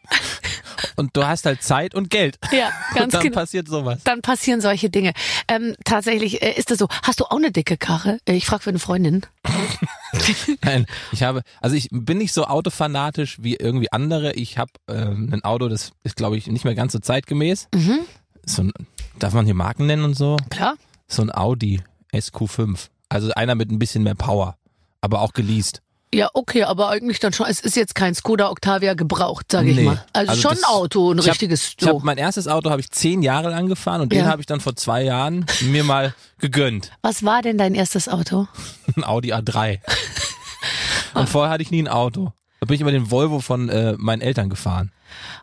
Und 0.97 1.17
du 1.17 1.27
hast 1.27 1.47
halt 1.47 1.63
Zeit 1.63 1.95
und 1.95 2.11
Geld. 2.11 2.39
ja, 2.53 2.71
ganz 2.95 3.13
dann 3.13 3.23
genau. 3.23 3.35
passiert 3.35 3.69
sowas. 3.69 4.01
dann 4.05 4.23
passieren 4.23 4.61
solche 4.61 4.91
Dinge. 4.91 5.13
Ähm, 5.49 5.75
tatsächlich 5.85 6.43
äh, 6.43 6.53
ist 6.59 6.71
das 6.71 6.79
so. 6.79 6.89
Hast 7.03 7.21
du 7.21 7.25
auch 7.25 7.37
eine 7.37 7.51
dicke 7.53 7.77
Karre? 7.77 8.19
Äh, 8.27 8.35
Ich 8.35 8.47
frage 8.47 8.63
für 8.63 8.71
eine 8.71 8.79
Freundin. 8.79 9.23
Nein, 10.63 10.87
ich 11.13 11.23
habe, 11.23 11.43
also 11.61 11.77
ich 11.77 11.89
bin 11.91 12.19
nicht 12.19 12.33
so 12.33 12.45
autofanatisch 12.47 13.39
wie 13.43 13.55
irgendwie 13.57 13.91
andere. 13.93 14.33
Ich 14.35 14.59
habe 14.59 14.71
ähm, 14.89 15.31
ein 15.33 15.45
Auto, 15.45 15.69
das 15.69 15.93
ist, 16.03 16.17
glaube 16.17 16.37
ich, 16.37 16.47
nicht 16.47 16.65
mehr 16.65 16.75
ganz 16.75 16.93
so 16.93 16.99
zeitgemäß. 16.99 17.69
Mhm. 17.75 18.01
So 18.47 18.63
ein, 18.63 18.73
darf 19.19 19.35
man 19.35 19.45
hier 19.45 19.55
Marken 19.55 19.87
nennen 19.87 20.05
und 20.05 20.15
so? 20.15 20.37
Klar. 20.51 20.75
So 21.09 21.23
ein 21.23 21.35
Audi 21.35 21.83
SQ5. 22.13 22.89
Also 23.09 23.33
einer 23.33 23.55
mit 23.55 23.71
ein 23.71 23.79
bisschen 23.79 24.03
mehr 24.03 24.15
Power, 24.15 24.57
aber 25.01 25.21
auch 25.21 25.33
geleast. 25.33 25.81
Ja, 26.16 26.30
okay, 26.35 26.62
aber 26.64 26.88
eigentlich 26.88 27.18
dann 27.21 27.33
schon. 27.33 27.47
Es 27.47 27.61
ist 27.61 27.76
jetzt 27.76 27.94
kein 27.94 28.14
Skoda 28.14 28.50
Octavia 28.50 28.94
gebraucht, 28.94 29.47
sage 29.52 29.71
ich 29.71 29.76
Nee. 29.76 29.85
mal. 29.85 30.04
Also, 30.12 30.30
Also 30.30 30.42
schon 30.42 30.50
das- 30.52 30.62
ein 30.64 30.71
Auto, 30.71 31.12
ein 31.12 31.18
Ich 31.18 31.25
hab- 31.26 31.33
richtiges 31.33 31.75
Ich 31.78 31.87
hab, 31.87 31.94
so. 31.94 32.00
mein 32.04 32.18
erstes 32.18 32.49
Auto 32.49 32.71
habe 32.71 32.80
ich 32.80 32.90
zehn 32.90 33.23
Jahre 33.23 33.50
lang 33.50 33.66
gefahren 33.66 34.00
und 34.00 34.12
den 34.12 34.21
Ja. 34.21 34.26
habe 34.26 34.40
ich 34.40 34.47
dann 34.47 34.61
vor 34.61 34.76
zwei 34.76 35.02
Jahren 35.02 35.47
mir 35.62 35.85
mal 35.85 36.14
gegönnt. 36.38 36.92
Was 37.02 37.25
war 37.25 37.42
denn 37.42 37.59
dein 37.59 37.75
erstes 37.75 38.09
Auto? 38.09 38.47
Ein 38.97 39.04
Audi 39.04 39.33
A3. 39.33 39.80
Und 41.14 41.28
vorher 41.28 41.52
hatte 41.52 41.62
ich 41.62 41.71
nie 41.71 41.83
ein 41.83 41.88
Auto. 41.88 42.33
Da 42.61 42.66
bin 42.66 42.75
ich 42.75 42.80
immer 42.80 42.90
den 42.90 43.11
Volvo 43.11 43.40
von 43.40 43.68
äh, 43.68 43.94
meinen 43.99 44.21
Eltern 44.23 44.49
gefahren. 44.50 44.90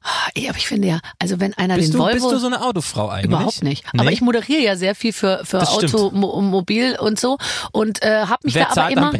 Ah, 0.03 0.29
ey, 0.33 0.49
aber 0.49 0.57
ich 0.57 0.67
finde 0.67 0.87
ja, 0.87 0.99
also 1.19 1.39
wenn 1.39 1.53
einer 1.53 1.75
Bist 1.75 1.89
den 1.89 1.97
du, 1.97 2.03
Volvo 2.03 2.13
bist 2.13 2.31
du 2.31 2.37
so 2.39 2.47
eine 2.47 2.61
Autofrau 2.63 3.09
eigentlich? 3.09 3.25
Überhaupt 3.25 3.63
nicht. 3.63 3.85
Nee? 3.93 3.99
Aber 3.99 4.11
ich 4.11 4.21
moderiere 4.21 4.61
ja 4.61 4.75
sehr 4.75 4.95
viel 4.95 5.13
für, 5.13 5.41
für 5.45 5.59
Das 5.59 5.69
und 6.99 7.19
so 7.19 7.37
und 7.71 8.01
äh, 8.03 8.25
habe 8.25 8.39
mich 8.43 8.55
Wer 8.55 8.67
da 8.73 8.83
aber 8.83 8.91
immer 8.91 9.13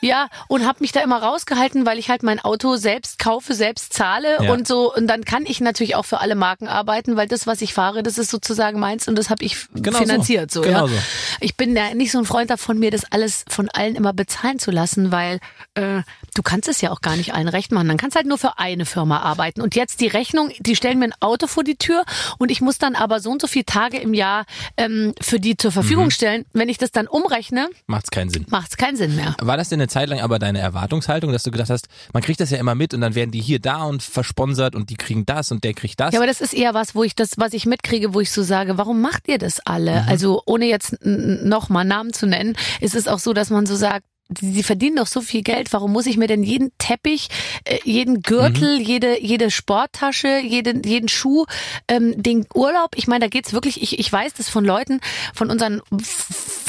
ja 0.00 0.28
und 0.48 0.66
habe 0.66 0.78
mich 0.80 0.92
da 0.92 1.00
immer 1.00 1.22
rausgehalten, 1.22 1.84
weil 1.86 1.98
ich 1.98 2.10
halt 2.10 2.22
mein 2.22 2.38
Auto 2.40 2.76
selbst 2.76 3.18
kaufe, 3.18 3.54
selbst 3.54 3.92
zahle 3.92 4.42
Ja. 4.42 4.52
und 4.52 4.66
so 4.68 4.94
und 4.94 5.06
dann 5.08 5.24
kann 5.24 5.44
ich 5.46 5.60
natürlich 5.60 5.96
auch 5.96 6.04
für 6.04 6.20
alle 6.20 6.34
Marken 6.34 6.68
arbeiten, 6.68 7.16
weil 7.16 7.26
das 7.28 7.46
was 7.46 7.60
ich 7.60 7.74
fahre, 7.74 8.02
das 8.02 8.16
ist 8.18 8.30
sozusagen 8.30 8.78
meins 8.78 9.08
und 9.08 9.16
das 9.16 9.30
habe 9.30 9.44
ich 9.44 9.66
Genau 9.74 9.98
so. 9.98 10.04
finanziert 10.04 10.50
so, 10.50 10.60
Genau 10.62 10.86
ja. 10.86 10.92
so. 10.92 10.94
Ich 11.40 11.56
bin 11.56 11.74
ja 11.76 11.92
nicht 11.94 12.12
so 12.12 12.18
ein 12.18 12.24
Freund 12.24 12.50
davon, 12.50 12.78
mir 12.78 12.90
das 12.90 13.10
alles 13.10 13.44
von 13.48 13.68
allen 13.68 13.96
immer 13.96 14.12
bezahlen 14.12 14.58
zu 14.58 14.70
lassen, 14.70 15.10
weil 15.12 15.40
äh, 15.74 16.02
du 16.34 16.42
kannst 16.42 16.68
es 16.68 16.80
ja 16.80 16.90
auch 16.92 17.00
gar 17.00 17.16
nicht 17.16 17.34
allen 17.34 17.48
recht 17.48 17.72
machen. 17.72 17.88
Dann 17.88 17.96
kannst 17.96 18.16
halt 18.16 18.26
nur 18.26 18.38
für 18.38 18.58
eine 18.58 18.86
Firma 18.86 19.20
arbeiten 19.20 19.60
und 19.60 19.74
jetzt 19.74 19.89
die 19.96 20.06
Rechnung, 20.08 20.50
die 20.60 20.76
stellen 20.76 20.98
mir 20.98 21.06
ein 21.06 21.14
Auto 21.20 21.46
vor 21.46 21.64
die 21.64 21.76
Tür 21.76 22.04
und 22.38 22.50
ich 22.50 22.60
muss 22.60 22.78
dann 22.78 22.94
aber 22.94 23.20
so 23.20 23.30
und 23.30 23.40
so 23.40 23.46
viele 23.46 23.64
Tage 23.64 23.98
im 23.98 24.14
Jahr 24.14 24.44
ähm, 24.76 25.14
für 25.20 25.40
die 25.40 25.56
zur 25.56 25.72
Verfügung 25.72 26.06
Mhm. 26.06 26.10
stellen. 26.10 26.44
Wenn 26.52 26.68
ich 26.68 26.78
das 26.78 26.92
dann 26.92 27.06
umrechne, 27.06 27.68
Macht's 27.86 28.10
keinen 28.10 28.30
Sinn. 28.30 28.46
macht 28.48 28.70
es 28.70 28.76
keinen 28.76 28.96
Sinn 28.96 29.16
mehr. 29.16 29.34
War 29.40 29.56
das 29.56 29.68
denn 29.68 29.80
eine 29.80 29.88
Zeit 29.88 30.08
lang 30.08 30.20
aber 30.20 30.38
deine 30.38 30.58
Erwartungshaltung, 30.60 31.32
dass 31.32 31.42
du 31.42 31.50
gedacht 31.50 31.70
hast, 31.70 31.88
man 32.12 32.22
kriegt 32.22 32.40
das 32.40 32.50
ja 32.50 32.58
immer 32.58 32.74
mit 32.74 32.94
und 32.94 33.00
dann 33.00 33.14
werden 33.14 33.30
die 33.30 33.40
hier 33.40 33.58
da 33.58 33.82
und 33.84 34.02
versponsert 34.02 34.74
und 34.74 34.90
die 34.90 34.96
kriegen 34.96 35.26
das 35.26 35.50
und 35.52 35.64
der 35.64 35.74
kriegt 35.74 35.98
das? 36.00 36.12
Ja, 36.12 36.20
aber 36.20 36.26
das 36.26 36.40
ist 36.40 36.54
eher 36.54 36.74
was, 36.74 36.94
wo 36.94 37.02
ich 37.04 37.14
das, 37.14 37.30
was 37.36 37.52
ich 37.52 37.66
mitkriege, 37.66 38.14
wo 38.14 38.20
ich 38.20 38.30
so 38.30 38.42
sage, 38.42 38.78
warum 38.78 39.00
macht 39.00 39.28
ihr 39.28 39.38
das 39.38 39.60
alle? 39.66 40.04
Also 40.06 40.42
ohne 40.46 40.66
jetzt 40.66 40.96
nochmal 41.04 41.84
Namen 41.84 42.12
zu 42.12 42.26
nennen, 42.26 42.56
ist 42.80 42.94
es 42.94 43.08
auch 43.08 43.18
so, 43.18 43.32
dass 43.32 43.50
man 43.50 43.66
so 43.66 43.76
sagt, 43.76 44.04
die 44.30 44.62
verdienen 44.62 44.96
doch 44.96 45.06
so 45.06 45.20
viel 45.20 45.42
Geld. 45.42 45.72
Warum 45.72 45.92
muss 45.92 46.06
ich 46.06 46.16
mir 46.16 46.26
denn 46.26 46.42
jeden 46.42 46.72
Teppich, 46.78 47.28
äh, 47.64 47.78
jeden 47.84 48.22
Gürtel, 48.22 48.80
jede 48.80 49.20
jede 49.20 49.50
Sporttasche, 49.50 50.38
jeden 50.38 50.82
jeden 50.82 51.08
Schuh, 51.08 51.46
ähm, 51.88 52.20
den 52.22 52.46
Urlaub? 52.54 52.96
Ich 52.96 53.06
meine, 53.06 53.24
da 53.24 53.28
geht's 53.28 53.52
wirklich. 53.52 53.82
Ich 53.82 53.98
ich 53.98 54.12
weiß 54.12 54.34
das 54.34 54.48
von 54.48 54.64
Leuten, 54.64 55.00
von 55.34 55.50
unseren 55.50 55.82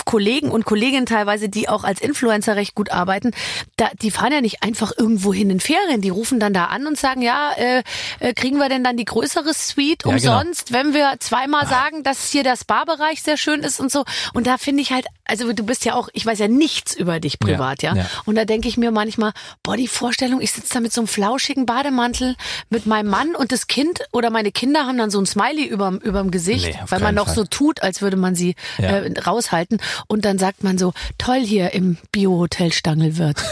Kollegen 0.06 0.50
und 0.52 0.66
Kolleginnen 0.66 1.06
teilweise, 1.06 1.50
die 1.50 1.70
auch 1.70 1.84
als 1.84 2.02
Influencer 2.02 2.56
recht 2.56 2.76
gut 2.76 2.92
arbeiten. 2.92 3.32
Da 3.78 3.90
die 4.02 4.12
fahren 4.12 4.32
ja 4.32 4.42
nicht 4.42 4.64
einfach 4.64 4.92
irgendwo 4.98 5.34
hin 5.34 5.50
in 5.50 5.60
Ferien. 5.60 6.02
Die 6.02 6.10
rufen 6.10 6.40
dann 6.40 6.54
da 6.54 6.66
an 6.66 6.88
und 6.88 6.98
sagen, 6.98 7.22
ja, 7.22 7.52
äh, 7.58 7.84
äh, 8.20 8.34
kriegen 8.34 8.58
wir 8.58 8.70
denn 8.70 8.84
dann 8.84 8.98
die 8.98 9.06
größere 9.06 9.54
Suite 9.54 10.04
Ja, 10.06 10.16
genau. 10.16 10.40
umsonst, 10.40 10.72
wenn 10.74 10.94
wir 10.94 11.14
zweimal 11.20 11.68
sagen, 11.68 12.04
dass 12.04 12.30
hier 12.32 12.44
der 12.44 12.56
Spa-Bereich 12.56 13.22
sehr 13.22 13.38
schön 13.38 13.62
ist 13.62 13.80
und 13.80 13.92
so. 13.92 14.04
Und 14.34 14.48
da 14.48 14.58
finde 14.58 14.82
ich 14.82 14.92
halt, 14.92 15.06
also 15.26 15.52
du 15.54 15.64
bist 15.64 15.86
ja 15.86 15.94
auch, 15.96 16.10
ich 16.14 16.26
weiß 16.26 16.40
ja 16.40 16.48
nichts 16.48 16.96
über 16.96 17.20
dich 17.20 17.40
privat, 17.40 17.84
ja. 17.84 17.96
ja. 17.96 18.06
Und 18.26 18.36
da 18.36 18.46
denke 18.46 18.68
ich 18.68 18.78
mir 18.78 18.92
manchmal, 18.92 19.32
boah, 19.64 19.78
die 19.78 19.88
Vorstellung, 19.88 20.42
ich 20.42 20.52
sitze 20.52 20.74
da 20.74 20.80
mit 20.80 20.92
so 20.94 21.02
einem 21.02 21.08
flauschigen 21.08 21.66
Bademantel 21.66 22.36
mit 22.70 22.86
meinem 22.86 23.10
Mann 23.10 23.36
und 23.36 23.52
das 23.52 23.68
Kind 23.68 24.02
oder 24.12 24.30
meine 24.30 24.52
Kinder 24.52 24.86
haben 24.86 24.98
dann 24.98 25.10
so 25.12 25.20
ein 25.20 25.26
Smiley 25.26 25.66
überm, 25.66 25.98
überm 25.98 26.32
Gesicht, 26.32 26.68
Nee, 26.68 26.80
weil 26.88 27.00
man 27.00 27.16
noch 27.16 27.26
Fall. 27.28 27.36
so 27.36 27.44
tut, 27.46 27.82
als 27.84 28.02
würde 28.02 28.18
man 28.18 28.36
sie 28.36 28.56
Ja. 28.78 28.90
äh, 28.90 29.20
raushalten. 29.20 29.80
Und 30.08 30.26
dann 30.26 30.38
sagt 30.38 30.64
man 30.64 30.78
so, 30.78 30.94
toll 31.18 31.40
hier 31.44 31.74
im 31.74 31.98
Bio-Hotel 32.12 32.72
Stangelwirt. 32.74 33.44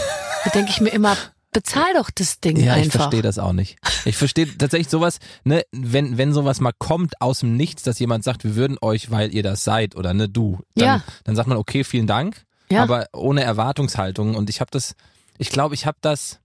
da 0.44 0.50
denke 0.50 0.70
ich 0.70 0.80
mir 0.80 0.90
immer, 0.90 1.16
bezahl 1.52 1.92
doch 1.94 2.10
das 2.10 2.40
Ding 2.40 2.56
Ja, 2.58 2.76
ich 2.76 2.84
einfach. 2.84 3.00
verstehe 3.00 3.22
das 3.22 3.38
auch 3.38 3.52
nicht. 3.52 3.76
Ich 4.04 4.16
verstehe 4.16 4.46
tatsächlich 4.56 4.88
sowas, 4.88 5.18
ne, 5.44 5.62
wenn, 5.72 6.16
wenn 6.16 6.32
sowas 6.32 6.60
mal 6.60 6.72
kommt 6.78 7.20
aus 7.20 7.40
dem 7.40 7.56
Nichts, 7.56 7.82
dass 7.82 7.98
jemand 7.98 8.22
sagt, 8.24 8.44
wir 8.44 8.54
würden 8.54 8.78
euch, 8.80 9.10
weil 9.10 9.34
ihr 9.34 9.42
das 9.42 9.64
seid 9.64 9.96
oder 9.96 10.14
ne, 10.14 10.28
du, 10.28 10.60
dann, 10.76 10.86
Ja. 10.86 11.02
dann 11.24 11.34
sagt 11.36 11.48
man, 11.48 11.58
okay, 11.58 11.82
vielen 11.84 12.06
Dank, 12.06 12.44
Ja. 12.70 12.82
aber 12.82 13.06
ohne 13.12 13.42
Erwartungshaltung. 13.42 14.36
Und 14.36 14.48
ich 14.48 14.60
habe 14.60 14.70
das, 14.70 14.94
ich 15.38 15.50
glaube, 15.50 15.74
ich 15.74 15.86
habe 15.86 15.98
das 16.00 16.38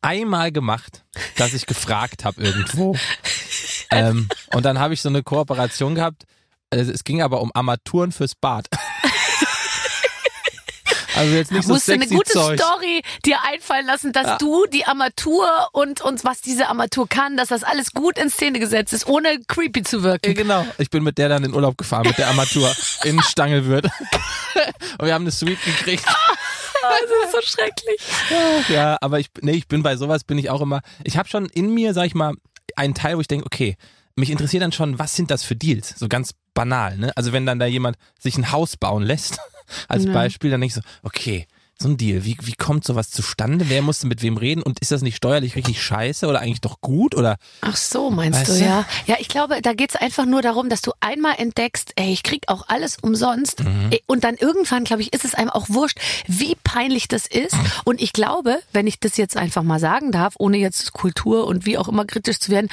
einmal 0.00 0.50
gemacht, 0.52 1.04
dass 1.36 1.52
ich 1.54 1.66
gefragt 1.66 2.24
habe 2.24 2.42
irgendwo. 2.42 2.96
ähm, 3.90 4.28
und 4.54 4.64
dann 4.64 4.78
habe 4.78 4.94
ich 4.94 5.02
so 5.02 5.08
eine 5.08 5.22
Kooperation 5.22 5.94
gehabt. 5.94 6.24
Es 6.70 7.04
ging 7.04 7.20
aber 7.20 7.42
um 7.42 7.50
Armaturen 7.54 8.12
fürs 8.12 8.34
Bad. 8.34 8.68
Also 11.16 11.34
jetzt 11.34 11.52
nicht 11.52 11.64
so 11.66 11.72
musst 11.74 11.88
du 11.88 11.92
eine 11.92 12.02
sexy 12.02 12.14
gute 12.16 12.32
Zeug. 12.32 12.60
Story 12.60 13.02
dir 13.24 13.36
einfallen 13.44 13.86
lassen, 13.86 14.12
dass 14.12 14.26
Ja. 14.26 14.38
du 14.38 14.66
die 14.66 14.84
Armatur 14.86 15.46
und, 15.72 16.00
und 16.00 16.24
was 16.24 16.40
diese 16.40 16.68
Armatur 16.68 17.08
kann, 17.08 17.36
dass 17.36 17.48
das 17.48 17.64
alles 17.64 17.92
gut 17.92 18.18
in 18.18 18.30
Szene 18.30 18.58
gesetzt 18.58 18.92
ist, 18.92 19.06
ohne 19.06 19.38
creepy 19.46 19.82
zu 19.82 20.02
wirken. 20.02 20.34
genau. 20.34 20.64
Ich 20.78 20.90
bin 20.90 21.02
mit 21.02 21.18
der 21.18 21.28
dann 21.28 21.44
in 21.44 21.54
Urlaub 21.54 21.76
gefahren, 21.78 22.06
mit 22.06 22.18
der 22.18 22.28
Armatur 22.28 22.74
in 23.04 23.20
Stangelwirt. 23.22 23.86
Und 24.98 25.06
wir 25.06 25.14
haben 25.14 25.24
eine 25.24 25.30
Suite 25.32 25.62
gekriegt. 25.64 26.04
Das 26.82 27.00
ist 27.02 27.32
so 27.32 27.38
schrecklich. 27.42 28.00
Ja, 28.68 28.98
aber 29.00 29.20
ich, 29.20 29.28
nee, 29.40 29.52
ich 29.52 29.68
bin 29.68 29.84
bei 29.84 29.94
sowas, 29.96 30.24
bin 30.24 30.36
ich 30.36 30.50
auch 30.50 30.60
immer, 30.60 30.80
ich 31.04 31.16
habe 31.16 31.28
schon 31.28 31.46
in 31.46 31.72
mir, 31.72 31.94
sag 31.94 32.06
ich 32.06 32.14
mal, 32.16 32.34
einen 32.74 32.92
Teil, 32.94 33.16
wo 33.16 33.20
ich 33.20 33.28
denke, 33.28 33.46
okay, 33.46 33.76
mich 34.16 34.30
interessiert 34.30 34.64
dann 34.64 34.72
schon, 34.72 34.98
was 34.98 35.14
sind 35.14 35.30
das 35.30 35.44
für 35.44 35.54
Deals? 35.54 35.94
So 35.96 36.08
ganz 36.08 36.32
banal, 36.54 36.96
ne? 36.98 37.12
Also 37.14 37.32
wenn 37.32 37.46
dann 37.46 37.60
da 37.60 37.66
jemand 37.66 37.98
sich 38.18 38.36
ein 38.36 38.50
Haus 38.50 38.76
bauen 38.76 39.04
lässt, 39.04 39.38
als 39.88 40.04
Ja. 40.04 40.12
Beispiel, 40.12 40.50
dann 40.50 40.60
denke 40.60 40.72
ich 40.78 40.82
so, 40.82 40.88
okay, 41.02 41.46
so 41.80 41.88
ein 41.88 41.96
Deal? 41.96 42.24
Wie, 42.24 42.36
wie 42.42 42.52
kommt 42.52 42.84
sowas 42.84 43.10
zustande? 43.10 43.68
Wer 43.68 43.82
musste 43.82 44.06
mit 44.06 44.22
wem 44.22 44.36
reden? 44.36 44.62
Und 44.62 44.78
ist 44.78 44.92
das 44.92 45.02
nicht 45.02 45.16
steuerlich 45.16 45.56
richtig 45.56 45.82
scheiße 45.82 46.28
oder 46.28 46.38
eigentlich 46.40 46.60
doch 46.60 46.80
gut? 46.80 47.16
Oder 47.16 47.38
Ach 47.60 47.76
so, 47.76 48.08
meinst 48.10 48.40
Weißt 48.40 48.50
du, 48.50 48.54
du? 48.58 48.64
ja? 48.64 48.84
Ja, 49.06 49.16
ich 49.18 49.26
glaube, 49.26 49.60
da 49.62 49.72
geht's 49.72 49.96
einfach 49.96 50.24
nur 50.24 50.42
darum, 50.42 50.68
dass 50.68 50.80
du 50.80 50.92
einmal 51.00 51.34
entdeckst, 51.38 51.92
ey, 51.96 52.12
ich 52.12 52.22
krieg 52.22 52.44
auch 52.46 52.68
alles 52.68 52.98
umsonst. 53.02 53.64
Mhm. 53.64 53.90
Und 54.06 54.22
dann 54.22 54.36
irgendwann, 54.36 54.84
glaube 54.84 55.02
ich, 55.02 55.12
ist 55.12 55.24
es 55.24 55.34
einem 55.34 55.50
auch 55.50 55.68
wurscht, 55.70 55.98
wie 56.28 56.54
peinlich 56.62 57.08
das 57.08 57.26
ist. 57.26 57.56
Und 57.84 58.00
ich 58.00 58.12
glaube, 58.12 58.60
wenn 58.72 58.86
ich 58.86 59.00
das 59.00 59.16
jetzt 59.16 59.36
einfach 59.36 59.64
mal 59.64 59.80
sagen 59.80 60.12
darf, 60.12 60.34
ohne 60.38 60.58
jetzt 60.58 60.92
Kultur 60.92 61.48
und 61.48 61.66
wie 61.66 61.78
auch 61.78 61.88
immer 61.88 62.04
kritisch 62.04 62.38
zu 62.38 62.52
werden, 62.52 62.68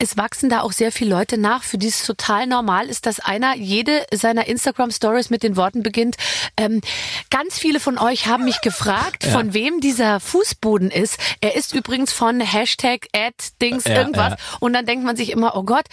es 0.00 0.16
wachsen 0.16 0.48
da 0.48 0.62
auch 0.62 0.72
sehr 0.72 0.92
viele 0.92 1.10
Leute 1.10 1.36
nach, 1.36 1.62
für 1.62 1.76
die 1.76 1.88
es 1.88 2.02
total 2.04 2.46
normal 2.46 2.88
ist, 2.88 3.04
dass 3.04 3.20
einer 3.20 3.54
jede 3.54 4.06
seiner 4.12 4.46
Instagram-Stories 4.48 5.28
mit 5.28 5.42
den 5.42 5.56
Worten 5.56 5.82
beginnt. 5.82 6.16
Ähm, 6.56 6.80
ganz 7.28 7.58
viele 7.58 7.80
von 7.80 7.98
euch 7.98 8.26
haben 8.26 8.44
mich 8.44 8.62
gefragt, 8.62 9.24
von 9.24 9.52
wem 9.52 9.80
dieser 9.80 10.18
Fußboden 10.18 10.90
ist. 10.90 11.18
Er 11.42 11.54
ist 11.54 11.74
übrigens 11.74 12.12
von 12.14 12.40
Hashtag 12.40 13.08
Ad 13.14 13.36
Dings 13.60 13.84
Ja, 13.84 13.96
irgendwas. 13.96 14.30
ja. 14.30 14.36
Und 14.60 14.72
dann 14.72 14.86
denkt 14.86 15.04
man 15.04 15.16
sich 15.16 15.30
immer, 15.30 15.54
oh 15.54 15.64
Gott, 15.64 15.84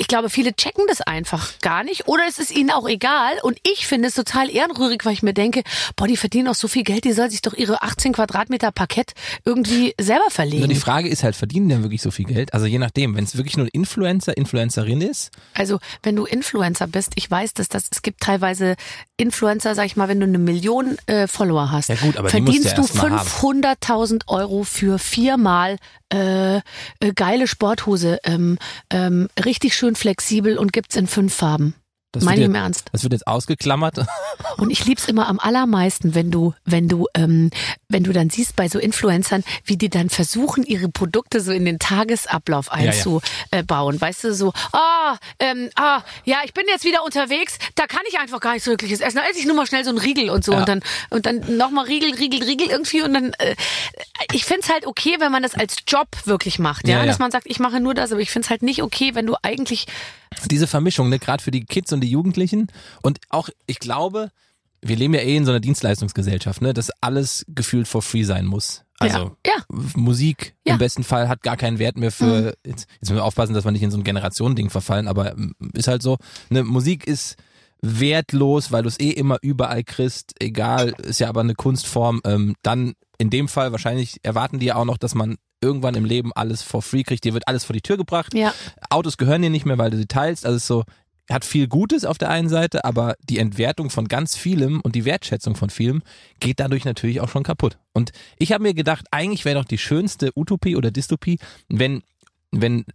ich 0.00 0.06
glaube, 0.06 0.30
viele 0.30 0.54
checken 0.54 0.84
das 0.86 1.00
einfach 1.00 1.58
gar 1.60 1.82
nicht 1.82 2.06
oder 2.06 2.22
es 2.28 2.38
ist 2.38 2.52
ihnen 2.52 2.70
auch 2.70 2.88
egal. 2.88 3.32
Und 3.42 3.58
ich 3.70 3.86
finde 3.86 4.08
es 4.08 4.14
total 4.14 4.48
ehrenrührig, 4.48 5.04
weil 5.04 5.12
ich 5.12 5.24
mir 5.24 5.34
denke, 5.34 5.62
boah, 5.96 6.06
die 6.06 6.16
verdienen 6.16 6.46
auch 6.46 6.54
so 6.54 6.68
viel 6.68 6.84
Geld, 6.84 7.04
die 7.04 7.12
soll 7.12 7.30
sich 7.30 7.42
doch 7.42 7.52
ihre 7.52 7.82
18 7.82 8.12
Quadratmeter 8.12 8.70
Parkett 8.70 9.12
irgendwie 9.44 9.94
selber 10.00 10.22
Nur 10.22 10.30
verlegen. 10.30 10.68
die 10.68 10.76
Frage 10.76 11.08
ist 11.08 11.24
halt, 11.24 11.34
verdienen 11.34 11.68
die 11.68 11.74
denn 11.74 11.82
wirklich 11.82 12.00
so 12.00 12.12
viel 12.12 12.26
Geld? 12.26 12.54
Also 12.54 12.66
je 12.66 12.78
nachdem, 12.78 13.16
wenn 13.16 13.24
es 13.24 13.36
wirklich 13.36 13.56
nur 13.56 13.66
ein 13.66 13.70
Influencer, 13.72 14.36
Influencerin 14.36 15.00
ist, 15.00 15.32
Also, 15.54 15.80
wenn 16.04 16.14
du 16.14 16.24
Influencer 16.26 16.86
bist, 16.86 17.12
ich 17.16 17.28
weiß, 17.28 17.54
dass 17.54 17.68
das, 17.68 17.86
es 17.90 18.02
gibt 18.02 18.20
teilweise 18.20 18.76
Influencer, 19.16 19.74
sag 19.74 19.86
ich 19.86 19.96
mal, 19.96 20.06
wenn 20.08 20.20
du 20.20 20.26
eine 20.26 20.38
Million 20.38 20.96
äh, 21.06 21.26
Follower 21.26 21.72
hast, 21.72 21.88
Ja 21.88 21.96
gut, 21.96 22.16
aber 22.16 22.28
verdienst 22.28 22.76
du 22.78 22.82
erst 22.82 22.94
mal 22.94 23.10
haben. 23.10 23.28
500.000 23.28 24.28
Euro 24.28 24.62
für 24.62 25.00
viermal 25.00 25.76
äh, 26.12 26.56
äh, 26.56 26.60
geile 27.14 27.46
Sporthose, 27.46 28.18
ähm, 28.24 28.58
ähm, 28.90 29.28
richtig 29.44 29.74
schön 29.74 29.94
flexibel 29.94 30.58
und 30.58 30.72
gibt's 30.72 30.96
in 30.96 31.06
fünf 31.06 31.34
Farben. 31.34 31.74
Das 32.12 32.24
Meine 32.24 32.40
ich 32.40 32.46
im 32.46 32.54
Ernst. 32.54 32.86
das 32.92 33.02
wird 33.02 33.12
jetzt 33.12 33.26
ausgeklammert. 33.26 33.98
Und 34.56 34.70
ich 34.70 34.84
lieb's 34.86 35.06
immer 35.06 35.28
am 35.28 35.38
allermeisten, 35.38 36.14
wenn 36.14 36.30
du, 36.30 36.54
wenn 36.64 36.88
du, 36.88 37.06
ähm, 37.14 37.50
wenn 37.88 38.02
du 38.02 38.12
dann 38.12 38.30
siehst 38.30 38.56
bei 38.56 38.68
so 38.68 38.78
Influencern, 38.78 39.44
wie 39.64 39.76
die 39.76 39.90
dann 39.90 40.08
versuchen, 40.08 40.64
ihre 40.64 40.88
Produkte 40.88 41.40
so 41.40 41.52
in 41.52 41.64
den 41.66 41.78
Tagesablauf 41.78 42.66
ja. 42.68 42.72
einzubauen. 42.72 44.00
Weißt 44.00 44.24
du, 44.24 44.32
so, 44.34 44.52
ah, 44.72 45.16
ähm, 45.38 45.68
ah, 45.76 46.02
ja, 46.24 46.38
ich 46.44 46.54
bin 46.54 46.64
jetzt 46.68 46.84
wieder 46.84 47.04
unterwegs, 47.04 47.58
da 47.74 47.86
kann 47.86 48.02
ich 48.08 48.18
einfach 48.18 48.40
gar 48.40 48.52
nichts 48.54 48.66
Wirkliches 48.66 49.00
essen. 49.00 49.18
Da 49.18 49.28
esse 49.28 49.38
ich 49.40 49.46
nur 49.46 49.54
mal 49.56 49.66
schnell 49.66 49.84
so 49.84 49.90
einen 49.90 49.98
Riegel 49.98 50.30
und 50.30 50.44
so 50.44 50.52
Ja. 50.52 50.60
und 50.60 50.68
dann 50.68 50.82
und 51.10 51.26
dann 51.26 51.56
nochmal 51.56 51.84
Riegel, 51.84 52.14
Riegel, 52.14 52.42
Riegel 52.42 52.68
irgendwie 52.68 53.02
und 53.02 53.12
dann 53.14 53.32
äh, 53.34 53.54
ich 54.32 54.44
find's 54.44 54.70
halt 54.70 54.86
okay, 54.86 55.16
wenn 55.18 55.30
man 55.30 55.42
das 55.42 55.54
als 55.54 55.76
Job 55.86 56.08
wirklich 56.24 56.58
macht, 56.58 56.88
ja, 56.88 56.94
Ja, 56.96 57.00
ja. 57.00 57.06
dass 57.06 57.18
man 57.18 57.30
sagt, 57.30 57.46
ich 57.48 57.58
mache 57.60 57.80
nur 57.80 57.94
das, 57.94 58.12
aber 58.12 58.20
ich 58.20 58.30
find's 58.30 58.50
halt 58.50 58.62
nicht 58.62 58.82
okay, 58.82 59.14
wenn 59.14 59.26
du 59.26 59.36
eigentlich 59.42 59.86
Diese 60.50 60.66
Vermischung, 60.66 61.08
ne, 61.08 61.18
gerade 61.18 61.42
für 61.42 61.50
die 61.50 61.64
Kids 61.64 61.92
und 61.92 62.00
die 62.00 62.10
Jugendlichen. 62.10 62.68
Und 63.02 63.18
auch, 63.30 63.48
ich 63.66 63.78
glaube, 63.78 64.30
wir 64.82 64.96
leben 64.96 65.14
ja 65.14 65.20
eh 65.20 65.36
in 65.36 65.44
so 65.44 65.50
einer 65.50 65.60
Dienstleistungsgesellschaft, 65.60 66.62
ne, 66.62 66.72
dass 66.74 66.90
alles 67.00 67.44
gefühlt 67.48 67.88
for 67.88 68.02
free 68.02 68.24
sein 68.24 68.46
muss. 68.46 68.84
Also 69.00 69.36
ja, 69.46 69.52
ja. 69.56 69.64
Musik 69.96 70.54
Ja. 70.66 70.72
Mhm. 70.72 70.76
im 70.76 70.78
besten 70.78 71.04
Fall 71.04 71.28
hat 71.28 71.42
gar 71.42 71.56
keinen 71.56 71.78
Wert 71.78 71.96
mehr 71.96 72.10
für. 72.10 72.54
Jetzt, 72.64 72.86
jetzt 72.90 73.00
müssen 73.02 73.16
wir 73.16 73.24
aufpassen, 73.24 73.54
dass 73.54 73.64
wir 73.64 73.70
nicht 73.70 73.82
in 73.82 73.90
so 73.92 73.98
ein 73.98 74.04
Generationending 74.04 74.70
verfallen, 74.70 75.06
aber 75.08 75.36
ist 75.72 75.88
halt 75.88 76.02
so. 76.02 76.16
Ne, 76.50 76.64
Musik 76.64 77.06
ist 77.06 77.36
wertlos, 77.80 78.72
weil 78.72 78.82
du 78.82 78.88
es 78.88 78.98
eh 78.98 79.10
immer 79.10 79.38
überall 79.40 79.84
kriegst. 79.84 80.34
Egal, 80.40 80.94
ist 81.02 81.20
ja 81.20 81.28
aber 81.28 81.40
eine 81.40 81.54
Kunstform. 81.54 82.20
Ähm, 82.24 82.54
dann 82.62 82.94
in 83.18 83.30
dem 83.30 83.48
Fall 83.48 83.72
wahrscheinlich 83.72 84.18
erwarten 84.24 84.58
die 84.58 84.66
ja 84.66 84.76
auch 84.76 84.84
noch, 84.84 84.98
dass 84.98 85.14
man 85.14 85.36
irgendwann 85.60 85.94
im 85.94 86.04
Leben 86.04 86.32
alles 86.32 86.62
for 86.62 86.82
free 86.82 87.02
kriegt. 87.02 87.24
Dir 87.24 87.34
wird 87.34 87.48
alles 87.48 87.64
vor 87.64 87.74
die 87.74 87.80
Tür 87.80 87.96
gebracht. 87.96 88.34
Ja. 88.34 88.54
Autos 88.90 89.16
gehören 89.16 89.42
dir 89.42 89.50
nicht 89.50 89.66
mehr, 89.66 89.78
weil 89.78 89.90
du 89.90 89.96
sie 89.96 90.06
teilst. 90.06 90.46
Also 90.46 90.56
es 90.56 90.62
ist 90.62 90.68
so, 90.68 90.84
hat 91.30 91.44
viel 91.44 91.68
Gutes 91.68 92.04
auf 92.04 92.18
der 92.18 92.30
einen 92.30 92.48
Seite, 92.48 92.84
aber 92.84 93.14
die 93.28 93.38
Entwertung 93.38 93.90
von 93.90 94.08
ganz 94.08 94.36
vielem 94.36 94.80
und 94.80 94.94
die 94.94 95.04
Wertschätzung 95.04 95.56
von 95.56 95.70
vielem 95.70 96.02
geht 96.40 96.60
dadurch 96.60 96.84
natürlich 96.84 97.20
auch 97.20 97.28
schon 97.28 97.42
kaputt. 97.42 97.78
Und 97.92 98.12
ich 98.38 98.52
habe 98.52 98.62
mir 98.62 98.74
gedacht, 98.74 99.06
eigentlich 99.10 99.44
wäre 99.44 99.58
doch 99.58 99.66
die 99.66 99.78
schönste 99.78 100.32
Utopie 100.34 100.76
oder 100.76 100.90
Dystopie, 100.90 101.38
wenn, 101.68 102.02
wenn 102.50 102.86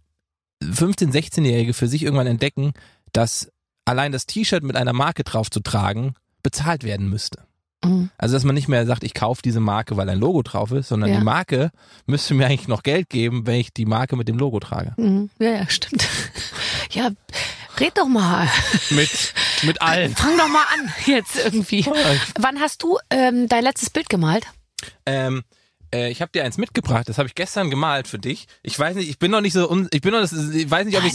15-, 0.62 1.12
16-Jährige 1.12 1.74
für 1.74 1.86
sich 1.86 2.02
irgendwann 2.02 2.26
entdecken, 2.26 2.72
dass 3.12 3.52
allein 3.84 4.12
das 4.12 4.26
T-Shirt 4.26 4.64
mit 4.64 4.76
einer 4.76 4.92
Marke 4.92 5.22
drauf 5.22 5.50
zu 5.50 5.60
tragen 5.60 6.14
bezahlt 6.42 6.82
werden 6.84 7.08
müsste. 7.08 7.44
Mhm. 7.84 8.10
Also, 8.18 8.34
dass 8.34 8.44
man 8.44 8.54
nicht 8.54 8.68
mehr 8.68 8.86
sagt, 8.86 9.04
ich 9.04 9.14
kaufe 9.14 9.42
diese 9.42 9.60
Marke, 9.60 9.96
weil 9.96 10.08
ein 10.08 10.18
Logo 10.18 10.42
drauf 10.42 10.70
ist, 10.72 10.88
sondern 10.88 11.10
Ja. 11.10 11.18
die 11.18 11.24
Marke 11.24 11.70
müsste 12.06 12.34
mir 12.34 12.46
eigentlich 12.46 12.68
noch 12.68 12.82
Geld 12.82 13.08
geben, 13.10 13.46
wenn 13.46 13.56
ich 13.60 13.72
die 13.72 13.86
Marke 13.86 14.16
mit 14.16 14.28
dem 14.28 14.38
Logo 14.38 14.60
trage. 14.60 14.92
Mhm. 14.96 15.30
Ja, 15.38 15.50
ja, 15.50 15.68
stimmt. 15.68 16.06
Ja, 16.90 17.10
red 17.80 17.96
doch 17.98 18.06
mal. 18.08 18.48
Mit, 18.90 19.10
mit 19.62 19.80
allen. 19.82 20.14
Fang 20.14 20.36
doch 20.38 20.48
mal 20.48 20.64
an 20.74 20.92
jetzt 21.06 21.36
irgendwie. 21.36 21.84
Wann 22.38 22.60
hast 22.60 22.82
du 22.82 22.98
ähm, 23.10 23.48
dein 23.48 23.64
letztes 23.64 23.90
Bild 23.90 24.08
gemalt? 24.08 24.46
Ähm, 25.06 25.42
äh, 25.94 26.10
ich 26.10 26.20
habe 26.20 26.30
dir 26.32 26.44
eins 26.44 26.58
mitgebracht, 26.58 27.08
das 27.08 27.18
habe 27.18 27.28
ich 27.28 27.34
gestern 27.34 27.70
gemalt 27.70 28.08
für 28.08 28.18
dich. 28.18 28.46
Ich 28.62 28.78
weiß 28.78 28.96
nicht, 28.96 29.08
ich 29.08 29.18
bin 29.18 29.30
noch 29.30 29.40
nicht 29.40 29.52
so, 29.52 29.70
un 29.70 29.88
ich 29.92 30.00
bin 30.02 30.12
noch, 30.12 30.20
das, 30.20 30.32
ich 30.32 30.70
weiß 30.70 30.84
nicht, 30.86 30.98
ob 30.98 31.04
ich 31.04 31.14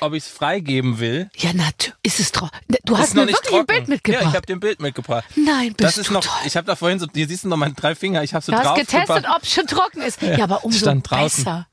ob 0.00 0.12
ich 0.14 0.24
es 0.24 0.28
freigeben 0.28 0.98
will. 0.98 1.30
Ja, 1.36 1.52
natürlich. 1.52 1.94
Ist 2.02 2.20
es 2.20 2.32
drauf. 2.32 2.50
Du 2.84 2.96
hast 2.98 3.14
noch 3.14 3.22
mir 3.24 3.26
nicht 3.32 3.36
wirklich 3.36 3.50
trocken. 3.50 3.60
ein 3.60 3.66
Bild 3.76 3.88
mitgebracht. 3.88 4.22
Ja, 4.22 4.28
ich 4.30 4.34
habe 4.36 4.46
dir 4.46 4.56
ein 4.56 4.60
Bild 4.60 4.80
mitgebracht. 4.80 5.24
Nein, 5.36 5.68
bist 5.74 5.80
Das 5.80 5.98
ist 5.98 6.08
du 6.10 6.14
noch, 6.14 6.24
toll. 6.24 6.32
ich 6.46 6.56
habe 6.56 6.66
da 6.66 6.76
vorhin 6.76 6.98
so, 6.98 7.06
hier 7.14 7.28
siehst 7.28 7.44
du 7.44 7.48
noch 7.48 7.56
meine 7.56 7.74
drei 7.74 7.94
Finger, 7.94 8.22
ich 8.22 8.34
habe 8.34 8.44
so 8.44 8.52
Du 8.52 8.58
hast 8.58 8.66
drauf 8.66 8.78
getestet, 8.78 9.26
ob 9.34 9.42
es 9.42 9.52
schon 9.52 9.66
trocken 9.66 10.02
ist. 10.02 10.22
Ja, 10.22 10.44
aber 10.44 10.64
umso 10.64 10.78
stand 10.78 11.08
draußen. 11.10 11.44
besser. 11.44 11.66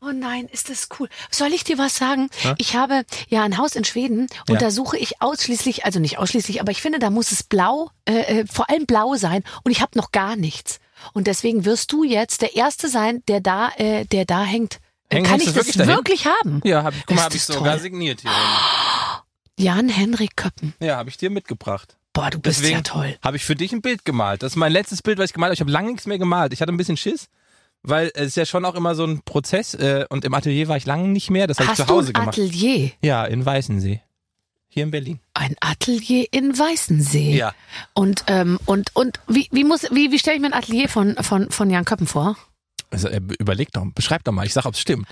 Oh 0.00 0.12
nein, 0.14 0.46
ist 0.52 0.70
das 0.70 0.88
cool. 1.00 1.08
Soll 1.28 1.52
ich 1.52 1.64
dir 1.64 1.76
was 1.76 1.96
sagen? 1.96 2.30
Ich 2.58 2.76
habe 2.76 3.02
ja 3.30 3.42
ein 3.42 3.58
Haus 3.58 3.74
in 3.74 3.84
Schweden 3.84 4.28
und 4.48 4.54
Ja. 4.54 4.58
da 4.60 4.70
suche 4.70 4.96
ich 4.96 5.20
ausschließlich, 5.20 5.84
also 5.84 5.98
nicht 5.98 6.18
ausschließlich, 6.18 6.60
aber 6.60 6.70
ich 6.70 6.80
finde, 6.80 7.00
da 7.00 7.10
muss 7.10 7.32
es 7.32 7.42
blau, 7.42 7.90
äh, 8.04 8.40
äh, 8.42 8.44
vor 8.46 8.70
allem 8.70 8.86
blau 8.86 9.16
sein 9.16 9.42
und 9.64 9.72
ich 9.72 9.80
habe 9.80 9.98
noch 9.98 10.12
gar 10.12 10.36
nichts. 10.36 10.78
Und 11.12 11.26
deswegen 11.26 11.64
wirst 11.64 11.92
du 11.92 12.04
jetzt 12.04 12.42
der 12.42 12.56
Erste 12.56 12.88
sein, 12.88 13.22
der 13.28 13.40
da, 13.40 13.70
äh, 13.76 14.04
der 14.06 14.24
da 14.24 14.42
hängt. 14.44 14.78
Hängen- 15.10 15.24
Kann 15.26 15.40
ich 15.40 15.46
du 15.46 15.52
das 15.52 15.66
wirklich 15.78 15.86
wirklich, 15.88 16.26
haben? 16.26 16.60
Ja, 16.64 16.88
ich, 16.90 17.06
guck 17.06 17.16
mal, 17.16 17.22
habe 17.24 17.36
ich 17.36 17.42
sogar 17.44 17.72
toll. 17.74 17.80
signiert 17.82 18.20
hier. 18.20 18.30
Jan-Henrik 19.58 20.36
Köppen. 20.36 20.74
Ja, 20.80 20.96
habe 20.96 21.08
ich 21.10 21.16
dir 21.16 21.30
mitgebracht. 21.30 21.96
Boah, 22.12 22.30
du 22.30 22.38
bist 22.38 22.60
Deswegen 22.60 22.76
ja 22.78 22.82
toll. 22.82 23.16
habe 23.22 23.36
ich 23.36 23.44
für 23.44 23.54
dich 23.56 23.72
ein 23.72 23.80
Bild 23.80 24.04
gemalt. 24.04 24.42
Das 24.42 24.52
ist 24.52 24.56
mein 24.56 24.72
letztes 24.72 25.02
Bild, 25.02 25.18
was 25.18 25.26
ich 25.26 25.32
gemalt 25.34 25.50
habe. 25.50 25.54
Ich 25.54 25.60
habe 25.60 25.70
lange 25.70 25.88
nichts 25.90 26.06
mehr 26.06 26.18
gemalt. 26.18 26.52
Ich 26.52 26.60
hatte 26.60 26.72
ein 26.72 26.76
bisschen 26.76 26.96
Schiss, 26.96 27.28
weil 27.82 28.10
es 28.14 28.28
ist 28.28 28.36
ja 28.36 28.44
schon 28.46 28.64
auch 28.64 28.74
immer 28.74 28.94
so 28.94 29.04
ein 29.04 29.22
Prozess. 29.24 29.74
Äh, 29.74 30.04
und 30.10 30.24
im 30.24 30.34
Atelier 30.34 30.68
war 30.68 30.76
ich 30.76 30.86
lange 30.86 31.08
nicht 31.08 31.30
mehr. 31.30 31.46
Das 31.46 31.58
habe 31.58 31.64
ich 31.66 31.70
Hast 31.70 31.76
zu 31.78 31.84
du 31.86 31.92
Hause 31.94 32.08
ein 32.08 32.14
gemacht. 32.14 32.28
Atelier? 32.38 32.90
Ja, 33.02 33.24
in 33.24 33.44
Weißensee. 33.44 34.00
Hier 34.68 34.84
in 34.84 34.90
Berlin. 34.90 35.20
Ein 35.34 35.56
Atelier 35.60 36.26
in 36.30 36.58
Weißensee. 36.58 37.36
Ja. 37.36 37.54
Und 37.94 38.24
ähm, 38.26 38.58
und 38.66 38.94
und 38.94 39.20
wie 39.26 39.48
wie 39.50 39.64
muss 39.64 39.84
wie 39.90 40.12
wie 40.12 40.18
stelle 40.18 40.36
ich 40.36 40.42
mir 40.42 40.48
ein 40.48 40.52
Atelier 40.54 40.88
von 40.88 41.16
von 41.16 41.50
von 41.50 41.70
Jan 41.70 41.84
Köppen 41.84 42.06
vor? 42.06 42.36
Also, 42.90 43.08
äh, 43.08 43.20
überleg 43.38 43.72
doch, 43.72 43.84
beschreib 43.94 44.24
doch 44.24 44.32
mal. 44.32 44.46
Ich 44.46 44.54
sag, 44.54 44.64
ob's 44.64 44.80
stimmt. 44.80 45.06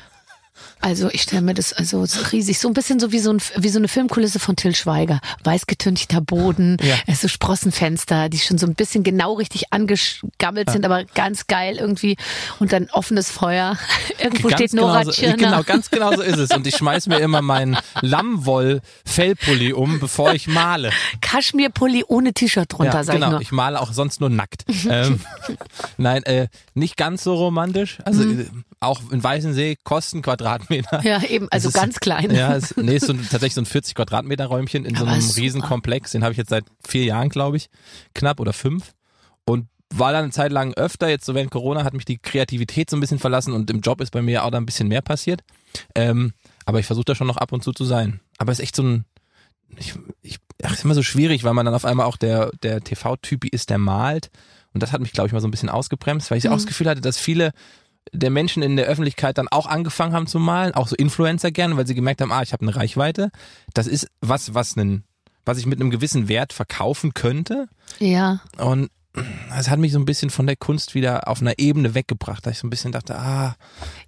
Also 0.81 1.09
ich 1.11 1.23
stelle 1.23 1.43
mir 1.43 1.55
das 1.55 1.73
also 1.73 2.05
so 2.07 2.21
riesig, 2.33 2.59
so 2.59 2.69
ein 2.69 2.75
bisschen 2.75 3.01
so 3.01 3.11
wie 3.13 3.19
so, 3.19 3.31
ein, 3.33 3.41
wie 3.57 3.69
so 3.69 3.79
eine 3.79 3.89
Filmkulisse 3.89 4.39
von 4.39 4.57
Till 4.57 4.75
Schweiger. 4.75 5.21
Weiß 5.45 5.67
getünchter 5.67 6.21
Boden, 6.21 6.77
Ja. 6.83 6.97
so 7.15 7.29
Sprossenfenster, 7.29 8.29
die 8.29 8.39
schon 8.39 8.59
so 8.59 8.67
ein 8.67 8.75
bisschen 8.75 9.03
genau 9.03 9.35
richtig 9.35 9.73
angegammelt 9.73 10.71
sind, 10.71 10.85
aber 10.85 11.05
ganz 11.15 11.47
geil 11.47 11.77
irgendwie. 11.79 12.17
Und 12.61 12.73
dann 12.73 12.89
offenes 12.93 13.31
Feuer. 13.31 13.77
Irgendwo 14.23 14.51
steht 14.51 14.75
Nora 14.75 15.01
genau 15.01 15.05
so, 15.05 15.13
Tschirner. 15.13 15.37
genau, 15.37 15.63
ganz 15.63 15.91
genau 15.91 16.13
so 16.13 16.23
ist 16.23 16.39
es. 16.39 16.51
Und 16.51 16.67
ich 16.67 16.77
schmeiß 16.77 17.07
mir 17.09 17.19
immer 17.19 17.43
meinen 17.43 17.77
Lammwoll-Fellpulli 18.03 19.73
um, 19.73 19.99
bevor 20.01 20.35
ich 20.35 20.47
male. 20.47 20.91
Kaschmirpulli 21.21 22.05
ohne 22.07 22.33
T-Shirt 22.33 22.73
drunter, 22.73 22.95
ja, 22.95 23.05
sag 23.05 23.15
genau. 23.15 23.27
ich 23.27 23.33
nur. 23.33 23.41
Ich 23.41 23.53
male 23.53 23.81
auch 23.81 23.93
sonst 23.93 24.21
nur 24.21 24.31
nackt. 24.31 24.65
ähm, 24.89 25.21
nein, 25.97 26.23
äh, 26.25 26.49
nicht 26.75 26.97
ganz 26.97 27.25
so 27.25 27.35
romantisch. 27.35 27.99
Also 28.05 28.23
äh, 28.23 28.47
auch 28.81 29.11
in 29.11 29.23
Weißensee 29.23 29.77
kosten 29.85 30.23
Quadratmeter. 30.23 30.99
Mhm. 31.01 31.07
ja, 31.07 31.23
eben, 31.25 31.49
also 31.51 31.69
ist- 31.69 31.75
ganz 31.75 31.99
klein. 32.01 32.31
Ja, 32.35 32.55
es, 32.57 32.77
nee, 32.77 32.97
ist 32.97 33.07
so, 33.07 33.13
ein- 33.13 33.21
tatsächlich 33.21 33.55
so 33.55 33.63
ein 33.63 33.67
40 33.67 33.95
Quadratmeter 33.95 34.47
Räumchen 34.47 34.85
in 34.85 34.95
so 34.95 35.03
Aber 35.03 35.13
einem 35.13 35.21
super. 35.23 35.41
Riesenkomplex. 35.41 36.11
Den 36.13 36.23
habe 36.23 36.33
ich 36.33 36.39
jetzt 36.39 36.51
seit 36.51 36.65
vier 36.87 37.05
Jahren, 37.05 37.29
glaube 37.29 37.57
ich, 37.57 37.69
knapp 38.15 38.39
oder 38.41 38.53
fünf. 38.53 38.93
Und 39.45 39.67
war 39.95 40.13
dann 40.13 40.25
eine 40.25 40.33
Zeit 40.33 40.53
lang 40.53 40.75
öfter. 40.75 41.09
Jetzt 41.09 41.25
so 41.25 41.35
während 41.35 41.51
Corona 41.53 41.85
hat 41.85 41.95
mich 41.95 42.05
die 42.05 42.19
Kreativität 42.19 42.91
so 42.91 42.97
ein 42.97 43.01
bisschen 43.01 43.19
verlassen 43.21 43.53
und 43.55 43.71
im 43.71 43.81
Job 43.81 44.01
ist 44.01 44.11
bei 44.11 44.21
mir 44.21 44.45
auch 44.45 44.51
da 44.51 44.59
ein 44.59 44.67
bisschen 44.67 44.89
mehr 44.89 45.01
passiert. 45.03 45.43
Ähm, 45.95 46.33
aber 46.65 46.81
ich 46.81 46.87
versuche 46.87 47.05
da 47.05 47.15
schon 47.15 47.29
noch 47.29 47.37
ab 47.37 47.53
und 47.53 47.63
zu 47.63 47.73
zu 47.73 47.85
sein. 47.85 48.21
Aber 48.39 48.51
es 48.53 48.59
ist 48.59 48.65
echt 48.65 48.77
so 48.77 48.83
ein, 48.83 49.05
ich, 49.79 49.95
ich, 50.23 50.39
ach, 50.65 50.73
ist 50.73 50.85
immer 50.85 50.95
so 50.95 51.03
schwierig, 51.05 51.45
weil 51.45 51.55
man 51.55 51.65
dann 51.65 51.75
auf 51.75 51.85
einmal 51.85 52.07
auch 52.07 52.17
der, 52.17 52.51
der 52.63 52.81
TV-Typi 52.83 53.49
ist, 53.49 53.71
der 53.71 53.79
malt. 53.79 54.31
Und 54.75 54.83
das 54.83 54.93
hat 54.93 55.01
mich, 55.01 55.13
glaube 55.13 55.29
ich, 55.29 55.33
mal 55.33 55.41
so 55.41 55.47
ein 55.49 55.53
bisschen 55.53 55.69
ausgebremst, 55.71 56.31
weil 56.31 56.39
ich 56.39 56.49
auch 56.49 56.55
das 56.55 56.67
Gefühl 56.67 56.89
hatte, 56.89 57.01
dass 57.01 57.17
viele 57.19 57.53
der 58.13 58.31
Menschen 58.31 58.63
in 58.63 58.77
der 58.77 58.87
Öffentlichkeit 58.87 59.39
dann 59.39 59.49
auch 59.49 59.67
angefangen 59.67 60.13
haben 60.13 60.27
zu 60.27 60.39
malen, 60.39 60.75
auch 60.75 60.89
so 60.89 60.97
Influencer 60.97 61.51
gerne, 61.51 61.77
weil 61.77 61.87
sie 61.87 61.95
gemerkt 61.95 62.21
haben, 62.21 62.33
ah, 62.33 62.43
ich 62.43 62.53
habe 62.53 62.63
eine 62.63 62.77
Reichweite. 62.77 63.31
Das 63.75 63.87
ist 63.87 64.09
was, 64.21 64.55
was 64.55 64.77
einen, 64.77 65.05
was 65.45 65.59
ich 65.59 65.67
mit 65.67 65.81
einem 65.81 65.91
gewissen 65.91 66.29
Wert 66.29 66.53
verkaufen 66.53 67.15
könnte. 67.15 67.69
Ja. 67.99 68.41
Und 68.59 68.91
es 69.59 69.71
hat 69.71 69.79
mich 69.79 69.93
so 69.93 69.99
ein 69.99 70.05
bisschen 70.05 70.31
von 70.31 70.47
der 70.47 70.57
Kunst 70.57 70.95
wieder 70.95 71.29
auf 71.29 71.41
einer 71.41 71.59
Ebene 71.59 71.95
weggebracht, 71.95 72.45
dass 72.47 72.53
ich 72.55 72.59
so 72.59 72.67
ein 72.67 72.71
bisschen 72.71 72.93
dachte, 72.93 73.15
ah, 73.17 73.57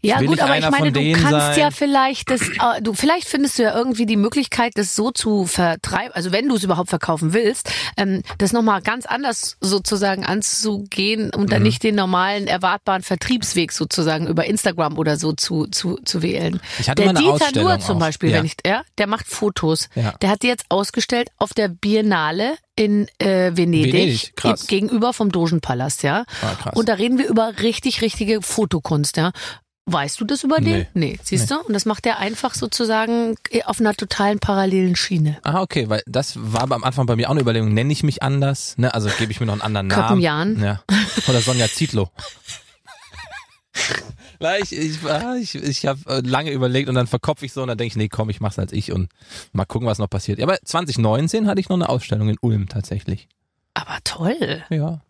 Ja 0.03 0.21
gut, 0.21 0.41
aber 0.41 0.59
ich 0.59 0.71
meine, 0.71 0.93
du 0.93 1.13
kannst 1.13 1.31
sein. 1.31 1.59
ja 1.59 1.71
vielleicht 1.71 2.31
das, 2.31 2.43
äh, 2.49 2.83
du 2.83 2.93
vielleicht 2.95 3.27
findest 3.29 3.59
du 3.59 3.63
ja 3.65 3.75
irgendwie 3.75 4.07
die 4.07 4.17
Möglichkeit, 4.17 4.73
das 4.77 4.95
so 4.95 5.11
zu 5.11 5.47
vertreiben, 5.47 6.13
also 6.15 6.33
wenn 6.33 6.49
du 6.49 6.57
es 6.57 6.65
überhaupt 6.65 6.91
verkaufen 6.91 7.33
willst, 7.33 7.71
ähm, 7.97 8.23
das 8.39 8.53
nochmal 8.53 8.83
ganz 8.83 9.07
anders 9.07 9.57
sozusagen 9.61 10.25
anzugehen 10.27 11.31
und 11.35 11.45
Mhm. 11.45 11.49
dann 11.49 11.63
nicht 11.63 11.83
den 11.83 11.95
normalen 11.95 12.47
erwartbaren 12.47 13.03
Vertriebsweg 13.03 13.73
sozusagen 13.73 14.27
über 14.27 14.45
Instagram 14.45 14.99
oder 14.99 15.17
so 15.17 15.33
zu 15.33 15.67
zu, 15.67 15.97
zu 16.05 16.23
wählen. 16.23 16.61
Ich 16.79 16.89
hatte 16.89 17.03
der 17.03 17.13
mal 17.13 17.19
eine 17.19 17.21
Dieter 17.33 17.33
Ausstellung 17.47 17.69
Nuhr 17.69 17.81
zum 17.81 17.97
auch. 17.97 18.01
Beispiel, 18.01 18.31
Ja. 18.31 18.39
wenn 18.39 18.45
ich, 18.47 18.57
ja, 18.67 18.83
der 18.99 19.07
macht 19.07 19.27
Fotos. 19.27 19.89
Ja. 19.95 20.13
Der 20.21 20.31
hat 20.31 20.43
die 20.43 20.49
jetzt 20.49 20.65
ausgestellt 20.69 21.29
auf 21.39 21.55
der 21.55 21.69
Biennale 21.69 22.57
in 22.79 23.09
äh, 23.19 23.57
Venedig, 23.57 23.93
Venedig, 23.93 24.37
krass. 24.37 24.67
gegenüber 24.69 25.13
vom 25.13 25.33
Dogenpalast, 25.33 26.05
ja. 26.05 26.25
Ah, 26.43 26.55
krass. 26.55 26.77
Und 26.77 26.89
da 26.89 26.95
reden 26.95 27.19
wir 27.19 27.27
über 27.29 27.55
richtig, 27.61 28.03
richtige 28.03 28.41
Fotokunst, 28.41 29.17
ja. 29.17 29.33
Weißt 29.91 30.21
du 30.21 30.27
das 30.27 30.45
über 30.45 30.59
den? 30.59 30.87
Nee. 30.93 31.13
Nee, 31.13 31.19
siehst 31.23 31.51
du? 31.51 31.59
Und 31.61 31.73
das 31.73 31.87
macht 31.87 32.05
er 32.05 32.19
einfach 32.19 32.55
sozusagen 32.55 33.37
auf 33.65 33.81
einer 33.81 33.95
totalen 33.95 34.39
parallelen 34.39 34.97
Schiene. 34.97 35.39
Ah, 35.43 35.63
okay, 35.63 35.89
weil 35.89 36.03
das 36.07 36.35
war 36.37 36.71
am 36.71 36.85
Anfang 36.85 37.07
bei 37.07 37.17
mir 37.17 37.29
auch 37.29 37.33
eine 37.33 37.41
Überlegung, 37.41 37.73
nenne 37.73 37.91
ich 37.91 38.03
mich 38.03 38.23
anders, 38.23 38.75
ne? 38.77 38.93
Also 38.93 39.09
gebe 39.19 39.33
ich 39.33 39.41
mir 39.41 39.47
noch 39.47 39.55
einen 39.55 39.63
anderen 39.63 39.87
Namen. 39.87 40.03
Köppen-Jan. 40.03 40.63
Ja. 40.63 40.83
Oder 41.27 41.41
Sonja 41.41 41.69
Zietlow. 41.69 42.11
Weil 44.39 44.63
ich, 44.63 44.73
ich, 44.73 45.05
ah, 45.05 45.35
ich, 45.35 45.55
ich 45.55 45.87
habe 45.87 46.23
lange 46.25 46.53
überlegt 46.53 46.89
und 46.89 46.95
dann 46.95 47.07
verkopf 47.07 47.43
ich 47.43 47.53
so 47.53 47.63
und 47.63 47.69
dann 47.69 47.79
denke 47.79 47.93
ich, 47.93 47.97
nee, 47.97 48.09
komm, 48.09 48.31
ich 48.31 48.41
mach's 48.41 48.59
als 48.59 48.73
ich 48.73 48.93
und 48.93 49.11
mal 49.53 49.65
gucken, 49.65 49.89
was 49.89 49.99
noch 49.99 50.11
passiert. 50.11 50.39
Ja, 50.39 50.45
aber 50.47 50.59
2019 50.63 51.47
hatte 51.47 51.61
ich 51.61 51.69
noch 51.69 51.77
eine 51.77 51.89
Ausstellung 51.89 52.29
in 52.29 52.37
Ulm 52.41 52.69
tatsächlich. 52.69 53.29
Aber 53.75 53.99
toll. 54.05 54.65
Ja. 54.71 55.01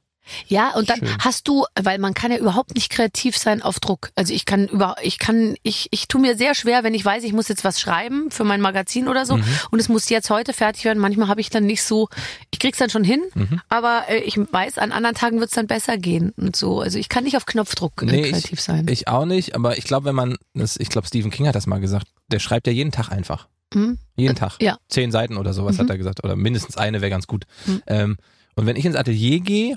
Ja, 0.46 0.74
und 0.74 0.90
dann 0.90 0.98
Schön. 0.98 1.08
hast 1.20 1.48
du, 1.48 1.64
weil 1.80 1.98
man 1.98 2.14
kann 2.14 2.30
ja 2.32 2.38
überhaupt 2.38 2.74
nicht 2.74 2.90
kreativ 2.90 3.36
sein 3.36 3.62
auf 3.62 3.80
Druck. 3.80 4.10
Also 4.14 4.32
ich 4.34 4.44
kann 4.44 4.66
über, 4.68 4.96
ich 5.02 5.18
kann, 5.18 5.56
ich, 5.62 5.88
ich 5.90 6.08
tue 6.08 6.20
mir 6.20 6.36
sehr 6.36 6.54
schwer, 6.54 6.84
wenn 6.84 6.94
ich 6.94 7.04
weiß, 7.04 7.24
ich 7.24 7.32
muss 7.32 7.48
jetzt 7.48 7.64
was 7.64 7.80
schreiben 7.80 8.30
für 8.30 8.44
mein 8.44 8.60
Magazin 8.60 9.08
oder 9.08 9.26
so 9.26 9.36
Mhm. 9.36 9.44
und 9.70 9.78
es 9.80 9.88
muss 9.88 10.08
jetzt 10.08 10.30
heute 10.30 10.52
fertig 10.52 10.84
werden. 10.84 10.98
Manchmal 10.98 11.28
habe 11.28 11.40
ich 11.40 11.50
dann 11.50 11.64
nicht 11.64 11.82
so, 11.82 12.08
ich 12.50 12.58
krieg's 12.58 12.78
dann 12.78 12.90
schon 12.90 13.04
hin, 13.04 13.22
Mhm. 13.34 13.60
aber 13.68 14.04
äh, 14.08 14.18
ich 14.20 14.36
weiß, 14.38 14.78
an 14.78 14.92
anderen 14.92 15.16
Tagen 15.16 15.40
wird's 15.40 15.54
dann 15.54 15.66
besser 15.66 15.96
gehen 15.98 16.32
und 16.36 16.56
so. 16.56 16.80
Also 16.80 16.98
ich 16.98 17.08
kann 17.08 17.24
nicht 17.24 17.36
auf 17.36 17.46
Knopfdruck 17.46 18.02
äh, 18.02 18.06
Nee, 18.06 18.30
kreativ 18.30 18.52
ich, 18.58 18.62
sein. 18.62 18.86
Ich 18.88 19.08
auch 19.08 19.24
nicht, 19.24 19.54
aber 19.54 19.78
ich 19.78 19.84
glaube, 19.84 20.06
wenn 20.06 20.14
man, 20.14 20.36
das, 20.54 20.76
ich 20.76 20.88
glaube, 20.88 21.06
Stephen 21.06 21.30
King 21.30 21.46
hat 21.48 21.54
das 21.54 21.66
mal 21.66 21.78
gesagt, 21.80 22.06
der 22.30 22.38
schreibt 22.38 22.66
ja 22.66 22.72
jeden 22.72 22.92
Tag 22.92 23.10
einfach. 23.10 23.48
Hm? 23.74 23.98
Jeden 24.16 24.34
Tag. 24.34 24.56
ja. 24.62 24.78
Zehn 24.88 25.10
Seiten 25.12 25.36
oder 25.36 25.52
sowas 25.52 25.76
Mhm. 25.76 25.80
hat 25.82 25.90
er 25.90 25.98
gesagt. 25.98 26.24
Oder 26.24 26.36
mindestens 26.36 26.76
eine 26.78 27.00
wäre 27.02 27.10
ganz 27.10 27.26
gut. 27.26 27.44
Mhm. 27.66 27.82
Ähm, 27.86 28.16
und 28.54 28.66
wenn 28.66 28.76
ich 28.76 28.84
ins 28.86 28.96
Atelier 28.96 29.40
gehe 29.40 29.76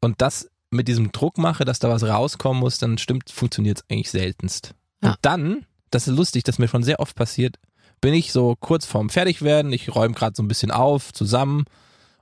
und 0.00 0.20
das 0.20 0.50
mit 0.70 0.88
diesem 0.88 1.12
Druck 1.12 1.38
mache, 1.38 1.64
dass 1.64 1.78
da 1.78 1.88
was 1.88 2.04
rauskommen 2.04 2.60
muss, 2.60 2.78
dann 2.78 2.98
stimmt, 2.98 3.30
funktioniert 3.30 3.78
es 3.78 3.84
eigentlich 3.90 4.10
seltenst. 4.10 4.74
Ja. 5.02 5.10
Und 5.10 5.18
dann, 5.22 5.66
das 5.90 6.06
ist 6.06 6.16
lustig, 6.16 6.44
das 6.44 6.58
mir 6.58 6.68
schon 6.68 6.82
sehr 6.82 7.00
oft 7.00 7.16
passiert, 7.16 7.58
bin 8.00 8.14
ich 8.14 8.32
so 8.32 8.56
kurz 8.58 8.86
vorm 8.86 9.10
Fertigwerden, 9.10 9.72
ich 9.72 9.94
räume 9.94 10.14
gerade 10.14 10.34
so 10.36 10.42
ein 10.42 10.48
bisschen 10.48 10.70
auf, 10.70 11.12
zusammen 11.12 11.64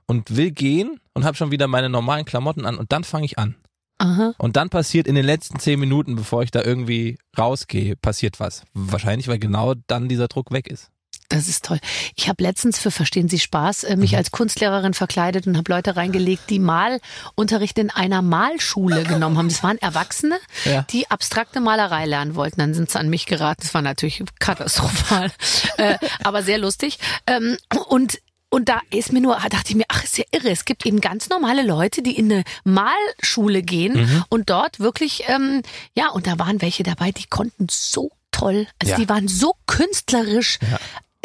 und 0.07 0.35
will 0.35 0.51
gehen 0.51 0.99
und 1.13 1.23
habe 1.23 1.37
schon 1.37 1.51
wieder 1.51 1.67
meine 1.67 1.89
normalen 1.89 2.25
Klamotten 2.25 2.65
an 2.65 2.77
und 2.77 2.91
dann 2.91 3.03
fange 3.03 3.25
ich 3.25 3.37
an. 3.37 3.55
Aha. 3.99 4.33
Und 4.37 4.55
dann 4.55 4.69
passiert 4.69 5.07
in 5.07 5.15
den 5.15 5.25
letzten 5.25 5.59
zehn 5.59 5.79
Minuten, 5.79 6.15
bevor 6.15 6.41
ich 6.41 6.51
da 6.51 6.63
irgendwie 6.63 7.17
rausgehe, 7.37 7.95
passiert 7.97 8.39
was. 8.39 8.63
Wahrscheinlich, 8.73 9.27
weil 9.27 9.39
genau 9.39 9.73
dann 9.87 10.07
dieser 10.07 10.29
Druck 10.29 10.51
weg 10.51 10.67
ist. 10.67 10.89
Das 11.29 11.47
ist 11.47 11.63
toll. 11.65 11.79
Ich 12.15 12.27
habe 12.27 12.41
letztens 12.43 12.79
für 12.79 12.89
Verstehen 12.91 13.29
Sie 13.29 13.39
Spaß 13.39 13.83
äh, 13.83 13.95
mich 13.95 14.11
Mhm. 14.13 14.17
als 14.17 14.31
Kunstlehrerin 14.31 14.93
verkleidet 14.95 15.45
und 15.47 15.57
habe 15.57 15.71
Leute 15.71 15.95
reingelegt, 15.95 16.49
die 16.49 16.57
Malunterricht 16.59 17.77
in 17.77 17.91
einer 17.91 18.21
Malschule 18.23 19.03
genommen 19.03 19.37
haben. 19.37 19.47
Das 19.49 19.61
waren 19.63 19.77
Erwachsene, 19.77 20.39
Ja. 20.65 20.81
die 20.89 21.09
abstrakte 21.11 21.59
Malerei 21.59 22.05
lernen 22.07 22.33
wollten. 22.35 22.59
Dann 22.59 22.73
sind 22.73 22.89
sie 22.89 22.99
an 22.99 23.09
mich 23.09 23.27
geraten. 23.27 23.61
Das 23.61 23.73
war 23.75 23.81
natürlich 23.83 24.23
katastrophal, 24.39 25.31
äh, 25.77 25.97
aber 26.23 26.41
sehr 26.43 26.57
lustig. 26.57 26.97
Ähm, 27.27 27.57
und 27.87 28.19
und 28.51 28.67
da 28.67 28.79
ist 28.89 29.13
mir 29.13 29.21
nur, 29.21 29.35
dachte 29.51 29.69
ich 29.69 29.75
mir, 29.75 29.85
ach, 29.89 30.03
ist 30.03 30.17
ja 30.17 30.23
irre. 30.31 30.49
Es 30.49 30.65
gibt 30.65 30.83
eben 30.87 31.01
ganz 31.01 31.29
normale 31.29 31.61
Leute, 31.61 32.01
die 32.01 32.17
in 32.17 32.31
eine 32.31 32.43
Malschule 32.63 33.61
gehen 33.61 33.93
Mhm. 33.93 34.23
und 34.29 34.49
dort 34.49 34.79
wirklich, 34.79 35.25
ähm, 35.27 35.61
ja, 35.93 36.09
und 36.09 36.25
da 36.25 36.39
waren 36.39 36.59
welche 36.59 36.81
dabei, 36.81 37.11
die 37.11 37.25
konnten 37.27 37.67
so 37.69 38.09
toll, 38.31 38.65
also 38.81 38.93
Ja. 38.93 38.97
die 38.97 39.07
waren 39.07 39.27
so 39.27 39.53
künstlerisch 39.67 40.57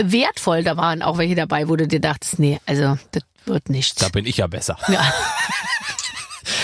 wertvoll. 0.01 0.63
Da 0.65 0.77
waren 0.77 1.03
auch 1.03 1.19
welche 1.19 1.35
dabei, 1.35 1.69
wo 1.69 1.77
du 1.77 1.87
dir 1.87 2.01
dachtest, 2.01 2.39
nee, 2.39 2.61
also 2.67 2.99
das 3.13 3.23
wird 3.47 3.69
nichts. 3.69 3.97
Da 3.97 4.09
bin 4.09 4.27
ich 4.27 4.39
ja 4.39 4.47
besser. 4.47 4.79
Ja. 4.89 5.03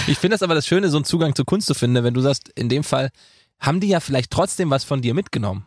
Ich 0.06 0.18
finde 0.18 0.34
das 0.34 0.42
aber 0.42 0.54
das 0.54 0.66
Schöne, 0.66 0.88
so 0.90 0.96
einen 0.96 1.04
Zugang 1.04 1.34
zur 1.34 1.44
Kunst 1.46 1.66
zu 1.66 1.74
finden, 1.74 2.02
wenn 2.02 2.14
du 2.14 2.20
sagst, 2.20 2.48
in 2.54 2.68
dem 2.68 2.84
Fall 2.84 3.10
haben 3.58 3.80
die 3.80 3.88
ja 3.88 4.00
vielleicht 4.00 4.30
trotzdem 4.30 4.68
was 4.70 4.82
von 4.84 5.02
dir 5.02 5.14
mitgenommen. 5.14 5.66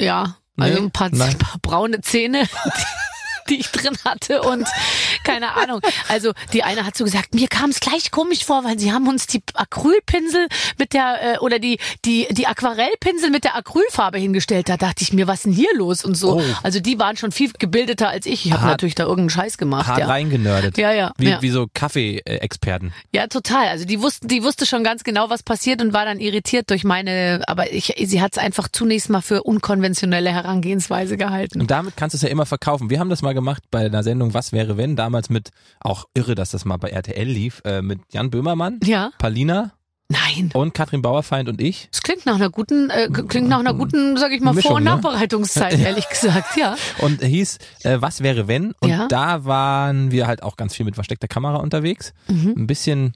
Ja, 0.00 0.36
also 0.56 0.78
Nee? 0.78 0.84
ein 0.86 0.90
paar, 0.90 1.10
paar 1.10 1.58
braune 1.60 2.00
Zähne, 2.00 2.48
die, 3.50 3.60
ich 3.60 3.70
drin 3.70 3.96
hatte 4.04 4.42
und 4.42 4.66
keine 5.24 5.56
Ahnung. 5.56 5.80
Also 6.08 6.32
die 6.52 6.62
eine 6.62 6.86
hat 6.86 6.96
so 6.96 7.04
gesagt, 7.04 7.34
mir 7.34 7.48
kam 7.48 7.70
es 7.70 7.80
gleich 7.80 8.10
komisch 8.10 8.44
vor, 8.44 8.64
weil 8.64 8.78
sie 8.78 8.92
haben 8.92 9.08
uns 9.08 9.26
die 9.26 9.42
Acrylpinsel 9.54 10.46
mit 10.78 10.92
der 10.92 11.34
äh, 11.34 11.38
oder 11.38 11.58
die 11.58 11.78
die 12.04 12.28
die 12.30 12.46
Aquarellpinsel 12.46 13.30
mit 13.30 13.44
der 13.44 13.56
Acrylfarbe 13.56 14.18
hingestellt. 14.18 14.68
Da 14.68 14.76
dachte 14.76 15.02
ich 15.02 15.12
mir, 15.12 15.26
was 15.26 15.40
ist 15.40 15.46
denn 15.46 15.52
hier 15.52 15.74
los 15.74 16.04
und 16.04 16.14
so. 16.14 16.36
Oh. 16.38 16.42
Also 16.62 16.80
die 16.80 16.98
waren 16.98 17.16
schon 17.16 17.32
viel 17.32 17.50
gebildeter 17.58 18.08
als 18.08 18.26
ich. 18.26 18.46
Ich 18.46 18.52
habe 18.52 18.66
natürlich 18.66 18.94
da 18.94 19.04
irgendeinen 19.04 19.30
Scheiß 19.30 19.58
gemacht. 19.58 19.86
Hart 19.86 19.98
ja. 19.98 20.06
reingenördet. 20.06 20.76
Ja, 20.76 20.92
ja, 20.92 21.12
Wie, 21.16 21.30
ja. 21.30 21.42
wie 21.42 21.50
so 21.50 21.66
Kaffee-Experten. 21.72 22.92
Ja, 23.12 23.26
total. 23.26 23.68
Also 23.68 23.84
die 23.84 24.02
wussten, 24.02 24.28
die 24.28 24.42
wusste 24.42 24.66
schon 24.66 24.84
ganz 24.84 25.02
genau, 25.02 25.30
was 25.30 25.42
passiert 25.42 25.80
und 25.80 25.92
war 25.92 26.04
dann 26.04 26.20
irritiert 26.20 26.70
durch 26.70 26.84
meine, 26.84 27.42
aber 27.46 27.72
ich, 27.72 27.94
sie 28.04 28.20
hat 28.20 28.32
es 28.32 28.38
einfach 28.38 28.68
zunächst 28.70 29.08
mal 29.08 29.22
für 29.22 29.42
unkonventionelle 29.42 30.30
Herangehensweise 30.30 31.16
gehalten. 31.16 31.60
Und 31.60 31.70
damit 31.70 31.96
kannst 31.96 32.14
du 32.14 32.16
es 32.18 32.22
ja 32.22 32.28
immer 32.28 32.46
verkaufen. 32.46 32.90
Wir 32.90 33.00
haben 33.00 33.08
das 33.08 33.22
mal 33.22 33.32
gemacht 33.32 33.39
bei 33.70 33.86
einer 33.86 34.02
Sendung 34.02 34.34
Was 34.34 34.52
wäre 34.52 34.76
wenn, 34.76 34.96
damals 34.96 35.30
mit, 35.30 35.50
auch 35.80 36.06
irre, 36.14 36.34
dass 36.34 36.50
das 36.50 36.64
mal 36.64 36.76
bei 36.76 36.90
RTL 36.90 37.26
lief, 37.28 37.62
äh, 37.64 37.82
mit 37.82 38.00
Jan 38.12 38.30
Böhmermann, 38.30 38.80
Ja? 38.84 39.10
Palina 39.18 39.72
Nein. 40.08 40.50
und 40.54 40.74
Katrin 40.74 41.02
Bauerfeind 41.02 41.48
und 41.48 41.60
ich. 41.60 41.88
Das 41.92 42.02
klingt 42.02 42.26
nach 42.26 42.34
einer 42.34 42.50
guten, 42.50 42.90
äh, 42.90 43.08
klingt 43.28 43.48
nach 43.48 43.60
einer 43.60 43.74
guten, 43.74 44.16
sag 44.16 44.32
ich 44.32 44.40
mal, 44.40 44.52
Mischung, 44.52 44.70
Vor- 44.70 44.76
und 44.78 44.84
ne? 44.84 44.90
Nachbereitungszeit, 44.90 45.78
ehrlich 45.78 46.08
gesagt, 46.08 46.56
ja. 46.56 46.76
und 46.98 47.22
hieß 47.22 47.58
äh, 47.84 47.98
Was 48.00 48.20
wäre 48.22 48.48
wenn? 48.48 48.72
Und 48.80 48.88
Ja. 48.90 49.06
da 49.06 49.44
waren 49.44 50.10
wir 50.10 50.26
halt 50.26 50.42
auch 50.42 50.56
ganz 50.56 50.74
viel 50.74 50.84
mit 50.84 50.96
versteckter 50.96 51.28
Kamera 51.28 51.56
unterwegs. 51.58 52.12
Mhm. 52.28 52.54
Ein 52.56 52.66
bisschen, 52.66 53.14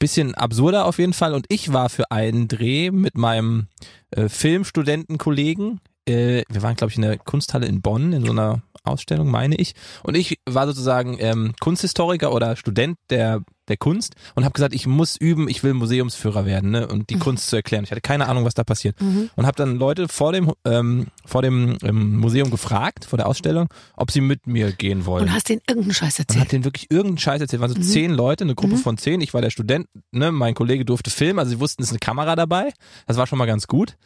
bisschen 0.00 0.34
absurder 0.34 0.86
auf 0.86 0.98
jeden 0.98 1.12
Fall. 1.12 1.32
Und 1.34 1.46
ich 1.48 1.72
war 1.72 1.88
für 1.88 2.10
einen 2.10 2.48
Dreh 2.48 2.90
mit 2.90 3.16
meinem 3.16 3.68
äh, 4.10 4.28
Filmstudentenkollegen. 4.28 5.80
Äh, 6.08 6.42
wir 6.48 6.62
waren, 6.62 6.74
glaube 6.76 6.90
ich, 6.90 6.96
in 6.96 7.02
der 7.02 7.18
Kunsthalle 7.18 7.66
in 7.66 7.80
Bonn 7.80 8.12
in 8.12 8.24
so 8.24 8.32
einer 8.32 8.62
Ausstellung, 8.84 9.30
meine 9.30 9.54
ich. 9.56 9.74
Und 10.02 10.16
ich 10.16 10.38
war 10.48 10.66
sozusagen 10.66 11.16
ähm, 11.20 11.54
Kunsthistoriker 11.60 12.32
oder 12.32 12.56
Student 12.56 12.98
der 13.10 13.42
der 13.68 13.76
Kunst 13.76 14.16
und 14.34 14.44
habe 14.44 14.52
gesagt, 14.54 14.74
ich 14.74 14.88
muss 14.88 15.16
üben, 15.16 15.48
ich 15.48 15.62
will 15.62 15.72
Museumsführer 15.72 16.44
werden 16.44 16.72
ne, 16.72 16.88
und 16.88 17.10
die 17.10 17.18
Kunst 17.18 17.46
zu 17.48 17.54
erklären. 17.54 17.84
Ich 17.84 17.92
hatte 17.92 18.00
keine 18.00 18.26
Ahnung, 18.28 18.44
was 18.44 18.54
da 18.54 18.64
passiert 18.64 19.00
Mhm. 19.00 19.30
und 19.36 19.46
habe 19.46 19.56
dann 19.56 19.76
Leute 19.76 20.08
vor 20.08 20.32
dem 20.32 20.52
ähm, 20.64 21.06
vor 21.24 21.42
dem 21.42 21.78
ähm, 21.84 22.16
Museum 22.18 22.50
gefragt 22.50 23.04
vor 23.04 23.18
der 23.18 23.28
Ausstellung, 23.28 23.68
ob 23.96 24.10
sie 24.10 24.20
mit 24.20 24.48
mir 24.48 24.72
gehen 24.72 25.06
wollen. 25.06 25.26
Und 25.26 25.32
hast 25.32 25.48
denen 25.48 25.60
irgendeinen 25.68 25.94
Scheiß 25.94 26.18
Und 26.18 26.24
erzählt. 26.28 26.44
hat 26.44 26.52
denen 26.52 26.64
wirklich 26.64 26.90
irgendeinen 26.90 27.18
Scheiß 27.18 27.40
erzählt. 27.40 27.62
Waren 27.62 27.72
so 27.72 27.80
zehn 27.80 28.10
Leute, 28.12 28.42
eine 28.42 28.56
Gruppe 28.56 28.76
von 28.78 28.98
zehn. 28.98 29.20
Ich 29.20 29.32
war 29.32 29.40
der 29.42 29.50
Student, 29.50 29.86
ne? 30.10 30.32
Mein 30.32 30.54
Kollege 30.54 30.84
durfte 30.84 31.10
filmen, 31.10 31.38
also 31.38 31.50
sie 31.52 31.60
wussten, 31.60 31.82
es 31.84 31.90
ist 31.90 31.92
eine 31.92 32.00
Kamera 32.00 32.34
dabei. 32.34 32.72
Das 33.06 33.16
war 33.16 33.28
schon 33.28 33.38
mal 33.38 33.46
ganz 33.46 33.68
gut. 33.68 33.96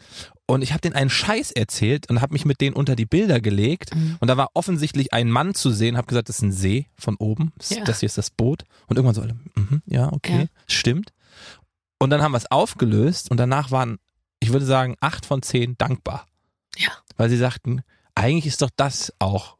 Und 0.49 0.63
ich 0.63 0.71
habe 0.73 0.81
denen 0.81 0.95
einen 0.95 1.11
Scheiß 1.11 1.51
erzählt 1.51 2.09
und 2.09 2.21
habe 2.21 2.33
mich 2.33 2.45
mit 2.45 2.61
denen 2.61 2.77
unter 2.77 2.95
die 2.95 3.05
Bilder 3.07 3.41
gelegt. 3.41 3.91
Und 4.21 4.29
da 4.29 4.37
war 4.37 4.51
offensichtlich 4.55 5.13
ein 5.13 5.29
Mann 5.29 5.55
zu 5.57 5.73
sehen. 5.73 5.97
Habe 5.97 6.07
gesagt, 6.07 6.29
das 6.29 6.37
ist 6.37 6.43
ein 6.43 6.53
See 6.53 6.87
von 6.97 7.17
oben. 7.17 7.53
Das, 7.59 7.71
Ja. 7.71 7.83
das 7.85 7.99
hier 8.01 8.07
ist 8.07 8.17
das 8.19 8.31
Boot. 8.31 8.63
Und 8.87 8.97
irgendwann 8.97 9.15
so 9.17 9.23
alle, 9.23 9.35
mhm, 9.57 9.83
ja, 9.87 10.13
okay, 10.13 10.43
Ja. 10.43 10.47
stimmt. 10.69 11.13
Und 11.99 12.11
dann 12.11 12.23
haben 12.23 12.33
wir 12.33 12.39
es 12.39 12.51
aufgelöst 12.51 13.31
und 13.31 13.39
danach 13.39 13.71
waren, 13.73 13.99
ich 14.39 14.53
würde 14.53 14.67
sagen, 14.67 14.95
acht 15.01 15.27
von 15.27 15.43
zehn 15.43 15.77
dankbar. 15.79 16.27
Ja. 16.77 16.91
Weil 17.17 17.29
sie 17.29 17.39
sagten, 17.39 17.83
eigentlich 18.15 18.47
ist 18.47 18.63
doch 18.63 18.71
das 18.77 19.13
auch 19.19 19.56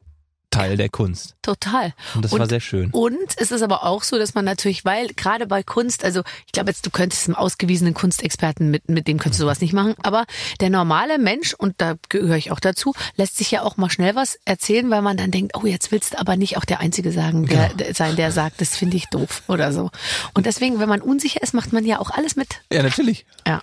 Teil 0.57 0.77
der 0.77 0.89
Kunst. 0.89 1.35
Total. 1.41 1.93
Und 2.15 2.25
das 2.25 2.33
Und- 2.33 2.39
war 2.39 2.47
sehr 2.49 2.59
schön. 2.59 2.89
Und 2.91 3.17
es 3.37 3.51
ist 3.51 3.61
aber 3.61 3.83
auch 3.83 4.03
so, 4.03 4.17
dass 4.17 4.33
man 4.33 4.43
natürlich, 4.45 4.85
weil 4.85 5.07
gerade 5.09 5.45
bei 5.47 5.63
Kunst, 5.63 6.03
also 6.03 6.21
ich 6.45 6.51
glaube 6.51 6.69
jetzt, 6.71 6.85
du 6.85 6.89
könntest 6.89 7.27
einen 7.27 7.35
ausgewiesenen 7.35 7.93
Kunstexperten 7.93 8.71
mit, 8.71 8.89
mit 8.89 9.07
dem 9.07 9.19
könntest 9.19 9.39
du 9.39 9.45
sowas 9.45 9.61
nicht 9.61 9.73
machen, 9.73 9.95
aber 10.03 10.25
der 10.59 10.69
normale 10.69 11.17
Mensch, 11.19 11.53
und 11.53 11.75
da 11.77 11.95
gehöre 12.09 12.37
ich 12.37 12.51
auch 12.51 12.59
dazu, 12.59 12.93
lässt 13.15 13.37
sich 13.37 13.51
ja 13.51 13.61
auch 13.61 13.77
mal 13.77 13.89
schnell 13.89 14.15
was 14.15 14.39
erzählen, 14.45 14.89
weil 14.89 15.01
man 15.01 15.15
dann 15.17 15.31
denkt, 15.31 15.55
oh, 15.55 15.65
jetzt 15.65 15.91
willst 15.91 16.13
du 16.13 16.19
aber 16.19 16.35
nicht 16.37 16.57
auch 16.57 16.65
der 16.65 16.79
Einzige 16.79 17.11
sagen, 17.11 17.45
der, 17.45 17.69
der 17.75 17.93
sein, 17.93 18.15
der 18.15 18.31
sagt, 18.31 18.59
das 18.61 18.75
finde 18.75 18.97
ich 18.97 19.05
doof 19.07 19.43
oder 19.47 19.71
so. 19.71 19.91
Und 20.33 20.45
deswegen, 20.45 20.79
wenn 20.79 20.89
man 20.89 21.01
unsicher 21.01 21.41
ist, 21.43 21.53
macht 21.53 21.71
man 21.71 21.85
ja 21.85 21.99
auch 21.99 22.09
alles 22.09 22.35
mit. 22.35 22.61
Ja, 22.71 22.81
natürlich. 22.83 23.25
Ja. 23.47 23.61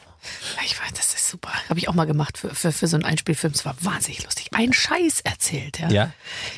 Ich 0.65 0.81
weiß, 0.81 0.93
das 0.95 1.15
ist 1.15 1.29
super. 1.29 1.51
Habe 1.69 1.79
ich 1.79 1.89
auch 1.89 1.95
mal 1.95 2.07
gemacht 2.07 2.39
für, 2.39 2.55
für, 2.55 2.73
für 2.73 2.87
so 2.87 2.97
einen 2.97 3.05
Einspielfilm. 3.05 3.53
Es 3.55 3.65
war 3.65 3.77
wahnsinnig 3.81 4.25
lustig. 4.25 4.49
Ein 4.53 4.73
Scheiß 4.73 5.21
erzählt, 5.23 5.79
ja. 5.79 5.89
Ja. 5.91 6.11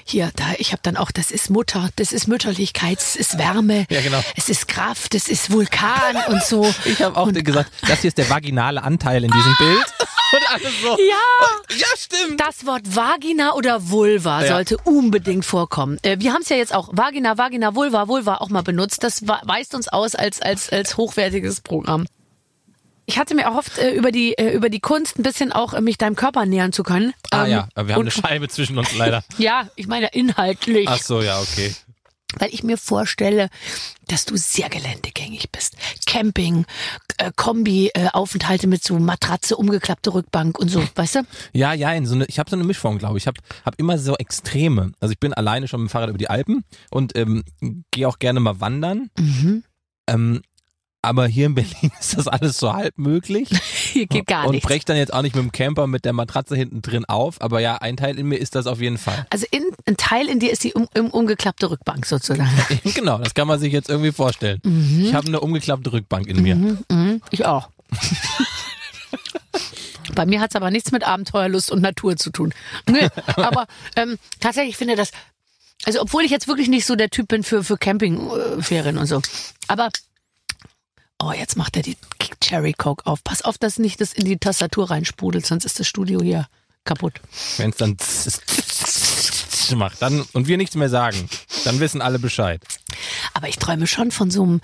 Hier, 0.05 0.31
da, 0.37 0.45
ich 0.59 0.73
habe 0.73 0.81
dann 0.83 0.97
auch, 0.97 1.11
das 1.11 1.31
ist 1.31 1.51
Mutter, 1.51 1.89
das 1.97 2.13
ist 2.13 2.27
Mütterlichkeit, 2.29 2.99
es 2.99 3.17
ist 3.17 3.39
Wärme, 3.39 3.87
Ja, 3.91 4.01
genau. 4.01 4.23
es 4.37 4.49
ist 4.49 4.69
Kraft, 4.69 5.15
es 5.15 5.29
ist 5.29 5.51
Vulkan 5.51 6.17
und 6.29 6.43
so. 6.43 6.73
Ich 6.85 7.03
habe 7.03 7.17
auch 7.17 7.31
gesagt, 7.33 7.71
das 7.89 8.01
hier 8.01 8.09
ist 8.09 8.19
der 8.19 8.31
vaginale 8.31 8.83
Anteil 8.83 9.25
in 9.25 9.31
diesem 9.31 9.55
Bild. 9.59 9.85
Und 10.33 10.51
alles 10.53 10.73
so. 10.83 10.89
Ja! 10.89 11.77
Ja, 11.77 11.87
stimmt. 11.97 12.41
Das 12.41 12.67
Wort 12.67 12.83
Vagina 12.97 13.53
oder 13.55 13.91
Vulva 13.91 14.43
Ja. 14.43 14.49
sollte 14.55 14.77
unbedingt 14.79 15.45
vorkommen. 15.45 15.99
Äh, 16.03 16.17
wir 16.19 16.33
haben 16.33 16.43
es 16.43 16.49
ja 16.49 16.57
jetzt 16.57 16.75
auch 16.75 16.89
Vagina, 16.93 17.39
Vagina, 17.39 17.77
Vulva, 17.77 18.09
Vulva 18.09 18.39
auch 18.39 18.49
mal 18.49 18.63
benutzt. 18.63 19.05
Das 19.05 19.27
weist 19.27 19.75
uns 19.77 19.87
aus 19.87 20.17
als, 20.17 20.43
als, 20.43 20.69
als 20.71 20.97
hochwertiges 20.97 21.61
Programm. 21.61 22.07
Ich 23.07 23.19
hatte 23.19 23.35
mir 23.35 23.43
erhofft, 23.43 23.79
äh, 23.79 23.93
über 23.93 24.11
die, 24.11 24.37
äh, 24.37 24.53
über 24.53 24.69
die 24.69 24.81
Kunst 24.81 25.19
ein 25.19 25.23
bisschen 25.23 25.53
auch 25.53 25.75
äh, 25.75 25.81
mich 25.81 25.97
deinem 25.97 26.17
Körper 26.17 26.45
nähern 26.45 26.73
zu 26.73 26.83
können. 26.83 27.15
Ah 27.31 27.45
Ähm, 27.45 27.51
ja, 27.51 27.69
aber 27.75 27.89
wir 27.89 27.95
haben 27.95 28.03
eine 28.03 28.11
Scheibe 28.11 28.49
zwischen 28.49 28.77
uns 28.79 28.95
leider. 28.97 29.23
Ja, 29.39 29.69
ich 29.77 29.87
meine 29.87 30.09
inhaltlich. 30.09 30.89
Ach 30.89 30.99
so, 31.01 31.23
ja, 31.23 31.41
okay. 31.41 31.75
Weil 32.39 32.53
ich 32.53 32.65
mir 32.65 32.77
vorstelle, 32.77 33.49
dass 34.09 34.25
du 34.25 34.37
sehr 34.37 34.69
geländegängig 34.69 35.51
bist. 35.53 35.77
Camping, 36.07 36.67
äh, 37.19 37.31
Kombi, 37.35 37.91
äh, 37.95 38.09
Aufenthalte 38.13 38.67
mit 38.67 38.83
so 38.83 38.99
Matratze, 38.99 39.57
umgeklappte 39.57 40.13
Rückbank 40.13 40.59
und 40.59 40.69
so, 40.69 40.83
weißt 40.97 41.15
du? 41.17 41.21
Ja, 41.53 41.73
ja, 41.73 41.93
in 41.93 42.07
so 42.07 42.15
eine, 42.15 42.27
ich 42.27 42.39
habe 42.39 42.51
so 42.51 42.57
eine 42.57 42.65
Mischform, 42.65 42.99
glaube 42.99 43.17
ich. 43.19 43.23
Ich 43.25 43.27
habe 43.29 43.41
hab 43.65 43.79
immer 43.79 43.99
so 43.99 44.17
Extreme. 44.17 44.93
Also 45.01 45.13
ich 45.13 45.21
bin 45.21 45.33
alleine 45.33 45.69
schon 45.69 45.81
mit 45.81 45.89
dem 45.89 45.93
Fahrrad 45.93 46.09
über 46.11 46.19
die 46.19 46.29
Alpen 46.29 46.65
und 46.91 47.17
ähm, 47.17 47.45
gehe 47.93 48.09
auch 48.09 48.19
gerne 48.19 48.41
mal 48.41 48.61
wandern. 48.61 49.11
Mhm. 49.19 49.65
Ähm, 50.09 50.43
aber 51.07 51.27
hier 51.27 51.47
in 51.47 51.55
Berlin 51.55 51.91
ist 52.01 52.19
das 52.19 52.27
alles 52.29 52.59
so 52.59 52.73
halb 52.73 52.99
möglich. 52.99 53.49
Hier 53.93 54.07
geht 54.07 54.27
gar 54.27 54.47
und 54.47 54.53
nichts. 54.53 54.67
brech 54.67 54.85
dann 54.85 54.97
jetzt 54.97 55.13
auch 55.13 55.23
nicht 55.23 55.37
mit 55.37 55.45
dem 55.45 55.53
Camper 55.53 55.87
mit 55.87 56.05
der 56.05 56.13
Matratze 56.13 56.57
hinten 56.57 56.83
drin 56.83 57.05
auf. 57.05 57.41
Aber 57.41 57.61
ja, 57.61 57.77
ein 57.77 57.97
Teil 57.97 58.19
in 58.19 58.27
mir 58.27 58.37
ist 58.37 58.55
das 58.55 58.67
auf 58.67 58.81
jeden 58.81 58.99
Fall. 58.99 59.27
Also 59.31 59.47
in, 59.51 59.63
ein 59.87 59.97
Teil 59.97 60.29
in 60.29 60.41
dir 60.41 60.51
ist 60.51 60.65
die 60.65 60.75
um, 60.75 60.89
um, 60.99 61.11
umgeklappte 61.11 61.71
Rückbank 61.71 62.05
sozusagen. 62.07 62.49
genau, 62.95 63.19
das 63.19 63.35
kann 63.35 63.47
man 63.47 63.61
sich 63.61 63.73
jetzt 63.73 63.89
irgendwie 63.89 64.13
vorstellen. 64.13 64.61
Ich 65.01 65.15
habe 65.15 65.29
eine 65.29 65.41
umgeklappte 65.41 65.93
Rückbank 65.93 66.27
in 66.27 66.43
mir. 66.43 66.57
Mhm, 66.57 67.23
ich 67.31 67.47
auch. 67.47 67.69
Bei 70.15 70.27
mir 70.27 70.41
hat's 70.41 70.57
aber 70.57 70.71
nichts 70.71 70.93
mit 70.93 71.05
Abenteuerlust 71.05 71.71
und 71.71 71.83
Natur 71.83 72.17
zu 72.17 72.31
tun. 72.31 72.53
Nee, 72.89 73.09
aber 73.37 73.67
ähm, 73.97 74.19
tatsächlich 74.41 74.71
ich 74.71 74.77
finde 74.77 74.97
das, 74.97 75.11
also 75.85 76.01
obwohl 76.01 76.25
ich 76.25 76.31
jetzt 76.31 76.49
wirklich 76.49 76.69
nicht 76.69 76.87
so 76.87 76.97
der 76.97 77.11
Typ 77.11 77.29
bin 77.29 77.43
für, 77.43 77.63
für 77.63 77.77
Campingferien 77.77 78.99
und 78.99 79.07
so, 79.07 79.21
aber 79.69 79.91
oh, 81.23 81.33
jetzt 81.33 81.57
macht 81.57 81.77
er 81.77 81.83
die 81.83 81.97
Cherry 82.41 82.73
Coke 82.73 83.07
auf. 83.07 83.23
Pass 83.25 83.43
auf, 83.43 83.59
dass 83.59 83.79
nicht 83.79 84.01
das 84.01 84.13
in 84.13 84.25
die 84.25 84.37
Tastatur 84.39 84.91
reinsprudelt, 84.91 85.47
sonst 85.47 85.65
ist 85.65 85.81
das 85.81 85.87
Studio 85.87 86.21
hier 86.23 86.47
kaputt. 86.85 87.21
Wenn 87.57 87.71
es 87.71 87.77
dann 87.77 87.97
macht 89.77 90.01
dann 90.01 90.25
und 90.33 90.47
wir 90.47 90.57
nichts 90.59 90.77
mehr 90.77 90.89
sagen, 90.89 91.29
dann 91.65 91.81
wissen 91.81 92.01
alle 92.01 92.21
Bescheid. 92.21 92.63
Aber 93.35 93.49
ich 93.49 93.57
träume 93.57 93.89
schon 93.89 94.13
von 94.13 94.31
so 94.31 94.45
einem 94.45 94.61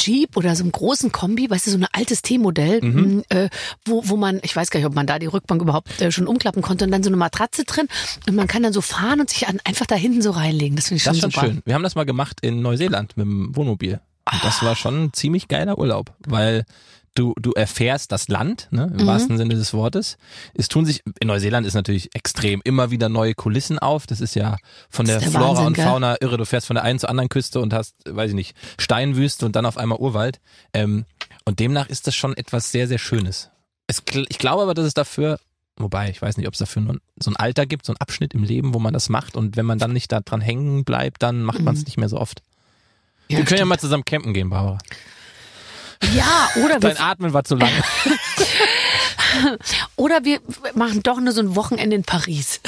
Jeep 0.00 0.36
oder 0.36 0.54
so 0.54 0.62
einem 0.62 0.70
großen 0.72 1.10
Kombi, 1.10 1.50
weißt 1.50 1.66
du, 1.66 1.70
so 1.72 1.78
ein 1.78 1.86
altes 1.92 2.22
T-Modell, 2.22 2.80
Mhm. 2.82 3.24
äh, 3.30 3.48
wo, 3.84 4.02
wo 4.08 4.16
man, 4.16 4.38
ich 4.42 4.54
weiß 4.54 4.70
gar 4.70 4.78
nicht, 4.78 4.86
ob 4.86 4.94
man 4.94 5.06
da 5.08 5.18
die 5.18 5.26
Rückbank 5.26 5.60
überhaupt 5.60 6.00
äh, 6.00 6.12
schon 6.12 6.28
umklappen 6.28 6.62
konnte 6.62 6.84
und 6.84 6.92
dann 6.92 7.02
so 7.02 7.10
eine 7.10 7.16
Matratze 7.16 7.64
drin 7.64 7.88
und 8.28 8.36
man 8.36 8.46
kann 8.46 8.62
dann 8.62 8.72
so 8.72 8.80
fahren 8.80 9.20
und 9.20 9.28
sich 9.30 9.48
an, 9.48 9.58
einfach 9.64 9.86
da 9.86 9.96
hinten 9.96 10.22
so 10.22 10.30
reinlegen. 10.30 10.76
Das 10.76 10.86
finde 10.88 10.98
ich 10.98 11.02
schon, 11.02 11.10
Das 11.10 11.16
ist 11.18 11.22
schon 11.22 11.30
super. 11.32 11.46
schön. 11.46 11.62
Wir 11.64 11.74
haben 11.74 11.82
das 11.82 11.96
mal 11.96 12.06
gemacht 12.06 12.38
in 12.42 12.62
Neuseeland 12.62 13.16
mit 13.16 13.26
dem 13.26 13.56
Wohnmobil. 13.56 14.00
Und 14.32 14.44
das 14.44 14.62
war 14.62 14.76
schon 14.76 15.04
ein 15.04 15.12
ziemlich 15.12 15.48
geiler 15.48 15.78
Urlaub, 15.78 16.12
weil 16.26 16.64
du, 17.14 17.34
du 17.40 17.52
erfährst 17.52 18.12
das 18.12 18.28
Land, 18.28 18.68
ne, 18.70 18.86
Mhm. 18.92 19.00
im 19.00 19.06
wahrsten 19.06 19.38
Sinne 19.38 19.54
des 19.54 19.72
Wortes. 19.74 20.18
Es 20.54 20.68
tun 20.68 20.84
sich, 20.86 21.02
in 21.20 21.26
Neuseeland 21.28 21.66
ist 21.66 21.74
natürlich 21.74 22.14
extrem 22.14 22.60
immer 22.64 22.90
wieder 22.90 23.08
neue 23.08 23.34
Kulissen 23.34 23.78
auf. 23.78 24.06
Das 24.06 24.20
ist 24.20 24.34
ja 24.34 24.56
von 24.88 25.06
der 25.06 25.18
der 25.18 25.30
Flora 25.30 25.48
Wahnsinn, 25.48 25.66
und 25.66 25.72
gell? 25.74 25.84
Fauna 25.84 26.16
irre. 26.20 26.36
Du 26.36 26.44
fährst 26.44 26.66
von 26.66 26.74
der 26.74 26.84
einen 26.84 26.98
zur 26.98 27.08
anderen 27.10 27.28
Küste 27.28 27.60
und 27.60 27.72
hast, 27.72 27.94
weiß 28.08 28.30
ich 28.30 28.36
nicht, 28.36 28.56
Steinwüste 28.78 29.46
und 29.46 29.56
dann 29.56 29.66
auf 29.66 29.78
einmal 29.78 29.98
Urwald. 29.98 30.40
Ähm, 30.72 31.06
und 31.44 31.58
demnach 31.60 31.88
ist 31.88 32.06
das 32.06 32.14
schon 32.14 32.36
etwas 32.36 32.70
sehr, 32.70 32.86
sehr 32.86 32.98
Schönes. 32.98 33.50
Es, 33.88 34.02
ich 34.28 34.38
glaube 34.38 34.62
aber, 34.62 34.74
dass 34.74 34.86
es 34.86 34.94
dafür 34.94 35.38
Wobei, 35.80 36.10
ich 36.10 36.20
weiß 36.20 36.36
nicht, 36.38 36.48
ob 36.48 36.54
es 36.54 36.58
dafür 36.58 36.82
nur 36.82 36.96
so 37.22 37.30
ein 37.30 37.36
Alter 37.36 37.64
gibt, 37.64 37.86
so 37.86 37.92
ein 37.92 38.00
Abschnitt 38.00 38.34
im 38.34 38.42
Leben, 38.42 38.74
wo 38.74 38.80
man 38.80 38.92
das 38.92 39.08
macht. 39.08 39.36
Und 39.36 39.56
wenn 39.56 39.64
man 39.64 39.78
dann 39.78 39.92
nicht 39.92 40.10
da 40.10 40.18
dran 40.18 40.40
hängen 40.40 40.82
bleibt, 40.84 41.22
dann 41.22 41.44
macht 41.44 41.60
man 41.60 41.72
es 41.76 41.84
nicht 41.84 41.96
mehr 41.96 42.08
so 42.08 42.18
oft. 42.18 42.42
Ja, 43.30 43.38
wir 43.38 43.44
können 43.44 43.58
ja 43.60 43.64
mal 43.66 43.78
zusammen 43.78 44.04
campen 44.04 44.32
gehen, 44.34 44.50
Barbara. 44.50 44.78
ja, 46.14 46.50
oder 46.64 46.74
wir, 46.74 46.80
Dein 46.80 46.98
Atmen 46.98 47.32
war 47.32 47.44
zu 47.44 47.56
lang. 47.56 47.68
oder 49.96 50.24
wir 50.24 50.40
machen 50.74 51.02
doch 51.02 51.20
nur 51.20 51.32
so 51.32 51.40
ein 51.40 51.56
Wochenende 51.56 51.96
in 51.96 52.04
Paris. 52.04 52.60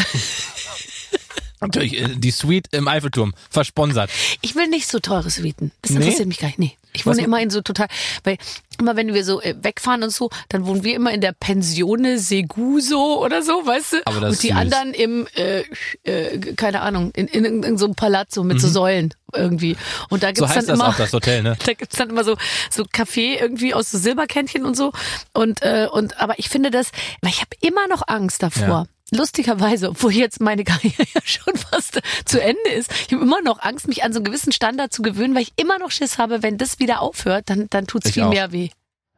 Natürlich, 1.60 2.00
äh, 2.00 2.08
die 2.16 2.30
Suite 2.30 2.68
im 2.72 2.88
Eiffelturm, 2.88 3.34
versponsert. 3.50 4.10
Ich 4.40 4.54
will 4.54 4.68
nicht 4.68 4.88
so 4.88 4.98
teure 4.98 5.30
Suiten. 5.30 5.72
Das 5.82 5.92
Nee? 5.92 5.98
interessiert 5.98 6.28
mich 6.28 6.38
gar 6.38 6.48
nicht. 6.48 6.58
Nee. 6.58 6.76
Ich 6.92 7.06
wohne 7.06 7.18
Was- 7.18 7.24
immer 7.24 7.40
in 7.40 7.50
so 7.50 7.60
total, 7.60 7.88
weil 8.24 8.36
immer 8.78 8.96
wenn 8.96 9.12
wir 9.14 9.24
so 9.24 9.40
äh, 9.42 9.54
wegfahren 9.62 10.02
und 10.02 10.10
so, 10.12 10.30
dann 10.48 10.66
wohnen 10.66 10.82
wir 10.84 10.94
immer 10.94 11.12
in 11.12 11.20
der 11.20 11.32
Pensione 11.32 12.18
Seguso 12.18 13.22
oder 13.22 13.42
so, 13.42 13.64
weißt 13.66 13.92
du? 13.92 13.96
Aber 14.06 14.20
das 14.20 14.30
und 14.32 14.42
die 14.42 14.48
süß. 14.48 14.56
anderen 14.56 14.94
im, 14.94 15.26
äh, 15.36 15.62
äh, 16.04 16.38
keine 16.54 16.80
Ahnung, 16.80 17.10
in, 17.14 17.26
in, 17.28 17.62
in 17.62 17.78
so 17.78 17.84
einem 17.86 17.94
Palazzo 17.94 18.42
mit 18.42 18.60
so 18.60 18.68
Säulen 18.68 19.14
irgendwie. 19.32 19.76
Und 20.08 20.22
da 20.22 20.28
Mhm. 20.30 20.34
So 20.36 20.42
gibt's 20.44 20.56
heißt 20.56 20.68
dann 20.68 20.78
das 20.78 20.86
immer, 20.86 20.88
auch, 20.88 20.96
das 20.96 21.12
Hotel, 21.12 21.42
ne? 21.42 21.56
da 21.66 21.72
gibt's 21.74 21.96
dann 21.96 22.10
immer 22.10 22.24
so 22.24 22.36
so 22.70 22.84
Kaffee 22.90 23.36
irgendwie 23.36 23.74
aus 23.74 23.90
so 23.90 23.98
Silberkännchen 23.98 24.64
und 24.64 24.76
so 24.76 24.92
und 25.32 25.62
äh, 25.62 25.86
und 25.90 26.20
aber 26.20 26.38
ich 26.38 26.48
finde 26.48 26.70
das, 26.70 26.90
weil 27.20 27.30
ich 27.30 27.40
habe 27.40 27.50
immer 27.60 27.86
noch 27.88 28.02
Angst 28.08 28.42
davor. 28.42 28.66
Ja. 28.68 28.86
Lustigerweise, 29.12 29.88
obwohl 29.90 30.12
jetzt 30.12 30.40
meine 30.40 30.62
Karriere 30.70 31.02
ja 31.14 31.20
schon 31.24 31.56
fast 31.56 32.00
zu 32.24 32.40
Ende 32.40 32.70
ist, 32.70 32.92
ich 33.08 33.12
habe 33.12 33.24
immer 33.24 33.42
noch 33.42 33.58
Angst, 33.60 33.88
mich 33.88 34.04
an 34.04 34.12
so 34.12 34.18
einen 34.18 34.24
gewissen 34.24 34.52
Standard 34.52 34.92
zu 34.92 35.02
gewöhnen, 35.02 35.34
weil 35.34 35.42
ich 35.42 35.52
immer 35.56 35.78
noch 35.80 35.90
Schiss 35.90 36.16
habe, 36.18 36.44
wenn 36.44 36.58
das 36.58 36.78
wieder 36.80 37.00
aufhört, 37.00 37.50
dann 37.50 37.66
dann 37.70 37.86
tut's 37.86 38.06
Ich 38.06 38.14
viel 38.14 38.24
auch. 38.24 38.30
mehr 38.30 38.52
weh. 38.52 38.70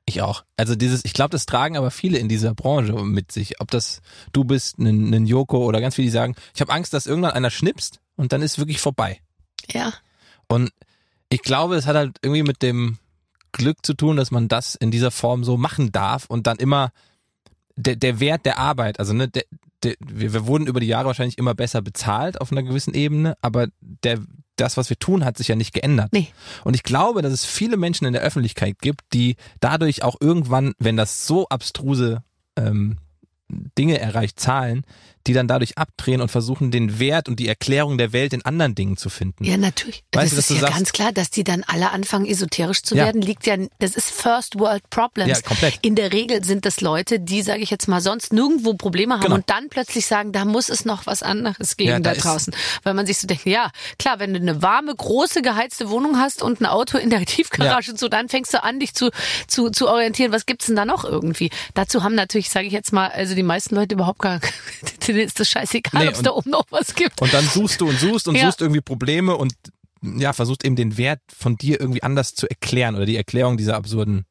Ich 0.04 0.20
auch. 0.20 0.44
Also 0.56 0.74
dieses, 0.74 1.04
ich 1.04 1.12
glaube, 1.12 1.30
das 1.30 1.46
tragen 1.46 1.76
aber 1.76 1.90
viele 1.90 2.18
in 2.18 2.28
dieser 2.28 2.54
Branche 2.54 2.92
mit 2.92 3.30
sich. 3.30 3.60
Ob 3.60 3.70
das 3.70 4.00
du 4.32 4.44
bist, 4.44 4.78
ein, 4.78 5.14
ein 5.14 5.26
Joko 5.26 5.64
oder 5.64 5.80
ganz 5.80 5.94
viele, 5.94 6.06
die 6.06 6.12
sagen, 6.12 6.34
ich 6.54 6.60
habe 6.60 6.72
Angst, 6.72 6.92
dass 6.92 7.06
irgendwann 7.06 7.32
einer 7.32 7.50
schnipst 7.50 8.00
und 8.16 8.32
dann 8.32 8.42
ist 8.42 8.58
wirklich 8.58 8.80
vorbei. 8.80 9.20
Ja. 9.70 9.92
Und 10.48 10.70
ich 11.28 11.42
glaube, 11.42 11.76
es 11.76 11.86
hat 11.86 11.96
halt 11.96 12.18
irgendwie 12.22 12.42
mit 12.42 12.62
dem 12.62 12.98
Glück 13.52 13.78
zu 13.86 13.94
tun, 13.94 14.16
dass 14.16 14.30
man 14.30 14.48
das 14.48 14.74
in 14.74 14.90
dieser 14.90 15.10
Form 15.10 15.44
so 15.44 15.56
machen 15.56 15.92
darf 15.92 16.26
und 16.26 16.46
dann 16.46 16.58
immer 16.58 16.90
der, 17.76 17.96
der 17.96 18.20
Wert 18.20 18.44
der 18.44 18.58
Arbeit, 18.58 18.98
also 18.98 19.12
ne, 19.12 19.28
der, 19.28 19.44
der, 19.82 19.94
wir, 20.00 20.32
wir 20.32 20.46
wurden 20.46 20.66
über 20.66 20.80
die 20.80 20.86
Jahre 20.86 21.06
wahrscheinlich 21.06 21.38
immer 21.38 21.54
besser 21.54 21.80
bezahlt 21.80 22.40
auf 22.40 22.52
einer 22.52 22.62
gewissen 22.62 22.94
Ebene, 22.94 23.36
aber 23.40 23.68
der, 23.80 24.20
das, 24.56 24.76
was 24.76 24.90
wir 24.90 24.98
tun, 24.98 25.24
hat 25.24 25.38
sich 25.38 25.48
ja 25.48 25.56
nicht 25.56 25.72
geändert. 25.72 26.12
Nee. 26.12 26.28
Und 26.64 26.74
ich 26.74 26.82
glaube, 26.82 27.22
dass 27.22 27.32
es 27.32 27.44
viele 27.44 27.76
Menschen 27.76 28.06
in 28.06 28.12
der 28.12 28.22
Öffentlichkeit 28.22 28.78
gibt, 28.80 29.02
die 29.12 29.36
dadurch 29.60 30.02
auch 30.02 30.16
irgendwann, 30.20 30.74
wenn 30.78 30.96
das 30.96 31.26
so 31.26 31.48
abstruse 31.48 32.22
ähm, 32.56 32.98
Dinge 33.78 33.98
erreicht, 33.98 34.40
Zahlen, 34.40 34.84
die 35.26 35.32
dann 35.32 35.48
dadurch 35.48 35.78
abdrehen 35.78 36.20
und 36.20 36.30
versuchen, 36.30 36.70
den 36.70 36.98
Wert 36.98 37.28
und 37.28 37.38
die 37.38 37.48
Erklärung 37.48 37.98
der 37.98 38.12
Welt 38.12 38.32
in 38.32 38.44
anderen 38.44 38.74
Dingen 38.74 38.96
zu 38.96 39.08
finden. 39.08 39.44
Ja, 39.44 39.56
natürlich. 39.56 40.02
Weißt 40.12 40.36
das 40.36 40.48
du, 40.48 40.54
ist 40.54 40.60
ja 40.60 40.66
sagst- 40.66 40.76
ganz 40.78 40.92
klar, 40.92 41.12
dass 41.12 41.30
die 41.30 41.44
dann 41.44 41.64
alle 41.66 41.90
anfangen, 41.90 42.26
esoterisch 42.26 42.82
zu 42.82 42.94
Ja. 42.96 43.04
werden, 43.06 43.22
liegt 43.22 43.46
ja, 43.46 43.56
das 43.78 43.94
ist 43.96 44.10
First 44.10 44.58
World 44.58 44.88
Problems. 44.90 45.30
Ja, 45.30 45.40
komplett. 45.40 45.78
In 45.82 45.94
der 45.94 46.12
Regel 46.12 46.44
sind 46.44 46.66
das 46.66 46.80
Leute, 46.80 47.20
die, 47.20 47.42
sage 47.42 47.62
ich 47.62 47.70
jetzt 47.70 47.88
mal, 47.88 48.00
sonst 48.00 48.32
nirgendwo 48.32 48.74
Probleme 48.74 49.14
haben 49.14 49.22
Genau. 49.22 49.34
und 49.36 49.48
dann 49.50 49.68
plötzlich 49.68 50.06
sagen, 50.06 50.32
da 50.32 50.44
muss 50.44 50.68
es 50.68 50.84
noch 50.84 51.06
was 51.06 51.22
anderes 51.22 51.76
geben 51.76 51.90
Ja, 51.90 52.00
da, 52.00 52.14
da 52.14 52.20
draußen. 52.20 52.54
Weil 52.82 52.94
man 52.94 53.06
sich 53.06 53.18
so 53.18 53.26
denkt, 53.26 53.46
ja, 53.46 53.70
klar, 53.98 54.18
wenn 54.18 54.34
du 54.34 54.40
eine 54.40 54.62
warme, 54.62 54.94
große, 54.94 55.42
geheizte 55.42 55.88
Wohnung 55.90 56.18
hast 56.18 56.42
und 56.42 56.60
ein 56.60 56.66
Auto 56.66 56.98
in 56.98 57.10
der 57.10 57.24
Tiefgarage 57.26 57.92
und 57.92 57.98
so, 57.98 58.08
dann 58.08 58.28
fängst 58.28 58.52
du 58.54 58.62
an, 58.62 58.80
dich 58.80 58.94
zu, 58.94 59.10
zu, 59.46 59.70
zu 59.70 59.88
orientieren, 59.88 60.32
was 60.32 60.46
gibt's 60.46 60.66
denn 60.66 60.76
da 60.76 60.84
noch 60.84 61.04
irgendwie? 61.04 61.50
Dazu 61.74 62.02
haben 62.02 62.14
natürlich, 62.14 62.50
sage 62.50 62.66
ich 62.66 62.72
jetzt 62.72 62.92
mal, 62.92 63.08
also 63.08 63.34
die 63.34 63.42
meisten 63.42 63.74
Leute 63.74 63.94
überhaupt 63.94 64.18
gar, 64.20 64.40
denen 65.12 65.26
ist 65.26 65.38
das 65.40 65.48
scheißegal, 65.48 66.02
Nee, 66.02 66.08
ob 66.08 66.12
es 66.14 66.18
und- 66.18 66.26
da 66.26 66.30
oben 66.32 66.50
noch 66.50 66.66
was 66.70 66.94
gibt. 66.94 67.20
Und 67.22 67.32
dann 67.32 67.46
suchst 67.46 67.80
du 67.80 67.88
und 67.88 67.98
suchst 67.98 68.28
und 68.28 68.36
Ja. 68.36 68.46
suchst 68.46 68.60
irgendwie 68.60 68.80
Probleme 68.80 69.36
und 69.36 69.52
ja, 70.02 70.32
versuchst 70.32 70.64
eben 70.64 70.74
den 70.76 70.96
Wert 70.96 71.20
von 71.36 71.56
dir 71.56 71.80
irgendwie 71.80 72.02
anders 72.02 72.34
zu 72.34 72.48
erklären 72.48 72.96
oder 72.96 73.06
die 73.06 73.16
Erklärung 73.16 73.56
dieser 73.56 73.76
absurden 73.76 74.24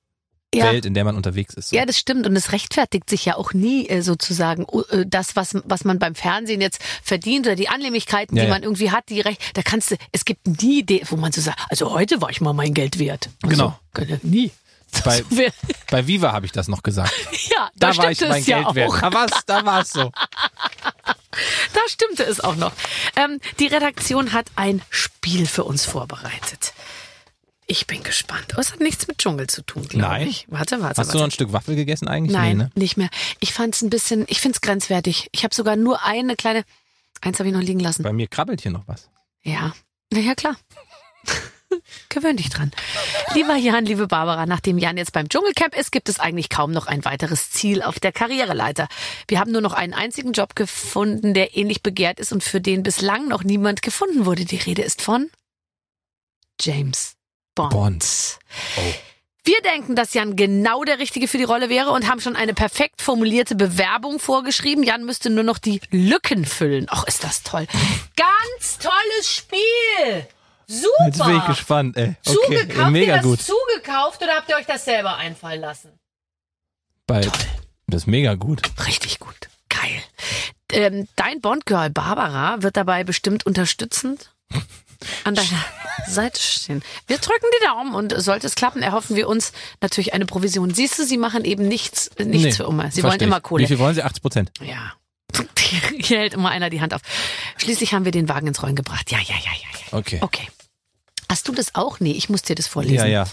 Ja. 0.53 0.65
Welt, 0.65 0.85
in 0.85 0.93
der 0.93 1.05
man 1.05 1.15
unterwegs 1.15 1.53
ist. 1.53 1.69
So. 1.69 1.77
Ja, 1.77 1.85
das 1.85 1.97
stimmt. 1.97 2.27
Und 2.27 2.35
es 2.35 2.51
rechtfertigt 2.51 3.09
sich 3.09 3.23
ja 3.23 3.37
auch 3.37 3.53
nie 3.53 3.87
äh, 3.87 4.01
sozusagen 4.01 4.65
äh, 4.89 5.05
das, 5.07 5.37
was, 5.37 5.55
was 5.63 5.85
man 5.85 5.97
beim 5.97 6.13
Fernsehen 6.13 6.59
jetzt 6.59 6.81
verdient 7.01 7.45
oder 7.47 7.55
die 7.55 7.69
Annehmlichkeiten, 7.69 8.35
Ja, 8.35 8.43
die 8.43 8.47
ja. 8.49 8.53
man 8.53 8.63
irgendwie 8.63 8.91
hat, 8.91 9.05
die 9.07 9.21
recht, 9.21 9.39
da 9.53 9.61
kannst 9.61 9.91
du, 9.91 9.95
es 10.11 10.25
gibt 10.25 10.45
nie, 10.61 10.83
die, 10.83 11.03
wo 11.09 11.15
man 11.15 11.31
so 11.31 11.39
sagt, 11.39 11.57
also 11.69 11.93
heute 11.93 12.21
war 12.21 12.31
ich 12.31 12.41
mal 12.41 12.51
mein 12.51 12.73
Geld 12.73 12.99
wert. 12.99 13.29
Und 13.43 13.51
Genau. 13.51 13.79
Nie. 14.23 14.51
Bei, 15.05 15.23
bei 15.89 16.05
Viva 16.07 16.31
habe 16.31 16.45
ich 16.45 16.51
das 16.51 16.67
noch 16.67 16.83
gesagt. 16.83 17.11
ja, 17.49 17.69
da, 17.75 17.91
Da 17.91 17.97
war 17.97 18.11
ich 18.11 18.21
mein 18.21 18.41
es 18.41 18.45
ja 18.47 18.57
Geld 18.57 18.67
auch. 18.67 18.75
wert. 18.75 18.93
Da 19.01 19.13
war's, 19.13 19.31
da 19.45 19.65
war's 19.65 19.91
so. 19.93 20.11
Da 21.73 21.79
stimmte 21.87 22.23
es 22.23 22.41
auch 22.41 22.57
noch. 22.57 22.73
Ähm, 23.15 23.39
die 23.59 23.67
Redaktion 23.67 24.33
hat 24.33 24.47
ein 24.57 24.81
Spiel 24.89 25.45
für 25.47 25.63
uns 25.63 25.85
vorbereitet. 25.85 26.73
Ich 27.67 27.87
bin 27.87 28.03
gespannt. 28.03 28.53
Oh, 28.57 28.59
es 28.59 28.73
hat 28.73 28.81
nichts 28.81 29.07
mit 29.07 29.17
Dschungel 29.17 29.47
zu 29.47 29.61
tun, 29.61 29.87
glaube 29.87 30.05
Nein. 30.05 30.27
ich. 30.27 30.45
Warte, 30.49 30.81
warte, 30.81 30.89
Hast 30.89 30.97
warte. 30.97 31.11
du 31.13 31.17
noch 31.19 31.23
ein 31.25 31.31
Stück 31.31 31.53
Waffel 31.53 31.77
gegessen 31.77 32.09
eigentlich? 32.09 32.33
Nein, 32.35 32.57
Nee, 32.57 32.63
ne? 32.65 32.71
nicht 32.75 32.97
mehr. 32.97 33.09
Ich 33.39 33.53
fand 33.53 33.73
es 33.75 33.81
ein 33.81 33.89
bisschen, 33.89 34.25
ich 34.27 34.41
finde 34.41 34.57
es 34.57 34.61
grenzwertig. 34.61 35.29
Ich 35.31 35.45
habe 35.45 35.55
sogar 35.55 35.77
nur 35.77 36.03
eine 36.03 36.35
kleine, 36.35 36.65
eins 37.21 37.39
habe 37.39 37.47
ich 37.47 37.55
noch 37.55 37.61
liegen 37.61 37.79
lassen. 37.79 38.03
Bei 38.03 38.11
mir 38.11 38.27
krabbelt 38.27 38.59
hier 38.61 38.71
noch 38.71 38.85
was. 38.89 39.09
Ja, 39.43 39.71
na 40.11 40.19
ja, 40.19 40.35
klar. 40.35 40.57
Gewöhn 42.09 42.37
dich 42.37 42.49
dran. 42.49 42.71
Lieber 43.33 43.55
Jan, 43.55 43.85
liebe 43.85 44.07
Barbara, 44.07 44.45
nachdem 44.45 44.77
Jan 44.77 44.97
jetzt 44.97 45.13
beim 45.13 45.29
Dschungelcamp 45.29 45.75
ist, 45.75 45.91
gibt 45.91 46.09
es 46.09 46.19
eigentlich 46.19 46.49
kaum 46.49 46.71
noch 46.71 46.87
ein 46.87 47.05
weiteres 47.05 47.51
Ziel 47.51 47.81
auf 47.81 47.99
der 47.99 48.11
Karriereleiter. 48.11 48.87
Wir 49.27 49.39
haben 49.39 49.51
nur 49.51 49.61
noch 49.61 49.73
einen 49.73 49.93
einzigen 49.93 50.33
Job 50.33 50.55
gefunden, 50.55 51.33
der 51.33 51.55
ähnlich 51.57 51.83
begehrt 51.83 52.19
ist 52.19 52.31
und 52.31 52.43
für 52.43 52.61
den 52.61 52.83
bislang 52.83 53.27
noch 53.27 53.43
niemand 53.43 53.81
gefunden 53.81 54.25
wurde. 54.25 54.45
Die 54.45 54.57
Rede 54.57 54.81
ist 54.81 55.01
von 55.01 55.29
James 56.59 57.15
Bond. 57.55 57.71
Bond. 57.71 58.39
Oh. 58.77 58.93
Wir 59.43 59.59
denken, 59.61 59.95
dass 59.95 60.13
Jan 60.13 60.35
genau 60.35 60.83
der 60.83 60.99
Richtige 60.99 61.27
für 61.27 61.39
die 61.39 61.43
Rolle 61.43 61.69
wäre 61.69 61.91
und 61.91 62.07
haben 62.07 62.21
schon 62.21 62.35
eine 62.35 62.53
perfekt 62.53 63.01
formulierte 63.01 63.55
Bewerbung 63.55 64.19
vorgeschrieben. 64.19 64.83
Jan 64.83 65.03
müsste 65.03 65.31
nur 65.31 65.43
noch 65.43 65.57
die 65.57 65.81
Lücken 65.89 66.45
füllen. 66.45 66.85
Ach, 66.89 67.05
ist 67.07 67.23
das 67.23 67.41
toll. 67.41 67.65
Ganz 68.15 68.77
tolles 68.77 69.35
Spiel. 69.35 70.27
Super. 70.67 71.05
Jetzt 71.05 71.23
bin 71.25 71.37
ich 71.37 71.45
gespannt, 71.45 71.97
ey. 71.97 72.15
Okay, 72.25 72.59
Zugekauft, 72.59 72.91
mega 72.91 73.15
ihr 73.15 73.21
das 73.21 73.25
gut. 73.25 73.39
zugekauft 73.41 74.21
oder 74.21 74.35
habt 74.35 74.49
ihr 74.49 74.55
euch 74.55 74.65
das 74.65 74.85
selber 74.85 75.15
einfallen 75.17 75.61
lassen? 75.61 75.91
Bei, 77.07 77.21
das 77.87 78.03
ist 78.03 78.07
mega 78.07 78.35
gut. 78.35 78.61
Richtig 78.87 79.19
gut. 79.19 79.35
Geil. 79.69 80.01
Ähm, 80.71 81.07
dein 81.15 81.41
Bond-Girl 81.41 81.89
Barbara 81.89 82.61
wird 82.61 82.77
dabei 82.77 83.03
bestimmt 83.03 83.45
unterstützend 83.45 84.33
an 85.23 85.35
deiner 85.35 85.65
Seite 86.07 86.39
stehen. 86.41 86.83
Wir 87.07 87.17
drücken 87.17 87.45
die 87.59 87.65
Daumen 87.65 87.95
und 87.95 88.13
sollte 88.21 88.47
es 88.47 88.55
klappen, 88.55 88.81
erhoffen 88.81 89.15
wir 89.15 89.27
uns 89.27 89.51
natürlich 89.81 90.13
eine 90.13 90.25
Provision. 90.25 90.73
Siehst 90.73 90.99
du, 90.99 91.05
sie 91.05 91.17
machen 91.17 91.43
eben 91.43 91.67
nichts, 91.67 92.11
nichts 92.17 92.43
Nee, 92.43 92.51
für 92.51 92.63
immer. 92.63 92.91
Sie 92.91 93.03
wollen 93.03 93.19
immer 93.19 93.37
ich. 93.37 93.43
Kohle. 93.43 93.63
Wie 93.63 93.67
viel 93.67 93.79
wollen 93.79 93.95
Sie? 93.95 94.03
80 94.03 94.21
Prozent. 94.21 94.51
Ja. 94.61 94.93
Hier 95.99 96.19
hält 96.19 96.33
immer 96.33 96.49
einer 96.49 96.69
die 96.69 96.81
Hand 96.81 96.93
auf. 96.93 97.01
Schließlich 97.57 97.93
haben 97.93 98.05
wir 98.05 98.11
den 98.11 98.29
Wagen 98.29 98.47
ins 98.47 98.61
Rollen 98.61 98.75
gebracht. 98.75 99.11
Ja, 99.11 99.19
ja, 99.19 99.35
ja, 99.35 99.51
ja, 99.51 99.79
ja. 99.91 99.97
Okay. 99.97 100.19
Okay. 100.21 100.47
Hast 101.29 101.47
du 101.47 101.53
das 101.53 101.75
auch? 101.75 101.99
Nee, 101.99 102.11
ich 102.11 102.29
muss 102.29 102.41
dir 102.41 102.55
das 102.55 102.67
vorlesen. 102.67 102.95
Ja, 102.97 103.05
ja. 103.05 103.27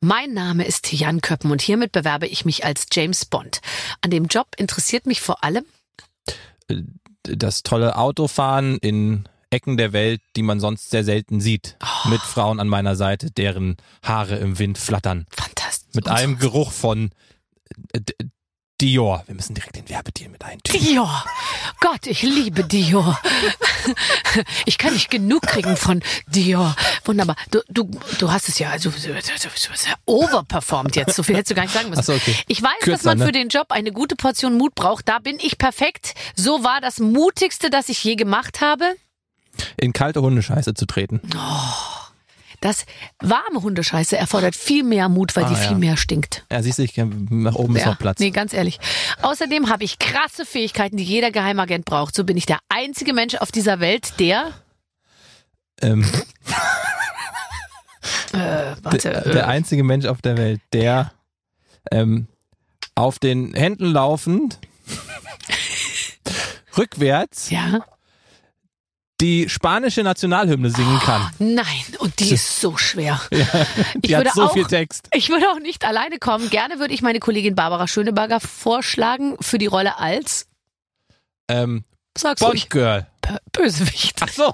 Mein 0.00 0.34
Name 0.34 0.64
ist 0.64 0.92
Jan 0.92 1.20
Köppen 1.20 1.50
und 1.50 1.62
hiermit 1.62 1.90
bewerbe 1.90 2.26
ich 2.26 2.44
mich 2.44 2.64
als 2.64 2.86
James 2.92 3.24
Bond. 3.24 3.60
An 4.02 4.10
dem 4.10 4.26
Job 4.26 4.48
interessiert 4.56 5.06
mich 5.06 5.20
vor 5.20 5.42
allem 5.42 5.64
Das 7.22 7.62
tolle 7.62 7.96
Autofahren 7.96 8.78
in 8.78 9.28
Ecken 9.50 9.76
der 9.76 9.92
Welt, 9.92 10.20
die 10.36 10.42
man 10.42 10.60
sonst 10.60 10.90
sehr 10.90 11.02
selten 11.02 11.40
sieht. 11.40 11.76
Oh. 11.82 12.08
Mit 12.10 12.20
Frauen 12.20 12.60
an 12.60 12.68
meiner 12.68 12.94
Seite, 12.94 13.30
deren 13.30 13.76
Haare 14.02 14.36
im 14.36 14.58
Wind 14.58 14.76
flattern. 14.76 15.26
fantastisch. 15.30 15.94
Mit 15.94 16.08
einem 16.08 16.38
Geruch 16.38 16.72
von 16.72 17.10
äh, 17.92 18.00
Dior. 18.80 19.22
Wir 19.26 19.34
müssen 19.34 19.54
direkt 19.54 19.76
den 19.76 19.88
Werbedeal 19.88 20.30
mit 20.30 20.44
eintüten. 20.44 20.84
Dior. 20.84 21.24
Gott, 21.80 22.06
ich 22.06 22.22
liebe 22.22 22.64
Dior. 22.64 23.18
Ich 24.66 24.76
kann 24.76 24.92
nicht 24.92 25.10
genug 25.10 25.42
kriegen 25.42 25.76
von 25.76 26.02
Dior. 26.26 26.74
Wunderbar. 27.04 27.36
Du, 27.50 27.60
du, 27.68 27.90
du 28.18 28.30
hast 28.30 28.48
es 28.48 28.58
ja 28.58 28.70
also 28.70 28.90
du, 28.90 29.14
hast 29.14 29.86
ja 29.86 29.94
overperformed 30.04 30.96
jetzt. 30.96 31.14
So 31.14 31.22
viel 31.22 31.36
hättest 31.36 31.52
du 31.52 31.54
gar 31.54 31.62
nicht 31.62 31.72
sagen 31.72 31.88
müssen. 31.88 32.02
So, 32.02 32.12
okay. 32.12 32.34
Ich 32.48 32.62
weiß, 32.62 32.70
dass 32.80 32.84
Kürzer, 32.84 33.08
man 33.10 33.18
ne? 33.18 33.26
für 33.26 33.32
den 33.32 33.48
Job 33.48 33.68
eine 33.70 33.92
gute 33.92 34.16
Portion 34.16 34.58
Mut 34.58 34.74
braucht. 34.74 35.08
Da 35.08 35.20
bin 35.20 35.38
ich 35.40 35.56
perfekt. 35.58 36.14
So 36.34 36.64
war 36.64 36.80
das 36.80 36.98
mutigste, 36.98 37.70
das 37.70 37.88
ich 37.88 38.02
je 38.02 38.16
gemacht 38.16 38.60
habe. 38.60 38.96
In 39.76 39.92
kalte 39.92 40.20
Hundescheiße 40.20 40.74
zu 40.74 40.86
treten. 40.86 41.20
Das 42.60 42.86
warme 43.20 43.62
Hundescheiße 43.62 44.16
erfordert 44.16 44.54
viel 44.56 44.82
mehr 44.84 45.08
Mut, 45.08 45.36
weil 45.36 45.44
Ah, 45.44 45.48
die 45.48 45.54
ja. 45.54 45.60
viel 45.68 45.76
mehr 45.76 45.96
stinkt. 45.96 46.44
Ja, 46.50 46.62
siehst 46.62 46.78
du, 46.78 46.82
ich, 46.82 46.96
nach 46.96 47.54
oben 47.54 47.76
ist 47.76 47.86
noch 47.86 47.98
Platz. 47.98 48.18
Nee, 48.18 48.30
ganz 48.30 48.52
ehrlich. 48.52 48.78
Außerdem 49.22 49.68
habe 49.68 49.84
ich 49.84 49.98
krasse 49.98 50.44
Fähigkeiten, 50.46 50.96
die 50.96 51.04
jeder 51.04 51.30
Geheimagent 51.30 51.84
braucht. 51.84 52.14
So 52.14 52.24
bin 52.24 52.36
ich 52.36 52.46
der 52.46 52.58
einzige 52.68 53.12
Mensch 53.12 53.34
auf 53.36 53.52
dieser 53.52 53.80
Welt, 53.80 54.14
der. 54.18 54.52
Ähm, 55.82 56.04
Äh, 58.32 58.74
warte. 58.82 58.98
der, 58.98 59.20
der 59.32 59.48
einzige 59.48 59.82
Mensch 59.82 60.06
auf 60.06 60.22
der 60.22 60.36
Welt, 60.36 60.60
der 60.72 61.12
ähm, 61.90 62.28
auf 62.94 63.18
den 63.18 63.54
Händen 63.54 63.86
laufend 63.86 64.58
rückwärts 66.76 67.50
ja. 67.50 67.80
die 69.20 69.48
spanische 69.48 70.02
Nationalhymne 70.02 70.70
singen 70.70 70.98
kann. 71.00 71.30
Nein, 71.38 71.64
und 72.06 72.18
die 72.20 72.32
ist 72.32 72.60
so 72.60 72.76
schwer. 72.76 73.20
ich, 73.30 73.40
Die 74.02 74.16
hat 74.16 74.24
würde 74.24 74.30
so 74.34 74.42
auch, 74.44 74.52
viel 74.52 74.64
Text. 74.66 75.08
ich 75.12 75.28
würde 75.28 75.48
auch 75.50 75.58
nicht 75.58 75.84
alleine 75.84 76.18
kommen. 76.18 76.48
Gerne 76.50 76.78
würde 76.78 76.94
ich 76.94 77.02
meine 77.02 77.20
Kollegin 77.20 77.54
Barbara 77.54 77.86
Schöneberger 77.88 78.40
vorschlagen 78.40 79.36
für 79.40 79.58
die 79.58 79.66
Rolle 79.66 79.98
als. 79.98 80.46
Ähm, 81.48 81.84
Sag's 82.16 82.40
Bond 82.40 82.52
ruhig. 82.54 82.68
Girl. 82.70 83.06
Bö- 83.22 83.38
Bösewicht. 83.52 84.16
Ach 84.22 84.28
so, 84.28 84.52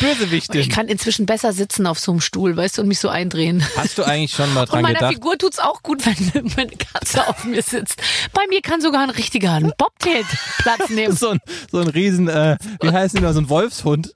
Bösewichtin. 0.00 0.60
Ich 0.60 0.68
kann 0.70 0.88
inzwischen 0.88 1.24
besser 1.24 1.52
sitzen 1.52 1.86
auf 1.86 1.98
so 1.98 2.10
einem 2.12 2.20
Stuhl, 2.20 2.56
weißt 2.56 2.76
du, 2.78 2.82
und 2.82 2.88
mich 2.88 2.98
so 2.98 3.08
eindrehen. 3.08 3.64
Hast 3.76 3.96
du 3.96 4.02
eigentlich 4.04 4.32
schon 4.32 4.52
mal 4.52 4.60
Und 4.62 4.72
dran 4.72 4.82
meiner 4.82 4.94
gedacht? 4.98 5.14
Figur 5.14 5.38
tut's 5.38 5.58
auch 5.58 5.82
gut, 5.82 6.04
wenn 6.04 6.52
meine 6.56 6.72
Katze 6.76 7.26
auf 7.28 7.44
mir 7.44 7.62
sitzt. 7.62 8.02
Bei 8.32 8.42
mir 8.48 8.60
kann 8.60 8.80
sogar 8.80 9.02
ein 9.04 9.10
richtiger 9.10 9.52
ein 9.52 9.72
Bobtail 9.78 10.24
Platz 10.58 10.88
nehmen. 10.90 11.14
So 11.16 11.30
ein, 11.30 11.40
so 11.70 11.78
ein 11.78 11.88
riesen, 11.88 12.28
äh, 12.28 12.56
wie 12.82 12.90
heißt 12.90 13.14
denn 13.14 13.22
das, 13.22 13.34
so 13.34 13.40
ein 13.40 13.48
Wolfshund. 13.48 14.12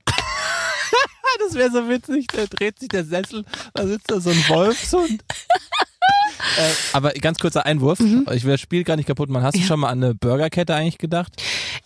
Das 1.52 1.58
wäre 1.58 1.70
so 1.70 1.88
witzig, 1.88 2.28
da 2.28 2.46
dreht 2.46 2.78
sich 2.78 2.88
der 2.88 3.04
Sessel, 3.04 3.44
da 3.74 3.86
sitzt 3.86 4.10
da 4.10 4.20
so 4.20 4.30
ein 4.30 4.48
Wolfshund. 4.48 5.22
äh, 6.58 6.70
aber 6.92 7.10
ganz 7.12 7.38
kurzer 7.38 7.64
Einwurf, 7.66 8.00
ich 8.00 8.44
will 8.44 8.52
das 8.52 8.60
Spiel 8.60 8.84
gar 8.84 8.96
nicht 8.96 9.06
kaputt 9.06 9.28
machen. 9.30 9.44
Hast 9.44 9.54
du 9.54 9.58
Mhm. 9.58 9.62
Ja. 9.64 9.68
schon 9.68 9.80
mal 9.80 9.88
an 9.88 10.02
eine 10.02 10.14
Burgerkette 10.14 10.74
eigentlich 10.74 10.98
gedacht? 10.98 11.32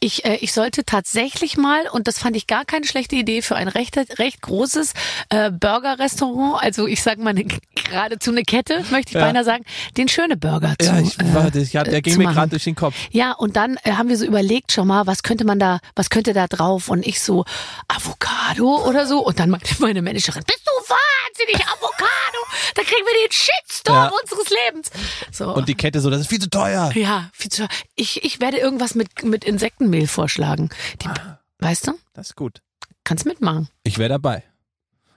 Ich, 0.01 0.25
äh, 0.25 0.37
ich 0.37 0.53
sollte 0.53 0.85
tatsächlich 0.85 1.57
mal, 1.57 1.89
und 1.93 2.07
das 2.09 2.19
fand 2.19 2.37
ich 2.37 2.47
gar 2.47 2.65
keine 2.65 2.87
schlechte 2.87 3.17
Idee, 3.17 3.43
für 3.43 3.57
ein 3.57 3.69
recht, 3.69 3.97
recht 4.19 4.43
großes 4.43 4.93
äh, 5.31 5.51
Burger-Restaurant, 5.51 6.63
also 6.63 6.87
ich 6.87 7.03
sag 7.03 7.19
mal 7.19 7.31
eine, 7.31 7.45
geradezu 7.75 8.31
eine 8.31 8.43
Kette, 8.43 8.85
möchte 8.91 9.11
ich 9.11 9.15
Ja. 9.15 9.21
beinahe 9.27 9.45
sagen, 9.45 9.65
den 9.97 10.09
schöne 10.09 10.37
Burger 10.37 10.75
zu 10.79 10.87
Ja, 10.87 10.99
ich, 11.01 11.19
äh, 11.19 11.35
warte, 11.35 11.59
ich, 11.61 11.77
hab- 11.77 11.85
der 11.85 11.95
äh, 11.95 12.03
ging 12.03 12.17
mir 12.19 12.25
machen. 12.25 12.35
gerade 12.35 12.51
durch 12.51 12.65
den 12.65 12.75
Kopf. 12.75 12.95
Ja, 13.11 13.33
und 13.33 13.57
dann 13.57 13.77
äh, 13.85 13.93
haben 13.93 14.09
wir 14.09 14.17
so 14.17 14.25
überlegt 14.25 14.73
schon 14.73 14.87
mal, 14.89 15.07
was 15.07 15.23
könnte 15.23 15.45
man 15.45 15.59
da, 15.59 15.81
was 15.95 16.11
könnte 16.11 16.33
da 16.33 16.47
drauf? 16.47 16.89
Und 16.89 17.07
ich 17.07 17.21
so, 17.21 17.45
Avocado 17.89 18.85
oder 18.87 19.07
so. 19.07 19.21
Und 19.25 19.39
dann 19.39 19.51
meinte 19.51 19.75
meine 19.79 20.03
Managerin, 20.03 20.43
bist 20.47 20.63
du 20.65 20.71
wahnsinnig, 20.95 21.67
Avocado? 21.67 22.39
Da 22.75 22.83
kriegen 22.83 23.05
wir 23.07 23.27
den 23.27 23.33
Shitstorm 23.33 23.97
Ja. 23.97 24.13
unseres 24.23 24.46
Lebens. 24.51 24.91
So. 25.33 25.55
Und 25.55 25.69
die 25.69 25.75
Kette 25.75 26.01
so, 26.01 26.11
das 26.11 26.21
ist 26.23 26.29
viel 26.29 26.41
zu 26.41 26.51
teuer. 26.51 26.91
ja, 26.95 27.31
viel 27.33 27.51
zu, 27.51 27.67
ich, 27.95 28.25
ich 28.25 28.41
werde 28.41 28.59
irgendwas 28.59 28.95
mit, 28.95 29.25
mit 29.25 29.45
Insektenmehl 29.45 30.07
vorschlagen. 30.07 30.71
Die, 31.03 31.09
Ah. 31.09 31.41
Weißt 31.59 31.87
du? 31.87 31.93
Das 32.13 32.29
ist 32.29 32.37
gut. 32.37 32.61
Kannst 33.05 33.25
mitmachen. 33.25 33.69
Ich 33.83 33.97
wäre 33.99 34.11
dabei. 34.11 34.43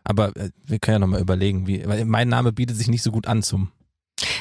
Aber 0.04 0.36
äh, 0.38 0.52
wir 0.64 0.80
können 0.80 0.96
ja 0.96 1.00
nochmal 1.00 1.20
überlegen, 1.22 1.68
wie, 1.68 1.86
weil 1.88 2.06
mein 2.06 2.30
Name 2.30 2.52
bietet 2.54 2.78
sich 2.78 2.88
nicht 2.88 3.04
so 3.04 3.12
gut 3.12 3.28
an 3.28 3.44
zum. 3.44 3.72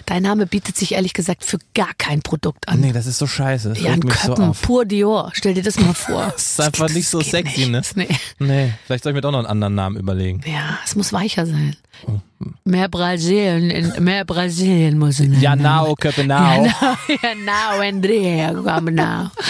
Dein 0.07 0.23
Name 0.23 0.47
bietet 0.47 0.77
sich 0.77 0.93
ehrlich 0.93 1.12
gesagt 1.12 1.45
für 1.45 1.59
gar 1.75 1.95
kein 1.99 2.23
Produkt 2.23 2.69
an. 2.69 2.81
Nee, 2.81 2.93
das 2.93 3.07
ist 3.07 3.19
so 3.19 3.27
scheiße. 3.27 3.71
Das 3.71 3.81
Jan 3.81 4.01
so 4.03 4.09
Köppen, 4.09 4.45
auf. 4.51 4.62
pur 4.62 4.85
Dior. 4.85 5.31
Stell 5.35 5.55
dir 5.55 5.62
das 5.62 5.79
mal 5.79 5.95
vor. 5.95 6.31
Das 6.33 6.53
ist 6.53 6.61
einfach 6.61 6.88
nicht 6.91 7.09
so 7.09 7.21
sexy, 7.21 7.67
ne? 7.67 7.79
nicht. 7.79 7.97
Nee. 7.97 8.09
Nee, 8.38 8.73
vielleicht 8.87 9.05
soll 9.05 9.12
ich 9.12 9.14
mir 9.14 9.21
doch 9.21 9.33
noch 9.33 9.38
einen 9.38 9.47
anderen 9.47 9.75
Namen 9.75 9.97
überlegen. 9.97 10.41
Ja, 10.47 10.79
es 10.85 10.97
muss 10.97 11.12
weicher 11.12 11.47
sein. 11.47 11.77
Oh. 12.07 12.21
Mehr 12.64 12.88
Brasilien, 12.88 13.93
mehr 14.03 14.25
Brasilien 14.25 14.99
muss 14.99 15.19
in 15.21 15.41
Ja, 15.41 15.57
now, 15.57 15.95
Köpenau. 15.95 16.64
Ja, 17.09 17.35
now, 17.45 17.81
Andrea, 17.81 18.53
now. 18.53 19.31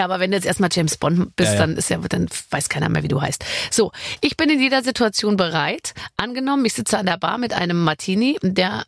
Ja, 0.00 0.06
aber 0.06 0.18
wenn 0.18 0.30
du 0.30 0.36
jetzt 0.38 0.46
erstmal 0.46 0.70
James 0.72 0.96
Bond 0.96 1.36
bist, 1.36 1.48
Ja, 1.50 1.54
ja. 1.56 1.60
dann 1.60 1.76
ist 1.76 1.90
ja, 1.90 1.98
dann 1.98 2.26
weiß 2.50 2.70
keiner 2.70 2.88
mehr, 2.88 3.02
wie 3.02 3.08
du 3.08 3.20
heißt. 3.20 3.44
So, 3.70 3.92
ich 4.22 4.34
bin 4.38 4.48
in 4.48 4.58
jeder 4.58 4.82
Situation 4.82 5.36
bereit. 5.36 5.92
Angenommen, 6.16 6.64
ich 6.64 6.72
sitze 6.72 6.96
an 6.98 7.04
der 7.04 7.18
Bar 7.18 7.36
mit 7.36 7.52
einem 7.52 7.84
Martini, 7.84 8.38
der, 8.40 8.86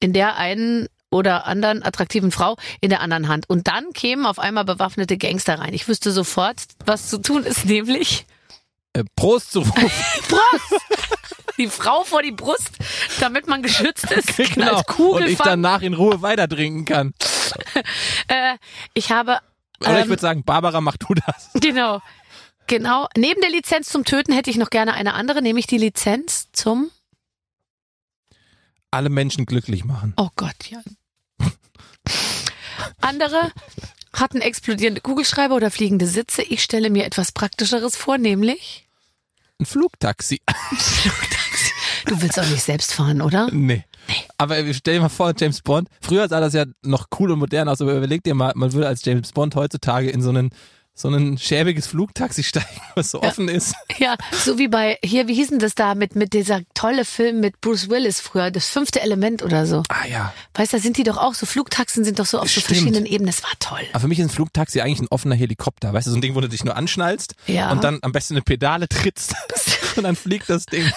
in 0.00 0.14
der 0.14 0.36
einen 0.38 0.88
oder 1.10 1.46
anderen 1.46 1.82
attraktiven 1.82 2.30
Frau 2.32 2.56
in 2.80 2.88
der 2.88 3.02
anderen 3.02 3.28
Hand. 3.28 3.50
Und 3.50 3.68
dann 3.68 3.92
kämen 3.92 4.24
auf 4.24 4.38
einmal 4.38 4.64
bewaffnete 4.64 5.18
Gangster 5.18 5.58
rein. 5.58 5.74
Ich 5.74 5.88
wüsste 5.88 6.10
sofort, 6.10 6.56
was 6.86 7.08
zu 7.10 7.18
tun 7.18 7.44
ist, 7.44 7.64
nämlich 7.66 8.24
Äh, 8.94 9.04
Prost 9.14 9.52
zu 9.52 9.58
rufen. 9.60 9.74
Brust! 10.30 10.82
Die 11.58 11.68
Frau 11.68 12.02
vor 12.04 12.22
die 12.22 12.32
Brust, 12.32 12.70
damit 13.20 13.46
man 13.46 13.62
geschützt 13.62 14.10
ist. 14.10 14.36
genau. 14.54 14.76
Als 14.76 14.86
Kugel 14.86 15.24
Und 15.24 15.28
ich 15.28 15.38
danach 15.38 15.82
in 15.82 15.92
Ruhe 15.92 16.22
weiter 16.22 16.48
trinken 16.48 16.86
kann. 16.86 17.12
äh, 18.28 18.56
ich 18.94 19.12
habe 19.12 19.38
Oder 19.80 19.98
ich 19.98 20.04
Ähm, 20.04 20.08
würde 20.08 20.22
sagen, 20.22 20.44
Barbara, 20.44 20.80
mach 20.80 20.96
du 20.96 21.14
das. 21.14 21.50
Genau. 21.60 22.00
Genau. 22.68 23.06
Neben 23.16 23.40
der 23.40 23.50
Lizenz 23.50 23.88
zum 23.88 24.04
Töten 24.04 24.32
hätte 24.32 24.50
ich 24.50 24.56
noch 24.56 24.70
gerne 24.70 24.94
eine 24.94 25.14
andere, 25.14 25.40
nämlich 25.42 25.66
die 25.68 25.78
Lizenz 25.78 26.48
zum. 26.52 26.90
Alle 28.90 29.08
Menschen 29.08 29.46
glücklich 29.46 29.84
machen. 29.84 30.14
Oh 30.16 30.30
Gott, 30.36 30.70
ja. 30.70 30.80
Andere 33.00 33.52
hatten 34.12 34.40
explodierende 34.40 35.00
Kugelschreiber 35.00 35.54
oder 35.54 35.70
fliegende 35.70 36.06
Sitze. 36.06 36.42
Ich 36.42 36.62
stelle 36.62 36.90
mir 36.90 37.04
etwas 37.04 37.32
Praktischeres 37.32 37.96
vor, 37.96 38.18
nämlich 38.18 38.86
Ein 39.60 39.66
Flugtaxi. 39.66 40.40
Du 42.06 42.22
willst 42.22 42.38
auch 42.38 42.46
nicht 42.46 42.62
selbst 42.62 42.92
fahren, 42.94 43.20
oder? 43.20 43.48
Nee. 43.50 43.84
Aber 44.38 44.56
stell 44.72 44.94
dir 44.94 45.00
mal 45.00 45.08
vor, 45.08 45.32
James 45.36 45.62
Bond, 45.62 45.88
früher 46.00 46.28
sah 46.28 46.40
das 46.40 46.52
ja 46.52 46.64
noch 46.82 47.06
cool 47.18 47.30
und 47.32 47.38
modern 47.38 47.68
aus, 47.68 47.80
aber 47.80 47.94
überleg 47.94 48.22
dir 48.22 48.34
mal, 48.34 48.52
man 48.54 48.72
würde 48.72 48.88
als 48.88 49.04
James 49.04 49.32
Bond 49.32 49.54
heutzutage 49.54 50.10
in 50.10 50.22
so 50.22 50.30
einen 50.30 50.50
so 50.98 51.08
ein 51.10 51.36
schäbiges 51.36 51.86
Flugtaxi 51.86 52.42
steigen, 52.42 52.66
was 52.94 53.10
so 53.10 53.20
Ja. 53.22 53.28
offen 53.28 53.48
ist. 53.48 53.74
Ja, 53.98 54.16
so 54.32 54.58
wie 54.58 54.66
bei, 54.68 54.98
hier, 55.04 55.28
wie 55.28 55.34
hieß 55.34 55.48
denn 55.48 55.58
das 55.58 55.74
da 55.74 55.94
mit, 55.94 56.16
mit 56.16 56.32
dieser 56.32 56.60
tolle 56.74 57.04
Film 57.04 57.40
mit 57.40 57.60
Bruce 57.60 57.90
Willis 57.90 58.18
früher, 58.20 58.50
das 58.50 58.66
fünfte 58.68 59.02
Element 59.02 59.42
oder 59.42 59.66
so. 59.66 59.82
Ah 59.90 60.06
ja. 60.10 60.32
Weißt 60.54 60.72
du, 60.72 60.78
da 60.78 60.82
sind 60.82 60.96
die 60.96 61.02
doch 61.02 61.18
auch 61.18 61.34
so, 61.34 61.44
Flugtaxen 61.44 62.02
sind 62.04 62.18
doch 62.18 62.24
so 62.26 62.38
auf 62.38 62.44
so 62.50 62.60
Stimmt. 62.60 62.66
verschiedenen 62.78 63.04
Ebenen. 63.06 63.26
Das 63.30 63.42
war 63.42 63.50
toll. 63.60 63.82
Aber 63.92 64.00
für 64.00 64.08
mich 64.08 64.18
ist 64.18 64.26
ein 64.26 64.30
Flugtaxi 64.30 64.80
eigentlich 64.80 65.00
ein 65.00 65.08
offener 65.10 65.34
Helikopter, 65.34 65.92
weißt 65.92 66.06
du, 66.06 66.12
so 66.12 66.16
ein 66.16 66.22
Ding, 66.22 66.34
wo 66.34 66.40
du 66.40 66.48
dich 66.48 66.64
nur 66.64 66.76
anschnallst 66.76 67.34
Ja. 67.46 67.70
und 67.72 67.84
dann 67.84 67.98
am 68.00 68.12
besten 68.12 68.34
eine 68.34 68.42
Pedale 68.42 68.88
trittst 68.88 69.34
und 69.96 70.04
dann 70.04 70.16
fliegt 70.16 70.48
das 70.48 70.64
Ding. 70.64 70.90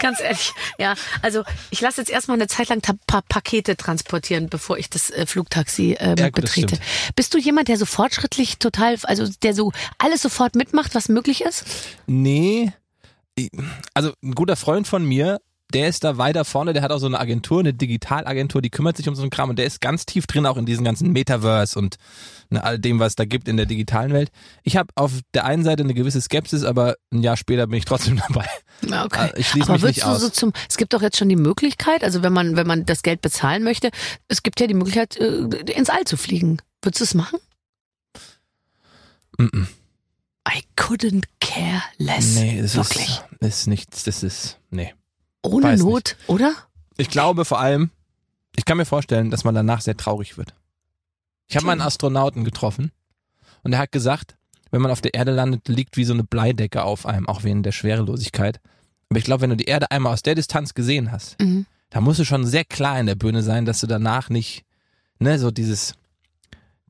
Ganz 0.00 0.20
ehrlich, 0.20 0.52
ja. 0.78 0.94
Also 1.22 1.42
ich 1.70 1.80
lasse 1.80 2.00
jetzt 2.00 2.10
erstmal 2.10 2.36
eine 2.36 2.46
Zeit 2.46 2.68
lang 2.68 2.80
ein 2.86 2.98
paar 3.06 3.22
Pakete 3.28 3.76
transportieren, 3.76 4.48
bevor 4.48 4.78
ich 4.78 4.88
das 4.90 5.10
äh, 5.10 5.26
Flugtaxi 5.26 5.92
äh, 5.94 6.14
Ja, 6.18 6.26
gut, 6.26 6.34
betrete. 6.42 6.78
Bist 7.16 7.34
du 7.34 7.38
jemand, 7.38 7.68
der 7.68 7.76
so 7.78 7.86
fortschrittlich 7.86 8.58
total, 8.58 8.96
also 9.20 9.32
der 9.42 9.54
so 9.54 9.72
alles 9.98 10.22
sofort 10.22 10.54
mitmacht, 10.54 10.94
was 10.94 11.08
möglich 11.08 11.42
ist? 11.42 11.64
Nee, 12.06 12.72
also 13.94 14.12
ein 14.22 14.32
guter 14.32 14.56
Freund 14.56 14.86
von 14.86 15.04
mir, 15.04 15.40
der 15.72 15.88
ist 15.88 16.04
da 16.04 16.18
weiter 16.18 16.44
vorne, 16.44 16.72
der 16.72 16.82
hat 16.82 16.90
auch 16.92 16.98
so 16.98 17.06
eine 17.06 17.18
Agentur, 17.18 17.60
eine 17.60 17.72
Digitalagentur, 17.72 18.60
die 18.60 18.70
kümmert 18.70 18.96
sich 18.96 19.08
um 19.08 19.14
so 19.14 19.22
einen 19.22 19.30
Kram 19.30 19.50
und 19.50 19.58
der 19.58 19.64
ist 19.66 19.80
ganz 19.80 20.04
tief 20.04 20.26
drin 20.26 20.44
auch 20.44 20.56
in 20.56 20.66
diesen 20.66 20.84
ganzen 20.84 21.12
Metaverse 21.12 21.78
und 21.78 21.96
ne, 22.50 22.62
all 22.62 22.78
dem, 22.78 22.98
was 22.98 23.16
da 23.16 23.24
gibt 23.24 23.48
in 23.48 23.56
der 23.56 23.66
digitalen 23.66 24.12
Welt. 24.12 24.30
Ich 24.62 24.76
habe 24.76 24.90
auf 24.96 25.12
der 25.32 25.46
einen 25.46 25.64
Seite 25.64 25.82
eine 25.82 25.94
gewisse 25.94 26.20
Skepsis, 26.20 26.64
aber 26.64 26.96
ein 27.10 27.22
Jahr 27.22 27.36
später 27.36 27.66
bin 27.66 27.78
ich 27.78 27.86
trotzdem 27.86 28.20
dabei. 28.28 28.46
Okay. 29.06 29.30
Äh, 29.34 29.40
ich 29.40 29.48
schließe 29.48 29.66
Aber 29.66 29.74
mich 29.74 29.82
würdest 29.82 29.96
nicht 29.98 30.06
du 30.06 30.10
aus. 30.10 30.20
so 30.20 30.28
zum, 30.28 30.52
es 30.68 30.76
gibt 30.76 30.92
doch 30.92 31.02
jetzt 31.02 31.16
schon 31.16 31.28
die 31.28 31.36
Möglichkeit, 31.36 32.04
also 32.04 32.22
wenn 32.22 32.32
man, 32.32 32.56
wenn 32.56 32.66
man 32.66 32.84
das 32.84 33.02
Geld 33.02 33.22
bezahlen 33.22 33.62
möchte, 33.62 33.90
es 34.28 34.42
gibt 34.42 34.60
ja 34.60 34.66
die 34.66 34.74
Möglichkeit, 34.74 35.16
äh, 35.16 35.44
ins 35.72 35.88
All 35.88 36.04
zu 36.04 36.16
fliegen. 36.16 36.58
Würdest 36.82 37.00
du 37.00 37.04
es 37.04 37.14
machen? 37.14 37.38
Mm 39.38 39.44
-mm. 39.44 39.66
I 40.48 40.62
couldn't 40.76 41.24
care 41.40 41.82
less. 41.98 42.34
Nee, 42.36 42.58
es 42.58 42.74
Wirklich. 42.74 43.08
ist, 43.40 43.48
ist 43.60 43.66
nichts, 43.68 44.04
das 44.04 44.22
ist, 44.22 44.58
nee. 44.70 44.92
Ohne 45.42 45.64
weiß 45.66 45.80
Not, 45.80 46.16
oder? 46.26 46.54
Ich 46.96 47.08
glaube 47.08 47.44
vor 47.44 47.60
allem, 47.60 47.90
ich 48.56 48.64
kann 48.64 48.76
mir 48.76 48.84
vorstellen, 48.84 49.30
dass 49.30 49.44
man 49.44 49.54
danach 49.54 49.80
sehr 49.80 49.96
traurig 49.96 50.36
wird. 50.36 50.54
Ich 51.48 51.56
habe 51.56 51.66
mal 51.66 51.72
einen 51.72 51.80
Astronauten 51.80 52.44
getroffen 52.44 52.90
und 53.62 53.72
er 53.72 53.78
hat 53.78 53.92
gesagt, 53.92 54.36
wenn 54.70 54.82
man 54.82 54.90
auf 54.90 55.00
der 55.00 55.14
Erde 55.14 55.32
landet, 55.32 55.68
liegt 55.68 55.96
wie 55.96 56.04
so 56.04 56.12
eine 56.14 56.24
Bleidecke 56.24 56.82
auf 56.82 57.06
einem, 57.06 57.28
auch 57.28 57.44
wegen 57.44 57.62
der 57.62 57.72
Schwerelosigkeit. 57.72 58.60
Aber 59.10 59.18
ich 59.18 59.24
glaube, 59.24 59.42
wenn 59.42 59.50
du 59.50 59.56
die 59.56 59.66
Erde 59.66 59.90
einmal 59.90 60.12
aus 60.12 60.22
der 60.22 60.34
Distanz 60.34 60.74
gesehen 60.74 61.12
hast, 61.12 61.38
Mhm. 61.40 61.66
da 61.90 62.00
musst 62.00 62.20
du 62.20 62.24
schon 62.24 62.46
sehr 62.46 62.64
klar 62.64 62.98
in 62.98 63.06
der 63.06 63.14
Bühne 63.14 63.42
sein, 63.42 63.64
dass 63.66 63.80
du 63.80 63.86
danach 63.86 64.30
nicht, 64.30 64.64
ne, 65.18 65.38
so 65.38 65.50
dieses, 65.50 65.94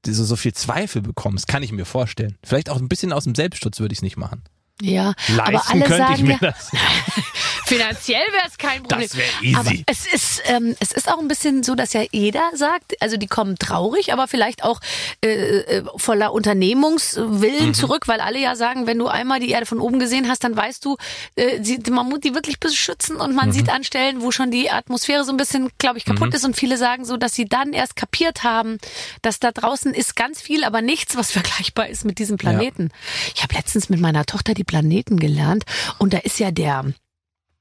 diese, 0.04 0.24
so 0.24 0.36
viel 0.36 0.52
Zweifel 0.52 1.02
bekommst, 1.02 1.48
kann 1.48 1.62
ich 1.62 1.72
mir 1.72 1.84
vorstellen. 1.84 2.36
Vielleicht 2.44 2.70
auch 2.70 2.78
ein 2.78 2.88
bisschen 2.88 3.12
aus 3.12 3.24
dem 3.24 3.34
Selbstschutz 3.34 3.80
würde 3.80 3.92
ich 3.92 3.98
es 3.98 4.02
nicht 4.02 4.16
machen. 4.16 4.42
Ja, 4.80 5.14
aber 5.38 5.52
Leisten 5.52 5.72
alle 5.72 5.84
könnte 5.84 5.96
sagen 5.96 6.14
ich 6.14 6.22
mir 6.22 6.32
ja, 6.32 6.38
das. 6.40 6.70
finanziell 7.72 8.20
wäre 8.32 8.44
es 8.48 8.58
kein 8.58 8.82
Problem. 8.82 9.08
Das 9.08 9.16
wäre 9.16 9.28
easy. 9.42 9.56
Aber 9.56 9.70
es 9.86 10.06
ist, 10.12 10.42
ähm, 10.46 10.76
es 10.80 10.92
ist 10.92 11.10
auch 11.10 11.18
ein 11.18 11.28
bisschen 11.28 11.62
so, 11.62 11.74
dass 11.74 11.92
ja 11.92 12.02
jeder 12.10 12.50
sagt, 12.54 12.94
also 13.00 13.16
die 13.16 13.26
kommen 13.26 13.56
traurig, 13.58 14.12
aber 14.12 14.28
vielleicht 14.28 14.64
auch 14.64 14.80
äh, 15.24 15.28
äh, 15.30 15.84
voller 15.96 16.32
Unternehmungswillen 16.32 17.68
Mhm. 17.68 17.74
zurück, 17.74 18.08
weil 18.08 18.20
alle 18.20 18.38
ja 18.38 18.56
sagen, 18.56 18.86
wenn 18.86 18.98
du 18.98 19.06
einmal 19.08 19.40
die 19.40 19.50
Erde 19.50 19.66
von 19.66 19.80
oben 19.80 19.98
gesehen 19.98 20.28
hast, 20.28 20.44
dann 20.44 20.56
weißt 20.56 20.84
du, 20.84 20.96
äh, 21.36 21.62
sie, 21.62 21.78
man 21.90 22.08
muss 22.08 22.20
die 22.20 22.34
wirklich 22.34 22.60
beschützen 22.60 23.16
und 23.16 23.30
Mhm. 23.30 23.36
man 23.36 23.52
sieht 23.52 23.68
an 23.70 23.84
Stellen, 23.84 24.22
wo 24.22 24.30
schon 24.30 24.50
die 24.50 24.70
Atmosphäre 24.70 25.24
so 25.24 25.30
ein 25.32 25.36
bisschen, 25.36 25.70
glaube 25.78 25.98
ich, 25.98 26.04
kaputt 26.04 26.34
ist 26.34 26.44
und 26.44 26.56
viele 26.56 26.76
sagen 26.76 27.04
so, 27.04 27.16
dass 27.16 27.34
sie 27.34 27.44
dann 27.46 27.72
erst 27.72 27.96
kapiert 27.96 28.42
haben, 28.44 28.78
dass 29.22 29.38
da 29.40 29.52
draußen 29.52 29.94
ist 29.94 30.16
ganz 30.16 30.40
viel, 30.40 30.64
aber 30.64 30.82
nichts, 30.82 31.16
was 31.16 31.30
vergleichbar 31.32 31.88
ist 31.88 32.04
mit 32.04 32.18
diesem 32.18 32.36
Planeten. 32.36 32.90
Ich 33.34 33.42
habe 33.42 33.54
letztens 33.54 33.88
mit 33.88 34.00
meiner 34.00 34.24
Tochter 34.26 34.54
die 34.54 34.64
Planeten 34.64 35.18
gelernt 35.18 35.64
und 35.98 36.12
da 36.12 36.18
ist 36.18 36.38
ja 36.38 36.50
der, 36.50 36.92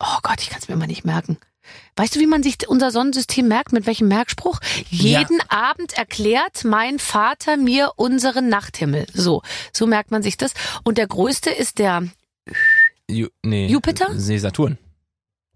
oh 0.01 0.17
Gott, 0.23 0.41
ich 0.41 0.49
kann 0.49 0.59
es 0.61 0.67
mir 0.67 0.75
mal 0.75 0.87
nicht 0.87 1.05
merken. 1.05 1.37
Weißt 1.95 2.15
du, 2.15 2.19
wie 2.19 2.27
man 2.27 2.41
sich 2.43 2.67
unser 2.67 2.91
Sonnensystem 2.91 3.47
merkt? 3.47 3.71
Mit 3.71 3.85
welchem 3.85 4.07
Merkspruch? 4.07 4.59
Jeden 4.89 5.39
Abend 5.49 5.93
erklärt 5.93 6.63
mein 6.65 6.99
Vater 6.99 7.55
mir 7.57 7.93
unseren 7.97 8.49
Nachthimmel. 8.49 9.05
So, 9.13 9.41
so 9.71 9.85
merkt 9.87 10.11
man 10.11 10.23
sich 10.23 10.37
das. 10.37 10.53
Und 10.83 10.97
der 10.97 11.07
größte 11.07 11.49
ist 11.51 11.79
der, 11.79 12.03
Ju 13.09 13.27
nee, 13.43 13.67
Jupiter? 13.67 14.09
Nee, 14.13 14.37
Saturn. 14.39 14.77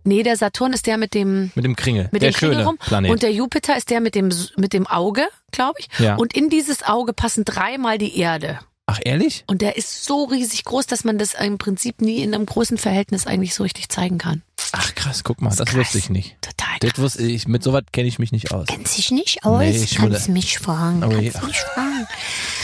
nee, 0.04 0.24
der 0.24 0.38
Saturn 0.38 0.74
ist 0.74 0.86
der 0.88 0.98
mit 0.98 1.14
dem, 1.14 1.52
Mit 1.56 1.66
dem 1.66 1.76
Kringel. 1.76 2.10
mit 2.12 2.22
der 2.22 2.32
dem 2.32 2.36
Kringel 2.36 2.62
rum. 2.64 2.78
Planet. 2.78 3.12
Und 3.12 3.24
der 3.24 3.32
Jupiter 3.32 3.76
ist 3.76 3.90
der 3.90 4.00
mit 4.00 4.14
dem, 4.16 4.32
mit 4.58 4.74
dem 4.74 4.86
Auge, 4.88 5.28
glaube 5.52 5.80
ich. 5.80 5.88
ja. 6.00 6.16
Und 6.16 6.34
in 6.36 6.50
dieses 6.50 6.84
Auge 6.84 7.14
passen 7.14 7.44
dreimal 7.46 7.98
die 7.98 8.18
Erde. 8.20 8.60
Ach, 8.88 9.00
ehrlich? 9.04 9.44
Und 9.48 9.62
der 9.62 9.78
ist 9.78 10.04
so 10.04 10.26
riesig 10.26 10.64
groß, 10.64 10.86
dass 10.86 11.04
man 11.04 11.18
das 11.18 11.34
im 11.34 11.58
Prinzip 11.58 12.02
nie 12.02 12.22
in 12.22 12.36
einem 12.36 12.46
großen 12.46 12.78
Verhältnis 12.78 13.26
eigentlich 13.26 13.56
so 13.56 13.64
richtig 13.64 13.90
zeigen 13.90 14.20
kann. 14.20 14.44
Ach 14.74 14.94
krass, 14.94 15.24
guck 15.24 15.42
mal, 15.42 15.50
Das 15.50 15.58
das, 15.58 15.70
krass. 15.70 15.78
wusste 15.78 15.98
ich 15.98 16.10
nicht. 16.12 16.36
Total 16.42 16.78
Das 16.82 17.00
wusste 17.00 17.24
ich, 17.24 17.48
mit 17.48 17.64
sowas 17.64 17.84
kenne 17.92 18.08
ich 18.08 18.20
mich 18.20 18.32
nicht 18.32 18.52
aus. 18.52 18.68
Kennt 18.68 18.88
sich 18.88 19.10
nicht 19.10 19.44
aus? 19.44 19.60
Nee, 19.60 19.72
ich. 19.76 19.96
Kannst 19.96 20.30
mich 20.30 20.60
fragen. 20.60 21.02
Kannst 21.02 21.36
ja. 21.36 21.42
mich 21.46 21.58
fragen. 21.58 22.08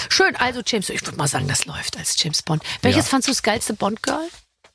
Schön, 0.10 0.36
also 0.36 0.62
James, 0.66 0.90
ich 0.90 1.04
würde 1.06 1.18
mal 1.18 1.28
sagen, 1.28 1.48
das 1.48 1.66
läuft 1.66 1.98
als 1.98 2.16
James 2.22 2.42
Bond. 2.44 2.62
Welches 2.82 3.06
Ja. 3.06 3.10
fandst 3.12 3.28
du 3.28 3.32
das 3.32 3.42
geilste 3.42 3.74
Bond-Girl? 3.74 4.28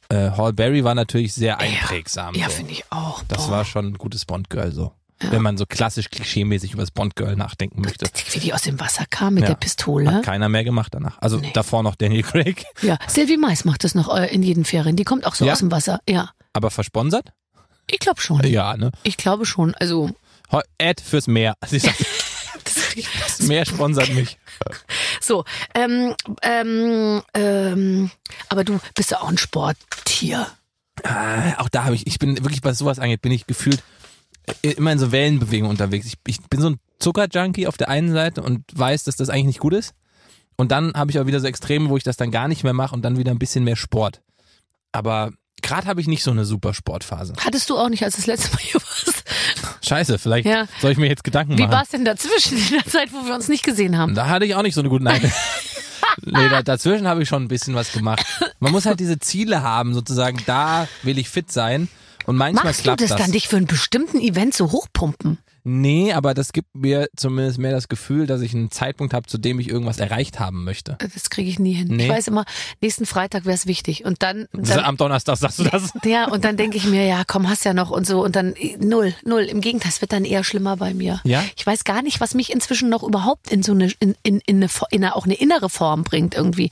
Äh, 0.08 0.30
Hall 0.36 0.52
Berry 0.52 0.82
war 0.82 0.94
natürlich 0.94 1.34
sehr 1.34 1.58
einprägsam. 1.60 2.34
Ja, 2.34 2.48
so. 2.48 2.56
finde 2.56 2.72
ich 2.72 2.84
auch. 2.90 3.22
Das 3.28 3.46
Boah. 3.46 3.50
war 3.52 3.64
schon 3.64 3.86
ein 3.88 3.94
gutes 3.98 4.24
Bond-Girl 4.24 4.72
so. 4.72 4.92
Wenn 5.20 5.40
man 5.42 5.56
so 5.56 5.64
klassisch 5.66 6.10
klischeemäßig 6.10 6.72
über 6.74 6.82
das 6.82 6.90
Bond-Girl 6.90 7.36
nachdenken 7.36 7.80
möchte. 7.80 8.06
Wie 8.32 8.38
die 8.38 8.52
aus 8.52 8.62
dem 8.62 8.78
Wasser 8.78 9.04
kam 9.08 9.34
mit 9.34 9.44
Ja. 9.44 9.48
der 9.50 9.54
Pistole. 9.56 10.12
Hat 10.12 10.24
keiner 10.24 10.48
mehr 10.50 10.62
gemacht 10.64 10.92
danach. 10.94 11.16
Also 11.22 11.38
Nee. 11.38 11.52
davor 11.54 11.82
noch 11.82 11.94
Daniel 11.94 12.22
Craig. 12.22 12.64
Ja, 12.82 12.98
Sylvie 13.08 13.38
Mais 13.38 13.64
macht 13.64 13.84
das 13.84 13.94
noch 13.94 14.14
äh, 14.14 14.26
in 14.26 14.42
jeden 14.42 14.64
Ferien. 14.66 14.94
Die 14.96 15.04
kommt 15.04 15.24
auch 15.26 15.34
so 15.34 15.46
Ja? 15.46 15.52
aus 15.54 15.60
dem 15.60 15.70
Wasser. 15.70 16.00
Ja, 16.08 16.30
Aber 16.52 16.70
versponsert? 16.70 17.32
ich 17.90 17.98
glaube 17.98 18.20
schon. 18.20 18.44
Ja, 18.46 18.76
ne? 18.76 18.90
Ich 19.04 19.16
glaube 19.16 19.46
schon. 19.46 19.74
Also, 19.76 20.10
Ad 20.78 21.02
fürs 21.02 21.26
Meer. 21.28 21.54
Sie 21.66 21.78
sagt, 21.78 21.96
das 22.64 23.40
Meer 23.46 23.64
sponsert 23.64 24.12
mich. 24.14 24.38
so. 25.20 25.44
Ähm, 25.74 26.14
ähm, 26.42 27.22
ähm, 27.34 28.10
aber 28.48 28.64
du 28.64 28.78
bist 28.94 29.10
ja 29.12 29.20
auch 29.20 29.28
ein 29.28 29.38
Sporttier. 29.38 30.46
Ah, 31.04 31.60
auch 31.62 31.68
da 31.68 31.84
habe 31.84 31.94
ich, 31.94 32.06
ich 32.06 32.18
bin 32.18 32.36
wirklich, 32.42 32.64
was 32.64 32.78
sowas 32.78 32.98
angeht, 32.98 33.20
bin 33.22 33.30
ich 33.32 33.46
gefühlt 33.46 33.82
immer 34.62 34.92
in 34.92 34.98
so 34.98 35.12
Wellenbewegungen 35.12 35.70
unterwegs. 35.70 36.06
Ich, 36.06 36.14
ich 36.26 36.40
bin 36.48 36.60
so 36.60 36.70
ein 36.70 36.76
Zuckerjunkie 36.98 37.66
auf 37.66 37.76
der 37.76 37.88
einen 37.88 38.12
Seite 38.12 38.42
und 38.42 38.62
weiß, 38.74 39.04
dass 39.04 39.16
das 39.16 39.28
eigentlich 39.28 39.46
nicht 39.46 39.60
gut 39.60 39.74
ist. 39.74 39.92
Und 40.56 40.72
dann 40.72 40.92
habe 40.94 41.10
ich 41.10 41.18
auch 41.18 41.26
wieder 41.26 41.40
so 41.40 41.46
Extreme, 41.46 41.90
wo 41.90 41.96
ich 41.96 42.04
das 42.04 42.16
dann 42.16 42.30
gar 42.30 42.48
nicht 42.48 42.64
mehr 42.64 42.72
mache 42.72 42.94
und 42.94 43.02
dann 43.02 43.18
wieder 43.18 43.30
ein 43.30 43.38
bisschen 43.38 43.64
mehr 43.64 43.76
Sport. 43.76 44.22
Aber 44.92 45.32
gerade 45.62 45.86
habe 45.86 46.00
ich 46.00 46.06
nicht 46.06 46.22
so 46.22 46.30
eine 46.30 46.44
super 46.44 46.72
Sportphase. 46.72 47.34
Hattest 47.44 47.68
du 47.68 47.76
auch 47.76 47.88
nicht, 47.90 48.02
als 48.04 48.14
du 48.14 48.20
das 48.22 48.26
letzte 48.26 48.50
Mal 48.54 48.62
hier 48.62 48.80
warst. 48.80 49.24
Scheiße, 49.82 50.18
vielleicht 50.18 50.46
Ja. 50.46 50.66
soll 50.80 50.92
ich 50.92 50.98
mir 50.98 51.08
jetzt 51.08 51.24
Gedanken 51.24 51.58
Wie 51.58 51.62
machen. 51.62 51.72
war 51.72 51.82
es 51.82 51.90
denn 51.90 52.04
dazwischen 52.04 52.56
in 52.56 52.68
der 52.70 52.86
Zeit, 52.86 53.12
wo 53.12 53.26
wir 53.26 53.34
uns 53.34 53.48
nicht 53.48 53.64
gesehen 53.64 53.98
haben? 53.98 54.14
Da 54.14 54.28
hatte 54.28 54.46
ich 54.46 54.54
auch 54.54 54.62
nicht 54.62 54.74
so 54.74 54.80
eine 54.80 54.88
gute 54.88 55.04
Nein. 55.04 55.20
nee, 56.24 56.48
da, 56.48 56.62
dazwischen 56.62 57.06
habe 57.06 57.22
ich 57.22 57.28
schon 57.28 57.42
ein 57.42 57.48
bisschen 57.48 57.74
was 57.74 57.92
gemacht. 57.92 58.24
Man 58.58 58.72
muss 58.72 58.86
halt 58.86 59.00
diese 59.00 59.18
Ziele 59.18 59.62
haben, 59.62 59.92
sozusagen, 59.92 60.38
da 60.46 60.88
will 61.02 61.18
ich 61.18 61.28
fit 61.28 61.52
sein. 61.52 61.88
Und 62.26 62.36
manchmal 62.36 62.64
Machst 62.64 62.80
du 62.80 62.84
klappt 62.84 63.00
das, 63.02 63.16
dann, 63.16 63.32
dich 63.32 63.48
für 63.48 63.56
einen 63.56 63.66
bestimmten 63.66 64.18
Event 64.18 64.54
so 64.54 64.72
hochpumpen? 64.72 65.38
Nee, 65.68 66.12
aber 66.12 66.32
das 66.32 66.52
gibt 66.52 66.76
mir 66.76 67.08
zumindest 67.16 67.58
mehr 67.58 67.72
das 67.72 67.88
Gefühl, 67.88 68.28
dass 68.28 68.40
ich 68.40 68.54
einen 68.54 68.70
Zeitpunkt 68.70 69.12
habe, 69.12 69.26
zu 69.26 69.36
dem 69.36 69.58
ich 69.58 69.68
irgendwas 69.68 69.98
erreicht 69.98 70.38
haben 70.38 70.62
möchte. 70.62 70.96
Das 71.00 71.28
kriege 71.28 71.50
ich 71.50 71.58
nie 71.58 71.72
hin. 71.72 71.88
Nee. 71.88 72.04
Ich 72.04 72.08
weiß 72.08 72.28
immer, 72.28 72.44
nächsten 72.80 73.04
Freitag 73.04 73.46
wäre 73.46 73.56
es 73.56 73.66
wichtig. 73.66 74.04
Und 74.04 74.22
dann, 74.22 74.46
ist 74.52 74.70
dann 74.70 74.84
am 74.84 74.96
Donnerstag 74.96 75.38
sagst 75.38 75.58
du 75.58 75.64
das? 75.64 75.90
ja, 76.04 76.28
und 76.28 76.44
dann 76.44 76.56
denke 76.56 76.76
ich 76.76 76.86
mir, 76.86 77.04
ja, 77.04 77.24
komm, 77.26 77.48
hast 77.48 77.64
ja 77.64 77.74
noch 77.74 77.90
und 77.90 78.06
so. 78.06 78.22
Und 78.22 78.36
dann 78.36 78.54
äh, 78.54 78.76
null, 78.78 79.12
null. 79.24 79.42
Im 79.42 79.60
Gegenteil, 79.60 79.90
es 79.90 80.00
wird 80.00 80.12
dann 80.12 80.24
eher 80.24 80.44
schlimmer 80.44 80.76
bei 80.76 80.94
mir. 80.94 81.20
Ja? 81.24 81.42
Ich 81.56 81.66
weiß 81.66 81.82
gar 81.82 82.02
nicht, 82.02 82.20
was 82.20 82.34
mich 82.34 82.52
inzwischen 82.52 82.88
noch 82.88 83.02
überhaupt 83.02 83.50
in 83.50 83.64
so 83.64 83.72
eine, 83.72 83.90
in, 83.98 84.14
in, 84.22 84.40
in 84.46 84.56
eine, 84.58 84.68
in 84.92 85.02
eine 85.02 85.16
auch 85.16 85.24
eine 85.24 85.34
innere 85.34 85.68
Form 85.68 86.04
bringt 86.04 86.36
irgendwie. 86.36 86.70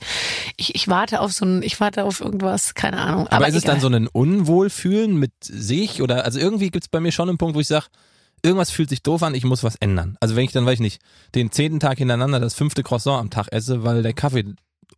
Ich, 0.55 0.73
ich 0.73 0.87
warte 0.87 1.19
auf 1.19 1.33
so 1.33 1.43
ein, 1.43 1.63
ich 1.63 1.81
warte 1.81 2.05
auf 2.05 2.21
irgendwas, 2.21 2.75
keine 2.75 2.99
Ahnung. 2.99 3.27
Aber, 3.27 3.45
ist 3.49 3.55
es 3.55 3.63
egal. 3.63 3.75
dann 3.75 3.81
so 3.81 3.89
ein 3.89 4.07
Unwohlfühlen 4.07 5.17
mit 5.17 5.33
sich? 5.41 6.01
Oder 6.01 6.23
also 6.23 6.39
irgendwie 6.39 6.71
gibt's 6.71 6.87
bei 6.87 7.01
mir 7.01 7.11
schon 7.11 7.27
einen 7.27 7.37
Punkt, 7.37 7.55
wo 7.55 7.59
ich 7.59 7.67
sage, 7.67 7.87
irgendwas 8.45 8.71
fühlt 8.71 8.89
sich 8.89 9.01
doof 9.03 9.23
an, 9.23 9.35
ich 9.35 9.43
muss 9.43 9.63
was 9.63 9.75
ändern. 9.75 10.15
Also 10.21 10.35
wenn 10.35 10.45
ich 10.45 10.51
dann, 10.51 10.65
weiß 10.65 10.75
ich 10.75 10.79
nicht, 10.79 11.01
den 11.33 11.51
zehnten 11.51 11.79
Tag 11.79 11.97
hintereinander 11.97 12.39
das 12.39 12.53
fünfte 12.53 12.83
Croissant 12.83 13.19
am 13.19 13.29
Tag 13.29 13.47
esse, 13.51 13.83
weil 13.83 14.03
der 14.03 14.13
Kaffee 14.13 14.45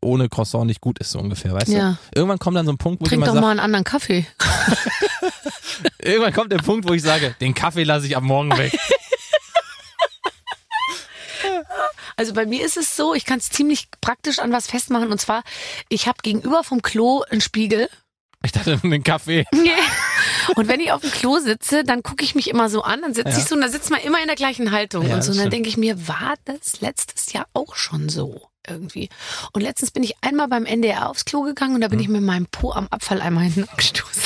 ohne 0.01 0.29
Croissant 0.29 0.65
nicht 0.67 0.81
gut 0.81 0.99
ist, 0.99 1.11
so 1.11 1.19
ungefähr, 1.19 1.53
weißt 1.53 1.69
Ja. 1.69 1.91
du? 1.91 2.19
Irgendwann 2.19 2.39
kommt 2.39 2.57
dann 2.57 2.65
so 2.65 2.71
ein 2.73 2.77
Punkt, 2.77 3.01
wo 3.01 3.05
Trink 3.05 3.21
ich 3.23 3.25
doch 3.25 3.33
immer 3.33 3.41
mal 3.41 3.51
einen 3.51 3.59
anderen 3.61 3.83
Kaffee. 3.85 4.27
irgendwann 5.99 6.33
kommt 6.33 6.51
der 6.51 6.57
Punkt, 6.57 6.87
wo 6.87 6.93
ich 6.93 7.01
sage, 7.01 7.35
den 7.41 7.55
Kaffee 7.55 7.83
lasse 7.83 8.05
ich 8.05 8.15
ab 8.17 8.23
morgen 8.23 8.55
weg. 8.57 8.77
Also 12.19 12.33
bei 12.33 12.47
mir 12.47 12.65
ist 12.65 12.77
es 12.77 12.95
so, 12.95 13.13
ich 13.13 13.25
kann 13.25 13.37
es 13.37 13.51
ziemlich 13.51 13.89
praktisch 14.01 14.39
an 14.39 14.51
was 14.51 14.65
festmachen. 14.65 15.11
Und 15.11 15.21
zwar, 15.21 15.43
ich 15.87 16.07
habe 16.07 16.17
gegenüber 16.23 16.63
vom 16.63 16.81
Klo 16.81 17.21
einen 17.29 17.41
Spiegel. 17.41 17.89
Ich 18.43 18.51
dachte, 18.51 18.77
den 18.83 19.03
Kaffee. 19.03 19.45
Nee. 19.51 19.71
Und 20.55 20.67
wenn 20.69 20.79
ich 20.79 20.91
auf 20.91 21.01
dem 21.01 21.11
Klo 21.11 21.39
sitze, 21.39 21.83
dann 21.83 22.03
gucke 22.03 22.23
ich 22.23 22.33
mich 22.35 22.49
immer 22.49 22.69
so 22.69 22.81
an, 22.83 23.01
dann 23.01 23.13
sitze 23.13 23.31
Ja. 23.31 23.37
ich 23.37 23.45
so 23.45 23.55
und 23.55 23.61
da 23.61 23.67
sitzt 23.67 23.89
man 23.91 23.99
immer 23.99 24.21
in 24.21 24.27
der 24.27 24.37
gleichen 24.37 24.71
Haltung 24.71 25.05
Ja, 25.05 25.15
und 25.15 25.21
so. 25.21 25.31
Und 25.33 25.39
dann 25.39 25.49
denke 25.49 25.67
ich 25.67 25.75
mir, 25.75 26.07
war 26.07 26.35
das 26.45 26.79
letztes 26.79 27.33
Jahr 27.33 27.47
auch 27.53 27.75
schon 27.75 28.07
so? 28.07 28.47
Irgendwie. 28.65 29.09
Und 29.51 29.61
letztens 29.61 29.91
bin 29.91 30.03
ich 30.03 30.15
einmal 30.21 30.47
beim 30.47 30.65
NDR 30.65 31.09
aufs 31.09 31.25
Klo 31.25 31.41
gegangen 31.41 31.75
und 31.75 31.81
da 31.81 31.85
Hm. 31.87 31.91
bin 31.91 31.99
ich 31.99 32.07
mit 32.07 32.21
meinem 32.21 32.45
Po 32.47 32.71
am 32.71 32.87
Abfalleimer 32.89 33.41
hinten 33.41 33.63
abgestoßen. 33.63 34.23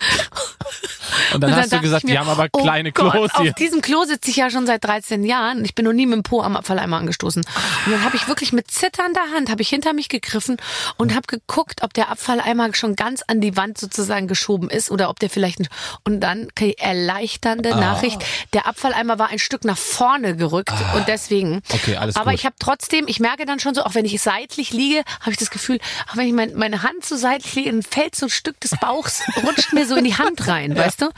Und 1.32 1.40
dann 1.42 1.52
Und 1.52 1.56
hast 1.58 1.72
du 1.72 1.80
gesagt, 1.80 2.04
mir, 2.04 2.12
die 2.12 2.18
haben 2.18 2.28
aber 2.28 2.48
oh 2.52 2.62
kleine 2.62 2.92
Gott, 2.92 3.12
Klos 3.12 3.30
hier. 3.38 3.50
Auf 3.50 3.56
diesem 3.56 3.80
Klo 3.82 4.04
sitze 4.04 4.30
ich 4.30 4.36
ja 4.36 4.50
schon 4.50 4.66
seit 4.66 4.84
13 4.84 5.24
Jahren 5.24 5.64
ich 5.64 5.74
bin 5.74 5.84
noch 5.84 5.92
nie 5.92 6.06
mit 6.06 6.14
dem 6.16 6.22
Po 6.22 6.42
am 6.42 6.56
Abfalleimer 6.56 6.96
angestoßen. 6.98 7.42
Und 7.86 7.92
dann 7.92 8.04
habe 8.04 8.16
ich 8.16 8.28
wirklich 8.28 8.52
mit 8.52 8.70
zitternder 8.70 9.20
Hand 9.34 9.50
habe 9.50 9.62
ich 9.62 9.68
hinter 9.68 9.92
mich 9.92 10.08
gegriffen 10.08 10.56
und 10.96 11.14
habe 11.14 11.26
geguckt, 11.26 11.82
ob 11.82 11.92
der 11.94 12.10
Abfalleimer 12.10 12.74
schon 12.74 12.96
ganz 12.96 13.22
an 13.26 13.40
die 13.40 13.56
Wand 13.56 13.78
sozusagen 13.78 14.28
geschoben 14.28 14.70
ist 14.70 14.90
oder 14.90 15.08
ob 15.10 15.18
der 15.20 15.30
vielleicht 15.30 15.58
nicht. 15.58 15.70
und 16.04 16.20
dann 16.20 16.48
okay, 16.50 16.74
erleichternde 16.78 17.74
Ah. 17.74 17.80
Nachricht, 17.80 18.22
der 18.52 18.66
Abfalleimer 18.66 19.18
war 19.18 19.28
ein 19.28 19.38
Stück 19.38 19.64
nach 19.64 19.76
vorne 19.78 20.36
gerückt 20.36 20.72
und 20.94 21.08
deswegen. 21.08 21.62
Okay, 21.72 21.96
alles 21.96 22.16
Aber 22.16 22.30
gut. 22.30 22.40
ich 22.40 22.46
habe 22.46 22.54
trotzdem, 22.58 23.06
ich 23.08 23.20
merke 23.20 23.46
dann 23.46 23.58
schon 23.58 23.74
so, 23.74 23.82
auch 23.82 23.94
wenn 23.94 24.04
ich 24.04 24.20
seitlich 24.20 24.70
liege, 24.72 25.02
habe 25.20 25.32
ich 25.32 25.36
das 25.38 25.50
Gefühl, 25.50 25.78
auch 26.10 26.16
wenn 26.16 26.26
ich 26.26 26.32
mein, 26.32 26.54
meine 26.54 26.82
Hand 26.82 27.04
so 27.04 27.16
seitlich 27.16 27.54
liege, 27.54 27.70
dann 27.70 27.82
fällt 27.82 28.14
so 28.14 28.26
ein 28.26 28.30
Stück 28.30 28.60
des 28.60 28.72
Bauchs, 28.80 29.22
rutscht 29.44 29.72
mir 29.72 29.86
so 29.86 29.96
in 29.96 30.04
die 30.04 30.16
Hand 30.16 30.46
rein, 30.46 30.76
weißt 30.76 30.93
du? 31.02 31.10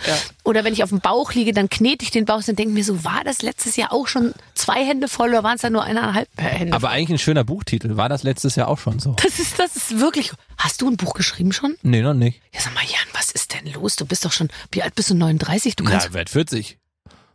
Oder 0.45 0.65
wenn 0.65 0.73
ich 0.73 0.83
auf 0.83 0.91
dem 0.91 1.01
Bauch 1.01 1.33
liege, 1.33 1.53
dann 1.53 1.69
knete 1.69 2.05
ich 2.05 2.11
den 2.11 2.25
Bauch 2.25 2.43
und 2.47 2.59
denke 2.59 2.75
mir 2.75 2.85
so, 2.85 3.05
war 3.05 3.23
das 3.25 3.43
letztes 3.43 3.77
Jahr 3.77 3.93
auch 3.93 4.07
schon 4.07 4.35
zwei 4.55 4.85
Hände 4.85 5.09
voll 5.09 5.31
oder 5.31 5.43
waren 5.43 5.57
es 5.57 5.63
dann 5.63 5.73
nur 5.73 5.83
eineinhalb 5.85 6.29
Hände 6.37 6.75
Aber 6.75 6.91
eigentlich 6.91 7.11
ein 7.11 7.19
schöner 7.19 7.45
Buchtitel. 7.45 7.97
War 7.97 8.09
das 8.09 8.23
letztes 8.23 8.57
Jahr 8.57 8.69
auch 8.69 8.79
schon 8.79 8.99
so? 8.99 9.15
Das 9.23 9.39
ist, 9.39 9.59
das 9.59 9.77
ist 9.77 9.99
wirklich. 9.99 10.33
Hast 10.59 10.83
du 10.83 10.89
ein 10.89 10.97
Buch 10.97 11.15
geschrieben 11.15 11.53
schon? 11.53 11.77
Nee, 11.83 12.03
noch 12.03 12.15
nicht. 12.15 12.41
Ja, 12.53 12.61
sag 12.61 12.75
mal, 12.75 12.85
Jan, 12.85 13.07
was 13.13 13.31
ist 13.31 13.55
denn 13.55 13.73
los? 13.73 13.97
Du 13.97 14.07
bist 14.07 14.25
doch 14.25 14.33
schon, 14.33 14.49
wie 14.73 14.83
alt 14.83 14.95
bist 14.95 15.11
du? 15.11 15.15
39? 15.15 15.77
Du 15.77 15.85
kannst. 15.85 16.09
Ja, 16.09 16.15
werd 16.15 16.31
40. 16.31 16.79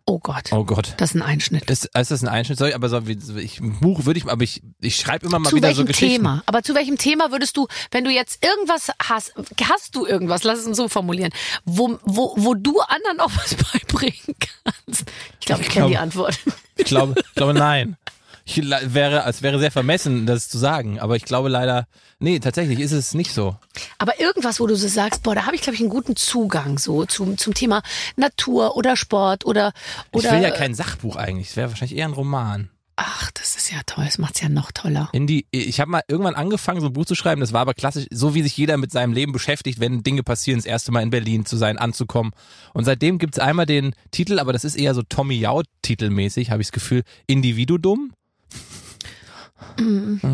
oh 0.06 0.20
Gott. 0.20 0.52
Oh 0.52 0.64
Gott. 0.64 0.94
Das 0.98 1.12
ist 1.12 1.16
ein 1.16 1.22
Einschnitt. 1.22 1.70
Ist, 1.70 1.86
ist 1.86 2.12
das 2.12 2.22
ein 2.24 2.28
Einschnitt? 2.28 2.60
Ich, 2.62 2.76
aber 2.76 2.90
so, 2.90 3.08
wie- 3.08 3.18
ich, 3.40 3.60
ein 3.60 3.80
Buch 3.80 4.06
würde 4.06 4.20
ich, 4.20 4.26
aber 4.30 4.44
ich, 4.44 4.62
ich 4.80 4.96
schreibe 4.96 5.26
immer 5.28 5.40
mal 5.40 5.50
zu 5.50 5.56
wieder 5.56 5.74
so 5.74 5.86
Geschichten. 5.86 6.18
Thema? 6.18 6.44
Aber 6.46 6.64
zu 6.64 6.76
welchem 6.76 6.98
Thema 6.98 7.32
würdest 7.32 7.56
du, 7.58 7.68
wenn 7.92 8.04
du 8.04 8.12
jetzt 8.12 8.44
irgendwas 8.46 8.90
hast, 9.02 9.34
hast 9.64 9.96
du 9.96 10.06
irgendwas, 10.06 10.44
lass 10.44 10.60
es 10.60 10.66
uns 10.68 10.78
so 10.78 10.88
formulieren, 10.88 11.32
wo, 11.66 11.98
wo, 12.04 12.34
wo 12.38 12.54
du 12.56 12.80
anderen 12.82 13.20
auch 13.20 13.32
was 13.36 13.56
beibringen 13.72 14.36
kannst? 14.40 15.06
Ich 15.40 15.46
glaube, 15.46 15.62
ich 15.62 15.68
Ich 15.68 15.74
kenne 15.74 15.88
die 15.88 15.98
Antwort. 15.98 16.38
Ich 16.78 16.86
glaube, 16.86 17.16
ich 17.18 17.34
glaube 17.36 17.54
nein. 17.54 17.96
Ich 18.46 18.62
wäre, 18.64 19.24
es 19.28 19.42
wäre 19.42 19.60
sehr 19.60 19.72
vermessen, 19.72 20.26
das 20.26 20.50
zu 20.50 20.58
sagen, 20.58 21.00
aber 21.00 21.16
ich 21.16 21.26
glaube 21.26 21.50
leider, 21.50 21.88
nee, 22.20 22.40
tatsächlich 22.40 22.80
ist 22.80 22.92
es 22.92 23.14
nicht 23.14 23.34
so. 23.34 23.56
Aber 23.98 24.20
irgendwas, 24.20 24.60
wo 24.60 24.68
du 24.68 24.76
so 24.76 24.88
sagst, 24.88 25.24
boah, 25.24 25.36
da 25.36 25.46
habe 25.46 25.56
ich, 25.56 25.62
glaube 25.62 25.76
ich, 25.76 25.82
einen 25.82 25.90
guten 25.90 26.16
Zugang 26.16 26.78
so 26.78 27.06
zum, 27.06 27.38
zum 27.38 27.54
Thema 27.54 27.82
Natur 28.16 28.76
oder 28.76 28.96
Sport 28.96 29.46
oder, 29.46 29.74
oder. 30.12 30.26
ich 30.26 30.32
will 30.32 30.42
ja 30.42 30.52
kein 30.52 30.74
Sachbuch 30.74 31.16
eigentlich, 31.16 31.50
es 31.50 31.56
wäre 31.56 31.70
wahrscheinlich 31.70 31.98
eher 31.98 32.06
ein 32.06 32.14
Roman. 32.14 32.70
Ach, 33.04 33.32
das 33.32 33.56
ist 33.56 33.72
ja 33.72 33.80
toll, 33.88 34.06
das 34.06 34.20
macht's 34.20 34.42
ja 34.42 34.50
noch 34.50 34.72
toller. 34.72 35.10
In 35.12 35.26
die, 35.26 35.48
ich 35.50 35.80
habe 35.80 35.90
mal 35.90 36.04
irgendwann 36.08 36.36
angefangen, 36.36 36.82
so 36.82 36.88
ein 36.88 36.94
Buch 36.94 37.06
zu 37.06 37.16
schreiben. 37.16 37.42
Das 37.42 37.52
war 37.52 37.62
aber 37.62 37.74
klassisch, 37.74 38.06
so 38.12 38.36
wie 38.36 38.44
sich 38.44 38.56
jeder 38.56 38.78
mit 38.78 38.92
seinem 38.92 39.14
Leben 39.14 39.32
beschäftigt, 39.32 39.80
wenn 39.80 40.04
Dinge 40.04 40.22
passieren, 40.22 40.60
das 40.60 40.68
erste 40.68 40.92
Mal 40.92 41.02
in 41.02 41.10
Berlin 41.10 41.46
zu 41.46 41.58
sein, 41.58 41.80
anzukommen. 41.80 42.32
Und 42.74 42.84
seitdem 42.84 43.18
gibt's 43.18 43.40
einmal 43.40 43.66
den 43.66 43.96
Titel, 44.12 44.38
aber 44.38 44.54
das 44.54 44.66
ist 44.66 44.76
eher 44.76 44.94
so 44.94 45.02
Tommy 45.02 45.34
Jau 45.36 45.64
titelmäßig, 45.82 46.52
habe 46.52 46.62
ich 46.62 46.68
das 46.68 46.74
Gefühl, 46.74 47.02
Individudum. 47.26 48.12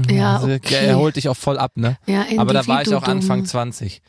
Ja, 0.09 0.36
Also, 0.38 0.47
okay. 0.51 0.86
er 0.88 0.97
holt 0.97 1.15
dich 1.15 1.30
auch 1.30 1.38
voll 1.38 1.57
ab, 1.57 1.74
ne? 1.76 1.97
Ja, 2.07 2.26
aber 2.38 2.53
da 2.53 2.65
war 2.68 2.82
ich 2.82 2.93
auch. 2.93 3.03
Anfang 3.03 3.45
20. 3.45 4.01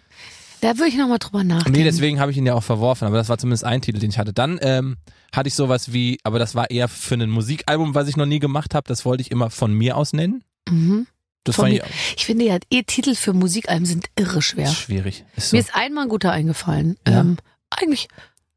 Da 0.60 0.76
würde 0.76 0.88
ich 0.88 0.96
nochmal 0.96 1.18
drüber 1.18 1.44
nachdenken. 1.44 1.78
Nee, 1.78 1.84
deswegen 1.84 2.18
habe 2.18 2.32
ich 2.32 2.36
ihn 2.36 2.46
ja 2.46 2.54
auch 2.54 2.62
verworfen, 2.64 3.06
aber 3.06 3.16
das 3.16 3.28
war 3.28 3.38
zumindest 3.38 3.64
ein 3.64 3.80
Titel, 3.80 4.00
den 4.00 4.10
ich 4.10 4.18
hatte. 4.18 4.32
Dann 4.32 4.58
ähm, 4.60 4.96
hatte 5.32 5.48
ich 5.48 5.54
sowas 5.54 5.92
wie, 5.92 6.18
aber 6.24 6.38
das 6.40 6.54
war 6.56 6.70
eher 6.70 6.88
für 6.88 7.14
ein 7.14 7.30
Musikalbum, 7.30 7.94
was 7.94 8.08
ich 8.08 8.16
noch 8.16 8.26
nie 8.26 8.40
gemacht 8.40 8.74
habe, 8.74 8.88
das 8.88 9.04
wollte 9.04 9.20
ich 9.20 9.30
immer 9.30 9.50
von 9.50 9.72
mir 9.72 9.96
aus 9.96 10.12
nennen. 10.12 10.42
Mhm. 10.68 11.06
Das 11.44 11.54
Von 11.56 11.66
fand 11.66 11.74
mir. 11.74 11.84
ich 11.84 12.14
Ich 12.16 12.26
finde 12.26 12.44
ja, 12.46 12.58
eh 12.70 12.82
Titel 12.82 13.14
für 13.14 13.32
Musikalben 13.32 13.86
sind 13.86 14.06
irre 14.16 14.42
schwer. 14.42 14.66
schwierig. 14.68 15.24
Ist 15.36 15.50
so. 15.50 15.56
Mir 15.56 15.60
ist 15.60 15.74
einmal 15.74 16.04
ein 16.04 16.10
guter 16.10 16.32
eingefallen. 16.32 16.96
Ja. 17.06 17.20
Ähm, 17.20 17.36
eigentlich, 17.70 18.08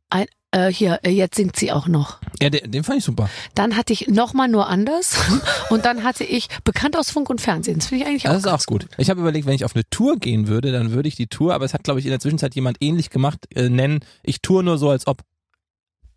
ein, 0.10 0.26
äh, 0.52 0.72
hier, 0.72 1.00
äh, 1.04 1.10
jetzt 1.10 1.36
singt 1.36 1.56
sie 1.56 1.72
auch 1.72 1.88
noch. 1.88 2.20
Ja, 2.42 2.50
den, 2.50 2.72
den 2.72 2.84
fand 2.84 3.00
ich 3.00 3.04
super. 3.06 3.30
Dann 3.56 3.76
hatte 3.78 3.94
ich 3.94 4.08
nochmal 4.08 4.48
nur 4.48 4.68
anders. 4.68 5.16
Und 5.70 5.86
dann 5.86 6.04
hatte 6.04 6.24
ich 6.24 6.48
bekannt 6.64 6.98
aus 6.98 7.10
Funk 7.12 7.30
und 7.30 7.40
Fernsehen. 7.40 7.80
Das 7.80 7.88
finde 7.88 8.04
ich 8.04 8.10
eigentlich 8.10 8.28
auch 8.28 8.34
Das 8.34 8.44
ist 8.46 8.48
auch 8.52 8.66
gut. 8.66 8.88
Ich 8.98 9.10
habe 9.10 9.22
überlegt, 9.22 9.46
wenn 9.48 9.54
ich 9.54 9.64
auf 9.64 9.74
eine 9.76 9.84
Tour 9.90 10.18
gehen 10.18 10.48
würde, 10.48 10.72
dann 10.72 10.92
würde 10.92 11.08
ich 11.08 11.16
die 11.16 11.28
Tour, 11.28 11.54
aber 11.54 11.64
es 11.66 11.74
hat, 11.74 11.84
glaube 11.84 12.00
ich, 12.00 12.06
in 12.06 12.12
der 12.12 12.20
Zwischenzeit 12.20 12.54
jemand 12.56 12.78
ähnlich 12.82 13.10
gemacht, 13.10 13.48
äh, 13.56 13.70
nennen, 13.70 14.02
ich 14.24 14.42
tour 14.42 14.64
nur 14.64 14.78
so, 14.78 14.90
als 14.90 15.08
ob. 15.08 15.22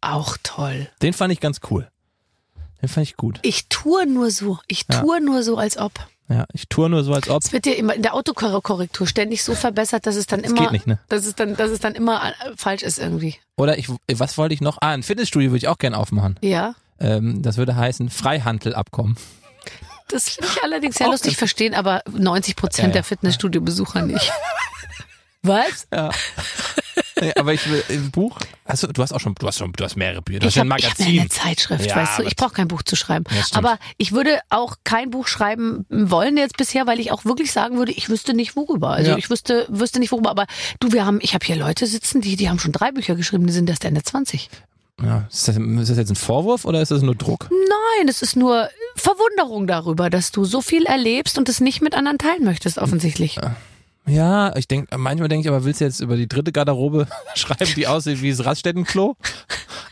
Auch 0.01 0.37
toll. 0.43 0.89
Den 1.03 1.13
fand 1.13 1.33
ich 1.33 1.41
ganz 1.41 1.61
cool. 1.71 1.89
Den 2.83 2.89
fand 2.89 3.07
ich 3.07 3.17
gut. 3.17 3.39
Ich 3.43 3.69
tue 3.69 4.07
nur 4.07 4.31
so. 4.31 4.59
Ich 4.67 4.85
Ja. 4.91 5.01
tue 5.01 5.21
nur 5.21 5.43
so, 5.43 5.57
als 5.57 5.79
ob. 5.79 5.93
Ja, 6.29 6.47
ich 6.55 6.69
tour 6.69 6.89
nur 6.89 7.05
so, 7.05 7.13
als 7.13 7.29
ob. 7.29 7.43
Es 7.43 7.53
wird 7.53 7.67
dir 7.67 7.77
immer 7.77 7.95
in 7.95 8.03
der 8.03 8.15
Autokorrektur 8.15 9.07
ständig 9.07 9.45
so 9.45 9.55
verbessert, 9.55 10.07
dass 10.07 10.17
es 10.17 10.27
dann 10.27 10.43
Das 10.43 10.51
immer, 10.53 10.63
geht 10.63 10.73
nicht, 10.73 10.87
ne? 10.87 10.99
dass 11.09 11.27
es 11.27 11.35
dann, 11.35 11.55
dass 11.57 11.71
es 11.71 11.81
dann 11.81 11.95
immer 11.95 12.23
äh, 12.25 12.33
falsch 12.57 12.83
ist 12.83 12.99
irgendwie. 12.99 13.37
Oder 13.57 13.77
ich, 13.79 13.89
was 14.13 14.39
wollte 14.39 14.55
ich 14.55 14.61
noch? 14.63 14.79
Ah, 14.81 14.91
ein 14.93 15.03
Fitnessstudio 15.03 15.51
würde 15.51 15.59
ich 15.59 15.69
auch 15.69 15.79
gerne 15.79 15.99
aufmachen. 15.99 16.39
Ja. 16.41 16.75
Ähm, 16.99 17.43
das 17.43 17.59
würde 17.59 17.77
heißen 17.77 18.09
Freihandelabkommen. 18.09 19.17
Das 20.09 20.31
finde 20.31 20.49
ich 20.55 20.63
allerdings 20.63 20.97
sehr 20.97 21.09
lustig, 21.09 21.37
verstehen 21.37 21.75
aber 21.75 22.03
90 22.11 22.57
Prozent 22.57 22.85
Ja, 22.85 22.89
ja. 22.89 22.93
der 22.93 23.05
Fitnessstudio-Besucher 23.05 24.03
nicht. 24.03 24.33
Was? 25.43 25.87
Ja. 25.93 26.11
Nee, 27.21 27.33
aber 27.37 27.53
ich 27.55 27.69
will 27.71 27.83
im 27.89 28.11
Buch. 28.11 28.39
Also 28.65 28.87
du 28.87 29.03
hast 29.03 29.13
auch 29.13 29.21
schon, 29.21 29.35
du 29.35 29.47
hast 29.47 29.59
schon, 29.59 29.73
du 29.73 29.85
hast 29.85 29.97
mehrere 29.97 30.23
Bücher. 30.23 30.41
Du 30.41 30.47
hast 30.47 30.53
Ich 30.53 30.57
ja 30.57 30.63
ein 30.63 30.73
habe 30.73 30.83
hab 30.83 30.91
Magazin. 30.99 31.21
eine 31.21 31.29
Zeitschrift, 31.29 31.87
Ja, 31.87 31.97
weißt 31.97 32.19
du. 32.19 32.23
Ich 32.25 32.37
brauche 32.37 32.55
kein 32.55 32.69
Buch 32.69 32.83
zu 32.83 32.97
schreiben. 32.97 33.25
Ja, 33.31 33.43
aber 33.55 33.79
ich 33.99 34.13
würde 34.13 34.41
auch 34.51 34.77
kein 34.85 35.11
Buch 35.11 35.27
schreiben 35.27 35.87
wollen 35.91 36.37
jetzt 36.37 36.57
bisher, 36.57 36.87
weil 36.87 37.01
ich 37.01 37.11
auch 37.13 37.25
wirklich 37.25 37.53
sagen 37.53 37.77
würde, 37.79 37.93
ich 37.93 38.09
wüsste 38.09 38.35
nicht 38.35 38.57
worüber. 38.57 38.91
Also 38.91 39.13
Ja. 39.13 39.17
ich 39.19 39.31
wüsste, 39.31 39.67
wüsste 39.69 39.99
nicht 40.01 40.13
worüber. 40.13 40.31
Aber 40.31 40.47
du, 40.81 40.93
wir 40.93 41.05
haben, 41.07 41.19
ich 41.23 41.35
habe 41.35 41.45
hier 41.45 41.57
Leute 41.57 41.87
sitzen, 41.87 42.21
die, 42.21 42.37
die 42.37 42.49
haben 42.49 42.59
schon 42.59 42.73
drei 42.73 42.93
Bücher 42.93 43.15
geschrieben, 43.15 43.47
die 43.47 43.53
sind 43.53 43.69
erst 43.71 43.85
Ende 43.85 44.03
20. 44.03 44.49
ja, 45.03 45.27
ist, 45.31 45.49
das, 45.49 45.57
ist 45.57 45.89
das 45.91 45.97
jetzt 45.99 46.11
ein 46.11 46.17
Vorwurf 46.17 46.65
oder 46.65 46.81
ist 46.81 46.91
das 46.91 47.03
nur 47.03 47.15
Druck? 47.17 47.49
Nein, 47.51 48.09
es 48.09 48.23
ist 48.23 48.37
nur 48.37 48.69
Verwunderung 48.97 49.67
darüber, 49.67 50.09
dass 50.11 50.31
du 50.31 50.45
so 50.45 50.61
viel 50.61 50.87
erlebst 50.87 51.37
und 51.39 51.49
es 51.49 51.61
nicht 51.61 51.81
mit 51.83 51.95
anderen 51.95 52.19
teilen 52.19 52.45
möchtest, 52.45 52.79
offensichtlich. 52.79 53.37
Ja, 53.37 53.57
ich 54.57 54.69
denke, 54.69 54.97
manchmal 54.99 55.29
denke 55.29 55.47
ich, 55.47 55.49
aber 55.49 55.65
willst 55.65 55.81
du 55.81 55.85
jetzt 55.87 56.01
über 56.01 56.17
die 56.17 56.29
dritte 56.29 56.53
Garderobe 56.53 57.07
schreiben, 57.35 57.73
die 57.75 57.87
aussieht 57.87 58.21
wie 58.23 58.31
das 58.31 58.45
Raststättenklo? 58.45 59.17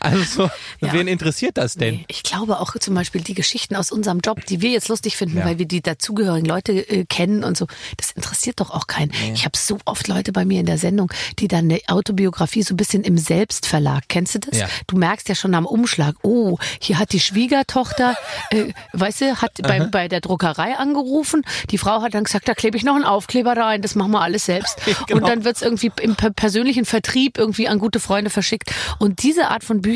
Also, 0.03 0.23
so, 0.23 0.49
Ja. 0.81 0.93
wen 0.93 1.07
interessiert 1.07 1.57
das 1.57 1.75
denn? 1.75 1.95
Nee, 1.95 2.05
ich 2.07 2.23
glaube 2.23 2.59
auch 2.59 2.75
zum 2.79 2.93
Beispiel 2.95 3.21
die 3.21 3.33
Geschichten 3.33 3.75
aus 3.75 3.91
unserem 3.91 4.19
Job, 4.19 4.45
die 4.45 4.61
wir 4.61 4.69
jetzt 4.71 4.87
lustig 4.89 5.15
finden, 5.17 5.37
Ja. 5.39 5.45
weil 5.45 5.57
wir 5.59 5.65
die 5.65 5.81
dazugehörigen 5.81 6.45
Leute 6.47 6.73
äh, 6.73 7.05
kennen 7.05 7.43
und 7.43 7.57
so, 7.57 7.67
das 7.97 8.11
interessiert 8.11 8.59
doch 8.59 8.69
auch 8.71 8.87
keinen. 8.87 9.11
Ich 9.33 9.45
habe 9.45 9.57
so 9.57 9.77
oft 9.85 10.07
Leute 10.07 10.31
bei 10.31 10.45
mir 10.45 10.59
in 10.59 10.65
der 10.65 10.77
Sendung, 10.77 11.11
die 11.39 11.47
dann 11.47 11.65
eine 11.65 11.79
Autobiografie 11.87 12.63
so 12.63 12.73
ein 12.73 12.77
bisschen 12.77 13.03
im 13.03 13.17
Selbstverlag, 13.17 14.03
kennst 14.09 14.35
du 14.35 14.39
das? 14.39 14.59
Ja. 14.59 14.67
Du 14.87 14.97
merkst 14.97 15.29
ja 15.29 15.35
schon 15.35 15.55
am 15.55 15.65
Umschlag, 15.65 16.15
oh, 16.23 16.57
hier 16.81 16.99
hat 16.99 17.13
die 17.13 17.19
Schwiegertochter, 17.19 18.15
äh, 18.49 18.73
weißt 18.93 19.21
du, 19.21 19.41
hat 19.41 19.53
bei, 19.61 19.79
bei 19.85 20.07
der 20.07 20.21
Druckerei 20.21 20.75
angerufen, 20.77 21.43
die 21.69 21.77
Frau 21.77 22.01
hat 22.01 22.13
dann 22.13 22.23
gesagt, 22.25 22.47
da 22.47 22.53
klebe 22.53 22.75
ich 22.77 22.83
noch 22.83 22.95
einen 22.95 23.05
Aufkleber 23.05 23.55
rein, 23.55 23.81
das 23.81 23.95
machen 23.95 24.11
wir 24.11 24.21
alles 24.21 24.45
selbst. 24.45 24.77
Genau. 25.07 25.21
Und 25.21 25.27
dann 25.29 25.43
wird's 25.43 25.61
irgendwie 25.61 25.91
im 26.01 26.15
per- 26.15 26.31
persönlichen 26.31 26.85
Vertrieb 26.85 27.37
irgendwie 27.37 27.67
an 27.67 27.77
gute 27.79 27.99
Freunde 27.99 28.29
verschickt. 28.29 28.71
Und 28.99 29.21
diese 29.23 29.49
Art 29.49 29.63
von 29.63 29.81
Büchern, 29.81 29.92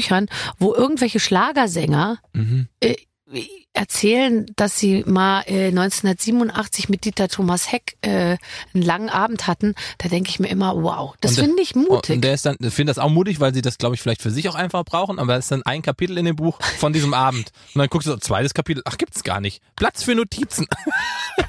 wo 0.59 0.73
irgendwelche 0.73 1.19
Schlagersänger 1.19 2.19
Mhm. 2.33 2.67
äh, 2.79 2.95
erzählen, 3.73 4.45
dass 4.55 4.79
sie 4.79 5.03
mal 5.05 5.41
äh, 5.47 5.67
1987 5.67 6.87
mit 6.87 7.03
Dieter 7.03 7.27
Thomas 7.27 7.71
Heck 7.71 7.97
äh, 8.01 8.37
einen 8.73 8.83
langen 8.83 9.09
Abend 9.09 9.47
hatten, 9.47 9.75
da 9.97 10.07
denke 10.07 10.29
ich 10.29 10.39
mir 10.39 10.47
immer, 10.47 10.81
wow, 10.81 11.13
das 11.19 11.37
Und 11.37 11.43
finde 11.43 11.61
ich 11.61 11.75
Und 11.75 11.89
mutig. 11.89 12.21
der 12.21 12.33
ist 12.33 12.45
dann, 12.45 12.55
finde 12.71 12.91
das 12.91 12.99
auch 12.99 13.09
mutig, 13.09 13.39
weil 13.41 13.53
sie 13.53 13.61
das, 13.61 13.77
glaube 13.77 13.95
ich, 13.95 14.01
vielleicht 14.01 14.21
für 14.21 14.31
sich 14.31 14.47
auch 14.47 14.55
einfach 14.55 14.83
brauchen, 14.85 15.19
aber 15.19 15.35
es 15.35 15.45
ist 15.45 15.51
dann 15.51 15.63
ein 15.63 15.81
Kapitel 15.81 16.17
in 16.17 16.25
dem 16.25 16.37
Buch 16.37 16.59
von 16.79 16.93
diesem 16.93 17.13
Abend. 17.13 17.51
Und 17.75 17.79
dann 17.79 17.89
guckst 17.89 18.07
du 18.07 18.11
so, 18.11 18.17
zweites 18.17 18.53
Kapitel, 18.53 18.81
ach, 18.85 18.97
gibt's 18.97 19.23
gar 19.23 19.41
nicht. 19.41 19.61
Platz 19.75 20.03
für 20.03 20.15
Notizen. 20.15 20.65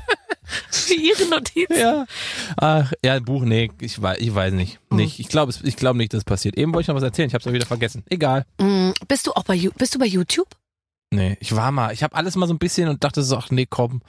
Für 0.71 0.95
ihre 0.95 1.27
Notizen. 1.29 1.77
ja. 1.79 2.07
Ach, 2.57 2.93
ja, 3.05 3.15
ein 3.15 3.25
Buch, 3.25 3.43
nee, 3.45 3.71
ich 3.81 4.01
weiß, 4.01 4.19
ich 4.21 4.35
weiß 4.35 4.53
nicht. 4.55 4.79
Hm. 4.91 4.97
Nicht. 4.99 5.19
Ich 5.21 5.29
glaube, 5.29 5.53
ich 5.63 5.77
glaube 5.77 5.99
nicht, 5.99 6.13
dass 6.13 6.19
es 6.19 6.25
passiert. 6.25 6.57
Eben 6.57 6.73
wollte 6.73 6.83
ich 6.83 6.89
noch 6.89 6.95
was 6.97 7.03
erzählen, 7.03 7.29
ich 7.29 7.35
habe 7.35 7.47
es 7.47 7.53
wieder 7.53 7.67
vergessen. 7.67 8.03
Egal. 8.09 8.45
Mm, 8.61 8.91
Bist 9.07 9.27
du 9.27 9.33
auch 9.33 9.45
bei 9.45 9.59
bist 9.77 9.95
du 9.95 9.99
bei 9.99 10.07
YouTube? 10.07 10.49
Nee, 11.11 11.37
ich 11.41 11.55
war 11.57 11.73
mal, 11.73 11.93
ich 11.93 12.03
habe 12.03 12.15
alles 12.15 12.37
mal 12.37 12.47
so 12.47 12.55
ein 12.55 12.59
bisschen 12.59 12.89
und 12.89 13.03
dachte 13.05 13.23
so, 13.23 13.37
ach 13.37 13.51
nee, 13.51 13.67
komm, 13.69 14.03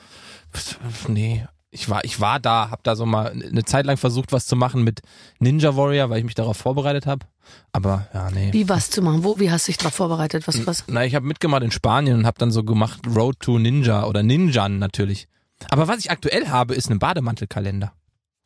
nee. 1.07 1.45
Ich 1.71 1.87
war, 1.87 2.03
ich 2.03 2.19
war 2.19 2.39
da, 2.39 2.71
habe 2.71 2.81
da 2.83 2.95
so 2.95 3.05
mal 3.05 3.27
eine 3.31 3.63
Zeit 3.63 3.85
lang 3.85 3.95
versucht, 3.97 4.31
was 4.31 4.47
zu 4.47 4.55
machen 4.55 4.83
mit 4.83 5.01
Ninja 5.37 5.75
Warrior, 5.75 6.09
weil 6.09 6.17
ich 6.17 6.25
mich 6.25 6.33
darauf 6.33 6.57
vorbereitet 6.57 7.05
habe. 7.05 7.27
Aber 7.71 8.07
ja, 8.11 8.31
nee. 8.31 8.51
Wie 8.53 8.67
was 8.67 8.89
zu 8.89 9.03
machen? 9.03 9.23
Wo, 9.23 9.37
wie 9.39 9.51
hast 9.51 9.67
du 9.67 9.71
dich 9.71 9.77
darauf 9.77 9.93
vorbereitet? 9.93 10.47
Was, 10.47 10.65
was? 10.65 10.85
Na, 10.87 11.05
ich 11.05 11.13
habe 11.13 11.27
mitgemacht 11.27 11.61
in 11.61 11.69
Spanien 11.69 12.17
und 12.17 12.25
habe 12.25 12.39
dann 12.39 12.49
so 12.49 12.63
gemacht 12.63 13.01
Road 13.15 13.39
to 13.39 13.59
Ninja 13.59 14.05
oder 14.05 14.23
Ninjan 14.23 14.79
natürlich. 14.79 15.27
Aber 15.69 15.87
was 15.87 15.99
ich 15.99 16.11
aktuell 16.11 16.47
habe, 16.49 16.75
ist 16.75 16.89
ein 16.89 16.99
Bademantelkalender. 16.99 17.93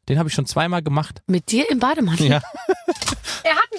Den 0.10 0.20
habe 0.20 0.28
ich 0.30 0.36
schon 0.36 0.46
zweimal 0.46 0.82
gemacht. 0.84 1.22
Mit 1.28 1.52
dir 1.52 1.70
im 1.70 1.80
Bademantel? 1.80 2.28
Ja. 2.28 2.42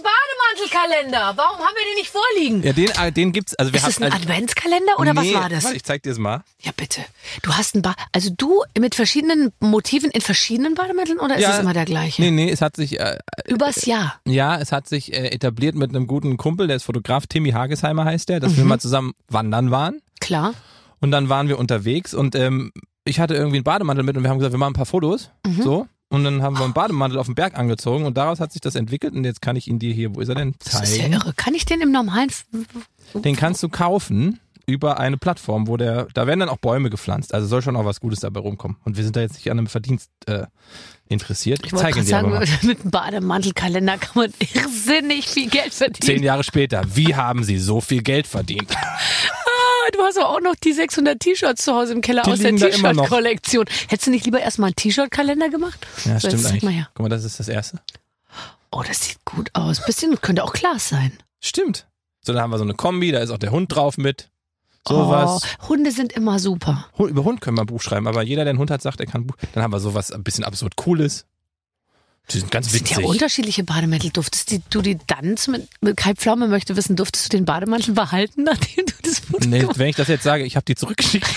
Bademantelkalender. 0.05 1.33
Warum 1.37 1.59
haben 1.59 1.75
wir 1.75 1.85
den 1.85 1.95
nicht 1.97 2.11
vorliegen? 2.11 2.63
Ja, 2.63 2.73
den, 2.73 2.91
äh, 3.07 3.13
den 3.13 3.33
gibt's, 3.33 3.55
also 3.55 3.73
wir 3.73 3.79
ist 3.79 3.87
das 3.87 3.99
ein 3.99 4.05
also, 4.05 4.17
Adventskalender 4.19 4.99
oder 4.99 5.15
nee, 5.15 5.33
was 5.35 5.43
war 5.43 5.49
das? 5.49 5.65
warte, 5.65 5.77
Ich 5.77 5.85
zeig 5.85 6.03
dir 6.03 6.11
das 6.11 6.19
mal. 6.19 6.43
Ja, 6.61 6.73
bitte. 6.77 7.03
Du 7.43 7.53
hast 7.55 7.75
ein 7.75 7.83
ba 7.83 7.95
also 8.13 8.31
du 8.37 8.63
mit 8.79 8.95
verschiedenen 8.95 9.53
Motiven 9.61 10.11
in 10.11 10.21
verschiedenen 10.21 10.75
Bademänteln 10.75 11.19
oder 11.21 11.37
ist 11.37 11.43
Ja, 11.43 11.55
es 11.55 11.59
immer 11.61 11.73
der 11.73 11.85
gleiche? 11.85 12.23
Nee, 12.23 12.31
nee, 12.31 12.51
es 12.51 12.61
hat 12.61 12.77
sich, 12.77 12.99
äh, 13.01 13.19
Übers 13.47 13.87
Jahr. 13.87 14.21
ja, 14.27 14.59
es 14.59 14.73
hat 14.73 14.89
sich 14.89 15.13
äh, 15.13 15.29
etabliert 15.29 15.75
mit 15.75 15.91
einem 15.91 16.07
guten 16.07 16.37
Kumpel, 16.37 16.67
der 16.67 16.77
ist 16.77 16.85
Fotograf, 16.85 17.27
Timmy 17.27 17.51
Hagesheimer 17.53 18.05
heißt 18.05 18.29
der, 18.29 18.41
dass 18.41 18.53
Mhm. 18.53 18.57
wir 18.59 18.65
mal 18.65 18.81
zusammen 18.81 19.13
wandern 19.29 19.71
waren. 19.71 20.01
Klar. 20.21 20.55
Und 21.01 21.11
dann 21.11 21.29
waren 21.29 21.49
wir 21.49 21.59
unterwegs 21.59 22.15
und 22.15 22.35
ähm, 22.35 22.73
ich 23.05 23.21
hatte 23.21 23.35
irgendwie 23.35 23.57
einen 23.59 23.65
Bademantel 23.65 24.05
mit 24.05 24.17
und 24.17 24.23
wir 24.23 24.31
haben 24.31 24.39
gesagt, 24.39 24.53
wir 24.55 24.59
machen 24.59 24.73
ein 24.73 24.77
paar 24.77 24.87
Fotos. 24.87 25.31
Mhm. 25.47 25.63
So. 25.63 25.87
Und 26.11 26.25
dann 26.25 26.43
haben 26.43 26.57
wir 26.59 26.65
einen 26.65 26.75
Bademantel 26.75 27.19
auf 27.19 27.27
den 27.27 27.35
Berg 27.35 27.59
angezogen 27.59 28.05
und 28.05 28.17
daraus 28.17 28.39
hat 28.39 28.53
sich 28.53 28.61
das 28.61 28.75
entwickelt 28.77 29.15
und 29.15 29.25
jetzt 29.25 29.43
kann 29.43 29.57
ich 29.57 29.67
ihn 29.69 29.79
dir 29.79 29.93
hier, 29.93 30.15
wo 30.15 30.21
ist 30.21 30.29
er 30.29 30.37
denn, 30.37 30.55
Das 30.63 30.83
ist 30.83 30.97
ja 30.97 31.03
zeigen. 31.03 31.13
irre. 31.15 31.33
Kann 31.35 31.55
ich 31.55 31.65
den 31.65 31.81
im 31.81 31.91
normalen 31.91 32.31
Den 33.15 33.37
kannst 33.37 33.63
du 33.63 33.69
kaufen 33.69 34.39
über 34.67 34.99
eine 34.99 35.17
Plattform, 35.19 35.67
wo 35.67 35.77
der, 35.77 36.07
da 36.15 36.27
werden 36.27 36.41
dann 36.41 36.49
auch 36.49 36.57
Bäume 36.59 36.89
gepflanzt. 36.89 37.35
Also 37.35 37.47
soll 37.47 37.63
schon 37.63 37.77
auch 37.77 37.85
was 37.85 38.01
Gutes 38.01 38.21
dabei 38.21 38.41
rumkommen. 38.41 38.77
Und 38.85 38.97
wir 38.97 39.05
sind 39.05 39.17
da 39.17 39.21
jetzt 39.21 39.35
nicht 39.35 39.51
an 39.51 39.59
einem 39.59 39.67
Verdienst 39.67 40.11
äh, 40.27 40.47
interessiert. 41.09 41.61
Ich, 41.67 41.73
Ich 41.73 41.79
zeige 41.79 42.03
dir 42.03 42.17
aber 42.19 42.31
sagen, 42.31 42.31
mal. 42.31 42.59
mit 42.63 42.81
einem 42.81 42.91
Bademantelkalender 42.91 43.99
kann 43.99 44.13
man 44.15 44.33
irrsinnig 44.55 45.27
viel 45.29 45.51
Geld 45.51 45.75
verdienen. 45.75 46.01
Zehn 46.07 46.23
Jahre 46.23 46.45
später, 46.45 46.83
wie 46.95 47.15
haben 47.15 47.45
sie 47.45 47.59
so 47.59 47.81
viel 47.81 48.03
Geld 48.03 48.27
verdient? 48.27 48.73
Du 49.97 50.03
hast 50.03 50.19
aber 50.19 50.31
auch 50.31 50.41
noch 50.41 50.55
die 50.57 50.73
600 50.73 51.21
T-Shirts 51.21 51.65
zu 51.65 51.73
Hause 51.75 51.93
im 51.93 52.01
Keller 52.01 52.23
Die 52.23 52.33
aus 52.33 52.41
der. 52.41 52.55
T-Shirt-Kollektion. 52.57 53.67
Hättest 53.89 54.07
du 54.07 54.11
nicht 54.11 54.25
lieber 54.25 54.41
erstmal 54.41 54.69
einen 54.69 54.77
T-Shirt-Kalender 54.77 55.49
gemacht? 55.51 55.87
Ja, 56.05 56.19
So, 56.19 56.29
stimmt 56.29 56.47
eigentlich. 56.47 56.63
mal 56.65 56.73
her. 56.73 56.89
Guck 56.95 57.05
mal, 57.05 57.09
das 57.09 57.25
ist 57.25 57.39
das 57.39 57.49
erste. 57.49 57.79
Oh, 58.73 58.83
das 58.87 59.05
sieht 59.05 59.25
gut 59.25 59.51
aus. 59.53 59.85
Bisschen 59.87 60.21
könnte 60.21 60.43
auch 60.43 60.53
Glas 60.53 60.89
sein. 60.89 61.13
Stimmt. 61.41 61.87
So, 62.23 62.33
dann 62.33 62.43
haben 62.43 62.51
wir 62.51 62.59
so 62.59 62.65
eine 62.65 62.75
Kombi, 62.75 63.13
da 63.13 63.21
ist 63.21 63.31
auch 63.31 63.39
der 63.39 63.53
Hund 63.53 63.75
drauf 63.75 63.97
mit. 63.99 64.31
Sowas. 64.87 65.43
Oh, 65.63 65.69
Hunde 65.69 65.93
sind 65.93 66.13
immer 66.13 66.39
super. 66.39 66.89
Über 66.99 67.25
Hund 67.25 67.41
können 67.41 67.57
wir 67.57 67.63
ein 67.63 67.67
Buch 67.67 67.81
schreiben, 67.81 68.07
aber 68.09 68.23
jeder, 68.23 68.45
der 68.45 68.51
einen 68.51 68.59
Hund 68.59 68.71
hat, 68.71 68.83
sagt, 68.83 69.01
er 69.01 69.07
kann 69.07 69.23
ein 69.23 69.27
Buch. 69.29 69.37
Dann 69.53 69.63
haben 69.63 69.73
wir 69.73 69.81
sowas 69.81 70.11
ein 70.11 70.25
bisschen 70.25 70.45
absurd 70.45 70.77
Cooles. 70.77 71.25
Die 72.31 72.39
sind 72.39 72.51
ganz 72.51 72.67
Das 72.67 72.73
sind 72.73 72.89
witzig. 72.89 73.03
ja 73.03 73.09
unterschiedliche 73.09 73.65
Bademäntel. 73.65 74.11
Durftest 74.11 74.51
die, 74.51 74.63
du 74.71 74.81
die 74.83 74.99
dann 75.07 75.37
mit, 75.49 75.69
mit 75.83 75.97
Kai 75.97 76.15
Pflaume 76.15 76.49
möchte 76.49 76.75
wissen, 76.77 76.97
durftest 76.97 77.27
du 77.33 77.37
den 77.37 77.45
Bademantel 77.45 77.93
behalten, 77.95 78.43
nachdem 78.45 78.87
du 78.87 78.93
das 79.03 79.19
Foto 79.21 79.47
nee, 79.49 79.61
gemacht 79.61 79.79
wenn 79.79 79.89
ich 79.89 79.97
das 79.97 80.09
jetzt 80.09 80.23
sage, 80.25 80.45
ich 80.45 80.57
habe 80.57 80.65
die 80.65 80.75
zurückgeschickt. 80.75 81.27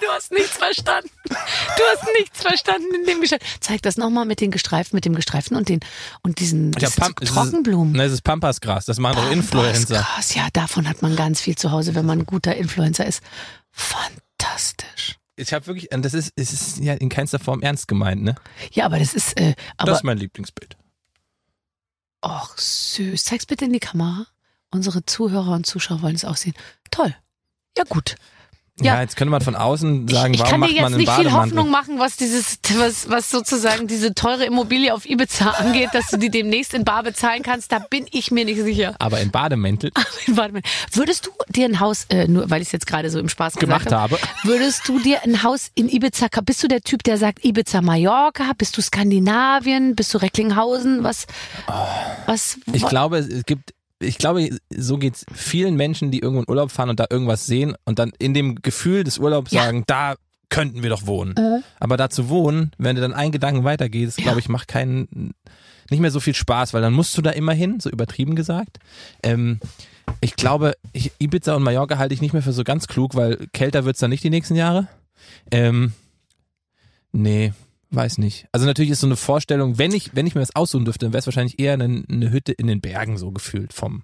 Du 0.00 0.10
hast 0.10 0.32
nichts 0.32 0.56
verstanden. 0.58 1.08
Du 1.28 1.82
hast 1.92 2.04
nichts 2.18 2.42
verstanden 2.42 2.86
in 2.94 3.06
dem 3.06 3.20
Geschäft. 3.20 3.42
Zeig 3.60 3.80
das 3.82 3.96
nochmal 3.96 4.26
mit 4.26 4.40
den 4.40 4.50
Gestreiften, 4.50 4.96
mit 4.96 5.04
dem 5.06 5.14
Gestreiften 5.14 5.56
und 5.56 5.68
den 5.68 5.80
und 6.22 6.40
diesen 6.40 6.72
das 6.72 6.94
sind 6.94 7.00
Pam- 7.02 7.14
ist- 7.22 7.32
Trockenblumen. 7.32 7.92
Ne, 7.94 8.04
es 8.04 8.12
ist 8.12 8.22
Pampasgras, 8.22 8.84
das 8.84 8.98
machen 8.98 9.16
doch 9.16 9.30
Influencer. 9.30 10.00
Krass, 10.02 10.34
ja, 10.34 10.48
davon 10.52 10.88
hat 10.88 11.00
man 11.02 11.16
ganz 11.16 11.40
viel 11.40 11.56
zu 11.56 11.70
Hause, 11.72 11.94
wenn 11.94 12.04
man 12.04 12.20
ein 12.20 12.26
guter 12.26 12.54
Influencer 12.54 13.06
ist. 13.06 13.22
Fantastisch. 13.72 15.16
Ich 15.36 15.52
habe 15.52 15.66
wirklich, 15.66 15.92
und 15.92 16.04
das 16.04 16.14
ist, 16.14 16.32
es 16.36 16.52
ist 16.52 16.78
ja 16.78 16.94
in 16.94 17.08
keinster 17.08 17.38
Form 17.38 17.60
ernst 17.62 17.88
gemeint, 17.88 18.22
ne? 18.22 18.36
Ja, 18.72 18.86
aber 18.86 18.98
das 18.98 19.14
ist, 19.14 19.38
äh, 19.38 19.54
das 19.54 19.64
aber, 19.78 19.92
ist 19.92 20.04
mein 20.04 20.18
Lieblingsbild. 20.18 20.76
ach 22.20 22.56
süß. 22.56 23.24
Zeig's 23.24 23.46
bitte 23.46 23.64
in 23.64 23.72
die 23.72 23.80
Kamera. 23.80 24.26
Unsere 24.70 25.04
Zuhörer 25.06 25.52
und 25.52 25.66
Zuschauer 25.66 26.02
wollen 26.02 26.14
es 26.16 26.24
auch 26.24 26.36
sehen. 26.36 26.54
Toll. 26.90 27.14
Ja, 27.76 27.84
gut. 27.84 28.16
Ja, 28.80 28.94
Ja. 28.94 29.00
jetzt 29.02 29.14
könnte 29.14 29.30
man 29.30 29.40
von 29.40 29.54
außen 29.54 30.08
sagen, 30.08 30.34
ich, 30.34 30.40
ich 30.40 30.44
warum 30.46 30.60
kann 30.60 30.60
dir 30.62 30.66
macht 30.66 30.70
jetzt 30.72 30.82
man 30.82 30.92
einen 30.94 31.00
nicht 31.00 31.12
viel? 31.12 31.32
Hoffnung 31.32 31.70
machen, 31.70 32.00
was 32.00 32.16
dieses, 32.16 32.58
was, 32.76 33.08
was 33.08 33.30
sozusagen 33.30 33.86
diese 33.86 34.14
teure 34.14 34.44
Immobilie 34.44 34.92
auf 34.92 35.06
Ibiza 35.08 35.50
angeht, 35.58 35.90
dass 35.92 36.08
du 36.08 36.16
die 36.16 36.28
demnächst 36.28 36.74
in 36.74 36.84
Bar 36.84 37.04
bezahlen 37.04 37.42
kannst. 37.44 37.70
Da 37.70 37.78
bin 37.78 38.06
ich 38.10 38.32
mir 38.32 38.44
nicht 38.44 38.60
sicher. 38.60 38.96
aber 38.98 39.20
in 39.20 39.30
Bademäntel 39.30 39.92
Warte 40.26 40.54
mal. 40.54 40.62
Würdest 40.92 41.26
du 41.26 41.30
dir 41.50 41.66
ein 41.66 41.78
Haus, 41.78 42.06
äh, 42.08 42.26
nur 42.26 42.50
weil 42.50 42.62
ich 42.62 42.68
es 42.68 42.72
jetzt 42.72 42.86
gerade 42.88 43.10
so 43.10 43.20
im 43.20 43.28
Spaß 43.28 43.54
gemacht 43.56 43.92
habe, 43.92 44.18
würdest 44.42 44.88
du 44.88 44.98
dir 44.98 45.22
ein 45.22 45.44
Haus 45.44 45.70
in 45.76 45.88
Ibiza, 45.88 46.26
bist 46.44 46.62
du 46.62 46.66
der 46.68 46.80
Typ, 46.80 47.04
der 47.04 47.16
sagt 47.16 47.44
Ibiza 47.44 47.80
Mallorca, 47.80 48.52
bist 48.58 48.76
du 48.76 48.82
Skandinavien, 48.82 49.94
bist 49.94 50.12
du 50.14 50.18
Recklinghausen, 50.18 51.04
was, 51.04 51.26
was, 52.26 52.58
Ich 52.72 52.86
glaube, 52.86 53.18
es 53.18 53.44
gibt, 53.44 53.73
ich 54.00 54.18
glaube, 54.18 54.50
so 54.74 54.98
geht's 54.98 55.24
vielen 55.32 55.76
Menschen, 55.76 56.10
die 56.10 56.18
irgendwo 56.20 56.42
in 56.42 56.48
Urlaub 56.48 56.70
fahren 56.70 56.90
und 56.90 57.00
da 57.00 57.06
irgendwas 57.10 57.46
sehen 57.46 57.74
und 57.84 57.98
dann 57.98 58.12
in 58.18 58.34
dem 58.34 58.56
Gefühl 58.56 59.04
des 59.04 59.18
Urlaubs 59.18 59.52
Ja. 59.52 59.64
sagen, 59.64 59.84
da 59.86 60.14
könnten 60.50 60.82
wir 60.82 60.90
doch 60.90 61.06
wohnen. 61.06 61.34
Äh. 61.36 61.60
Aber 61.80 61.96
da 61.96 62.10
zu 62.10 62.28
wohnen, 62.28 62.70
wenn 62.78 62.96
du 62.96 63.02
dann 63.02 63.12
einen 63.14 63.32
Gedanken 63.32 63.64
weitergehst, 63.64 64.18
glaube 64.18 64.40
ich, 64.40 64.48
macht 64.48 64.68
keinen, 64.68 65.32
nicht 65.90 66.00
mehr 66.00 66.10
so 66.10 66.20
viel 66.20 66.34
Spaß, 66.34 66.74
weil 66.74 66.82
dann 66.82 66.92
musst 66.92 67.16
du 67.16 67.22
da 67.22 67.30
immer 67.30 67.52
hin, 67.52 67.80
so 67.80 67.90
übertrieben 67.90 68.36
gesagt. 68.36 68.78
Ähm, 69.22 69.58
ich 70.20 70.36
glaube, 70.36 70.74
ich, 70.92 71.12
Ibiza 71.18 71.54
und 71.54 71.62
Mallorca 71.62 71.98
halte 71.98 72.14
ich 72.14 72.20
nicht 72.20 72.34
mehr 72.34 72.42
für 72.42 72.52
so 72.52 72.62
ganz 72.62 72.86
klug, 72.86 73.14
weil 73.14 73.46
kälter 73.52 73.84
wird's 73.84 74.00
dann 74.00 74.10
nicht 74.10 74.22
die 74.22 74.30
nächsten 74.30 74.54
Jahre. 74.54 74.86
Ähm, 75.50 75.92
nee, 77.12 77.52
weiß 77.94 78.18
nicht. 78.18 78.46
Also 78.52 78.66
natürlich 78.66 78.90
ist 78.90 79.00
so 79.00 79.06
eine 79.06 79.16
Vorstellung, 79.16 79.78
wenn 79.78 79.92
ich, 79.92 80.14
wenn 80.14 80.26
ich 80.26 80.34
mir 80.34 80.40
das 80.40 80.54
aussuchen 80.56 80.84
dürfte, 80.84 81.06
dann 81.06 81.12
wäre 81.12 81.20
es 81.20 81.26
wahrscheinlich 81.26 81.58
eher 81.58 81.74
eine, 81.74 82.04
eine 82.08 82.30
Hütte 82.30 82.52
in 82.52 82.66
den 82.66 82.80
Bergen 82.80 83.16
so 83.18 83.30
gefühlt 83.30 83.72
vom, 83.72 84.02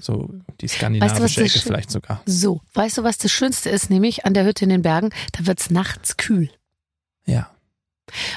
so 0.00 0.30
die 0.60 0.68
skandinavische 0.68 1.18
Mhm. 1.20 1.24
Weißt 1.24 1.36
du, 1.36 1.40
Ecke 1.44 1.58
vielleicht 1.60 1.90
sogar. 1.90 2.22
so, 2.26 2.60
weißt 2.74 2.98
du, 2.98 3.02
was 3.04 3.18
das 3.18 3.32
Schönste 3.32 3.70
ist, 3.70 3.90
nämlich 3.90 4.24
an 4.24 4.34
der 4.34 4.44
Hütte 4.44 4.64
in 4.64 4.70
den 4.70 4.82
Bergen, 4.82 5.10
da 5.32 5.46
wird's 5.46 5.70
nachts 5.70 6.16
kühl. 6.16 6.50
Ja. 7.26 7.50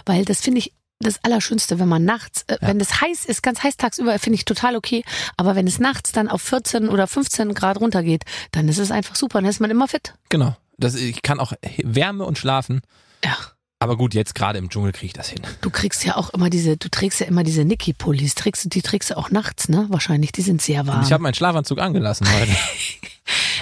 Weil 0.05 0.25
das 0.25 0.41
finde 0.41 0.59
ich 0.59 0.73
das 0.99 1.23
Allerschönste, 1.23 1.77
wenn 1.77 1.87
man 1.87 2.05
nachts, 2.05 2.43
äh, 2.47 2.57
Ja. 2.59 2.69
wenn 2.69 2.79
es 2.79 3.01
heiß 3.01 3.25
ist, 3.25 3.43
ganz 3.43 3.61
heiß 3.61 3.77
tagsüber, 3.77 4.17
finde 4.17 4.35
ich 4.35 4.45
total 4.45 4.75
okay. 4.75 5.03
Aber 5.35 5.55
wenn 5.55 5.67
es 5.67 5.77
nachts 5.77 6.11
dann 6.11 6.27
auf 6.27 6.41
14 6.41 6.89
oder 6.89 7.05
15 7.05 7.53
Grad 7.53 7.79
runtergeht, 7.79 8.23
dann 8.51 8.67
ist 8.67 8.79
es 8.79 8.89
einfach 8.89 9.15
super, 9.15 9.39
dann 9.39 9.49
ist 9.49 9.59
man 9.59 9.69
immer 9.69 9.87
fit. 9.87 10.15
Genau. 10.29 10.55
Das, 10.79 10.95
ich 10.95 11.21
kann 11.21 11.39
auch 11.39 11.53
Wärme 11.83 12.23
und 12.25 12.37
schlafen. 12.39 12.81
Ja. 13.23 13.35
Aber 13.79 13.95
gut, 13.95 14.15
jetzt 14.15 14.33
gerade 14.33 14.57
im 14.57 14.69
Dschungel 14.69 14.91
kriege 14.91 15.05
ich 15.07 15.13
das 15.13 15.29
hin. 15.29 15.41
Du 15.61 15.69
kriegst 15.69 16.03
ja 16.03 16.15
auch 16.15 16.31
immer 16.31 16.49
diese, 16.49 16.77
du 16.77 16.89
trägst 16.89 17.19
ja 17.19 17.27
immer 17.27 17.43
diese 17.43 17.63
Niki-Pullis, 17.63 18.33
trägst, 18.33 18.65
du- 18.65 18.69
die 18.69 18.81
trägst 18.81 19.11
du 19.11 19.17
auch 19.17 19.29
nachts, 19.29 19.69
ne? 19.69 19.85
Wahrscheinlich, 19.89 20.31
die 20.31 20.41
sind 20.41 20.61
sehr 20.63 20.87
warm. 20.87 21.03
Ich 21.03 21.11
habe 21.13 21.21
meinen 21.21 21.35
Schlafanzug 21.35 21.79
angelassen 21.79 22.27
heute. 22.31 22.51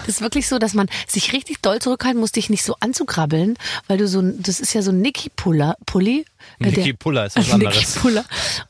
Das 0.05 0.17
ist 0.17 0.21
wirklich 0.21 0.47
so, 0.47 0.59
dass 0.59 0.75
man 0.75 0.87
sich 1.07 1.33
richtig 1.33 1.59
doll 1.63 1.79
zurückhalten 1.81 2.19
muss, 2.19 2.31
dich 2.31 2.51
nicht 2.51 2.63
so 2.63 2.75
anzukrabbeln, 2.79 3.57
weil 3.87 3.97
du 3.97 4.07
so, 4.07 4.19
ein- 4.19 4.39
das 4.43 4.59
ist 4.59 4.73
ja 4.75 4.83
so 4.83 4.91
ein 4.91 5.01
Niki-Pulli. 5.01 6.25
Äh, 6.59 6.71
der- 6.71 6.93
Puller 6.93 7.25
ist 7.25 7.35
Niki-Puller. 7.57 8.23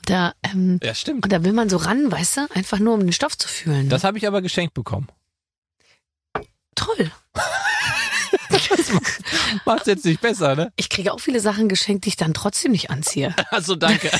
Da, 0.05 0.31
ähm, 0.43 0.79
Ja, 0.81 0.95
stimmt. 0.95 1.25
und 1.25 1.33
da 1.33 1.43
will 1.43 1.51
man 1.51 1.67
so 1.69 1.75
ran, 1.75 2.09
weißt 2.09 2.37
du? 2.37 2.47
Einfach 2.53 2.79
nur, 2.79 2.93
um 2.93 3.01
den 3.01 3.11
Stoff 3.11 3.37
zu 3.37 3.49
fühlen. 3.49 3.89
Das 3.89 4.05
habe 4.05 4.17
ich 4.17 4.25
aber 4.25 4.41
geschenkt 4.41 4.73
bekommen. 4.73 5.07
Toll. 6.75 7.11
Macht's 9.65 9.87
jetzt 9.87 10.05
nicht 10.05 10.21
besser, 10.21 10.55
ne? 10.55 10.71
Ich 10.75 10.89
kriege 10.89 11.13
auch 11.13 11.19
viele 11.19 11.39
Sachen 11.39 11.69
geschenkt, 11.69 12.05
die 12.05 12.09
ich 12.09 12.15
dann 12.17 12.33
trotzdem 12.33 12.71
nicht 12.71 12.89
anziehe. 12.89 13.33
Also 13.51 13.75
danke. 13.75 14.09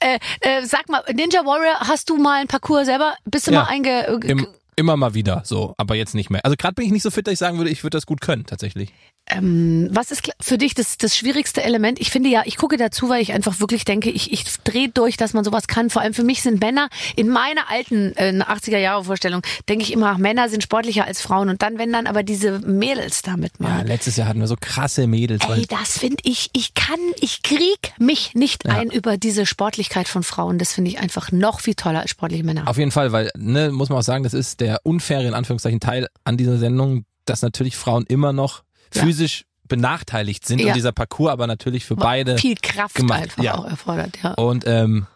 Äh, 0.00 0.18
äh, 0.40 0.62
sag 0.64 0.88
mal, 0.88 1.02
Ninja 1.12 1.44
Warrior, 1.44 1.80
hast 1.80 2.10
du 2.10 2.16
mal 2.18 2.40
ein 2.40 2.46
Parcours 2.46 2.86
selber? 2.86 3.14
Bist 3.24 3.46
du 3.46 3.52
Ja. 3.52 3.62
mal 3.62 3.68
einge... 3.68 4.02
Im, 4.24 4.46
immer 4.78 4.96
mal 4.96 5.12
wieder, 5.14 5.42
so, 5.44 5.74
aber 5.76 5.94
jetzt 5.96 6.14
nicht 6.14 6.30
mehr. 6.30 6.44
Also 6.44 6.56
gerade 6.56 6.74
bin 6.74 6.86
ich 6.86 6.92
nicht 6.92 7.02
so 7.02 7.10
fit, 7.10 7.26
dass 7.26 7.32
ich 7.34 7.38
sagen 7.38 7.58
würde, 7.58 7.70
ich 7.70 7.82
würde 7.82 7.96
das 7.96 8.06
gut 8.06 8.20
können, 8.20 8.46
tatsächlich. 8.46 8.92
Ähm, 9.30 9.88
was 9.92 10.10
ist 10.10 10.30
für 10.40 10.56
dich 10.56 10.72
das, 10.72 10.96
das 10.96 11.14
schwierigste 11.14 11.62
Element? 11.62 12.00
Ich 12.00 12.10
finde 12.10 12.30
ja, 12.30 12.42
ich 12.46 12.56
gucke 12.56 12.78
dazu, 12.78 13.10
weil 13.10 13.20
ich 13.20 13.34
einfach 13.34 13.60
wirklich 13.60 13.84
denke, 13.84 14.08
ich, 14.08 14.32
ich 14.32 14.44
drehe 14.64 14.88
durch, 14.88 15.18
dass 15.18 15.34
man 15.34 15.44
sowas 15.44 15.66
kann. 15.66 15.90
Vor 15.90 16.00
allem 16.00 16.14
für 16.14 16.24
mich 16.24 16.40
sind 16.40 16.60
Männer, 16.62 16.88
in 17.14 17.28
meiner 17.28 17.68
alten 17.70 18.14
äh, 18.16 18.32
80er-Jahre-Vorstellung, 18.42 19.42
denke 19.68 19.82
ich 19.84 19.92
immer, 19.92 20.16
Männer 20.16 20.48
sind 20.48 20.62
sportlicher 20.62 21.04
als 21.04 21.20
Frauen. 21.20 21.50
Und 21.50 21.60
dann, 21.60 21.76
wenn 21.76 21.92
dann 21.92 22.06
aber 22.06 22.22
diese 22.22 22.60
Mädels 22.60 23.20
da 23.20 23.32
Ja, 23.32 23.36
mitmachen. 23.36 23.86
letztes 23.86 24.16
Jahr 24.16 24.28
hatten 24.28 24.40
wir 24.40 24.46
so 24.46 24.56
krasse 24.58 25.06
Mädels. 25.06 25.44
Ey, 25.48 25.66
das 25.66 25.98
finde 25.98 26.22
ich, 26.22 26.48
ich 26.54 26.72
kann, 26.72 26.98
ich 27.20 27.42
krieg 27.42 27.92
mich 27.98 28.34
nicht 28.34 28.64
Ja. 28.64 28.76
ein 28.78 28.88
über 28.90 29.18
diese 29.18 29.44
Sportlichkeit 29.44 30.08
von 30.08 30.22
Frauen. 30.22 30.58
Das 30.58 30.72
finde 30.72 30.90
ich 30.90 31.00
einfach 31.00 31.32
noch 31.32 31.60
viel 31.60 31.74
toller 31.74 32.00
als 32.00 32.10
sportliche 32.10 32.44
Männer. 32.44 32.66
Auf 32.66 32.78
jeden 32.78 32.92
Fall, 32.92 33.12
weil, 33.12 33.30
ne, 33.36 33.70
muss 33.72 33.90
man 33.90 33.98
auch 33.98 34.02
sagen, 34.02 34.24
das 34.24 34.32
ist 34.32 34.60
der 34.60 34.67
unfaire, 34.82 35.26
in 35.26 35.34
Anführungszeichen, 35.34 35.80
Teil 35.80 36.08
an 36.24 36.36
dieser 36.36 36.58
Sendung, 36.58 37.04
dass 37.24 37.42
natürlich 37.42 37.76
Frauen 37.76 38.04
immer 38.06 38.32
noch 38.32 38.62
Ja. 38.94 39.02
physisch 39.02 39.44
benachteiligt 39.68 40.46
sind 40.46 40.60
Ja. 40.60 40.68
und 40.68 40.76
dieser 40.76 40.92
Parcours 40.92 41.30
aber 41.30 41.46
natürlich 41.46 41.84
für 41.84 41.96
beide. 41.96 42.38
viel 42.38 42.56
Kraft 42.62 42.94
gemacht, 42.94 43.22
einfach 43.22 43.42
ja. 43.42 43.54
auch 43.56 43.66
erfordert, 43.66 44.16
ja. 44.22 44.32
Und 44.34 44.64
ähm, 44.66 45.06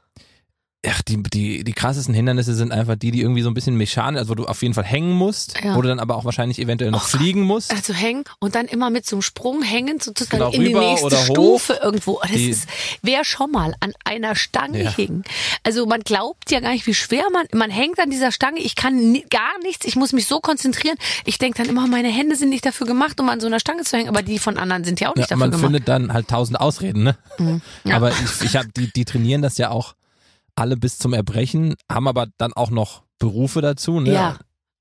Ach, 0.84 1.00
die, 1.02 1.22
die, 1.22 1.62
die 1.62 1.72
krassesten 1.74 2.12
Hindernisse 2.12 2.56
sind 2.56 2.72
einfach 2.72 2.96
die, 2.96 3.12
die 3.12 3.20
irgendwie 3.20 3.42
so 3.42 3.48
ein 3.48 3.54
bisschen 3.54 3.76
mechanisch, 3.76 4.18
also 4.18 4.30
wo 4.30 4.34
du 4.34 4.46
auf 4.46 4.62
jeden 4.62 4.74
Fall 4.74 4.82
hängen 4.82 5.12
musst, 5.12 5.54
Ja. 5.62 5.76
wo 5.76 5.82
du 5.82 5.86
dann 5.86 6.00
aber 6.00 6.16
auch 6.16 6.24
wahrscheinlich 6.24 6.58
eventuell 6.58 6.90
noch 6.90 7.08
Gott. 7.08 7.20
fliegen 7.20 7.42
musst. 7.42 7.72
Also 7.72 7.94
hängen 7.94 8.24
und 8.40 8.56
dann 8.56 8.66
immer 8.66 8.90
mit 8.90 9.06
so 9.06 9.14
einem 9.14 9.22
Sprung 9.22 9.62
hängen, 9.62 10.00
sozusagen 10.00 10.38
Genau, 10.38 10.50
in 10.50 10.60
die 10.64 10.74
nächste 10.74 11.06
hoch. 11.16 11.24
Stufe 11.24 11.78
irgendwo. 11.80 12.18
Das 12.22 12.32
Die- 12.32 12.50
ist, 12.50 12.68
wer 13.00 13.24
schon 13.24 13.52
mal 13.52 13.76
an 13.78 13.92
einer 14.04 14.34
Stange 14.34 14.82
Ja. 14.82 14.90
hing. 14.96 15.22
Also 15.62 15.86
man 15.86 16.00
glaubt 16.00 16.50
ja 16.50 16.58
gar 16.58 16.72
nicht, 16.72 16.88
wie 16.88 16.94
schwer 16.94 17.26
man, 17.32 17.46
man 17.52 17.70
hängt 17.70 18.00
an 18.00 18.10
dieser 18.10 18.32
Stange. 18.32 18.58
Ich 18.58 18.74
kann 18.74 19.14
gar 19.30 19.56
nichts. 19.62 19.86
Ich 19.86 19.94
muss 19.94 20.12
mich 20.12 20.26
so 20.26 20.40
konzentrieren. 20.40 20.96
Ich 21.24 21.38
denke 21.38 21.58
dann 21.58 21.68
immer, 21.70 21.86
meine 21.86 22.08
Hände 22.08 22.34
sind 22.34 22.48
nicht 22.48 22.66
dafür 22.66 22.88
gemacht, 22.88 23.20
um 23.20 23.28
an 23.28 23.38
so 23.38 23.46
einer 23.46 23.60
Stange 23.60 23.84
zu 23.84 23.96
hängen. 23.96 24.08
Aber 24.08 24.22
die 24.22 24.40
von 24.40 24.58
anderen 24.58 24.82
sind 24.82 24.98
ja 24.98 25.10
auch 25.10 25.14
Ja, 25.14 25.20
nicht 25.20 25.30
dafür 25.30 25.38
man 25.38 25.50
gemacht. 25.52 25.64
findet 25.64 25.86
dann 25.86 26.12
halt 26.12 26.26
tausend 26.26 26.58
Ausreden, 26.60 27.04
ne? 27.04 27.16
Ja. 27.84 27.94
Aber 27.94 28.10
ich, 28.10 28.42
ich 28.46 28.56
hab, 28.56 28.74
die, 28.74 28.92
die 28.92 29.04
trainieren 29.04 29.42
das 29.42 29.58
ja 29.58 29.70
auch 29.70 29.94
alle 30.56 30.76
bis 30.76 30.98
zum 30.98 31.12
Erbrechen, 31.14 31.74
haben 31.90 32.08
aber 32.08 32.26
dann 32.38 32.52
auch 32.52 32.70
noch 32.70 33.02
Berufe 33.18 33.60
dazu, 33.60 34.00
ne? 34.00 34.12
Ja. 34.12 34.38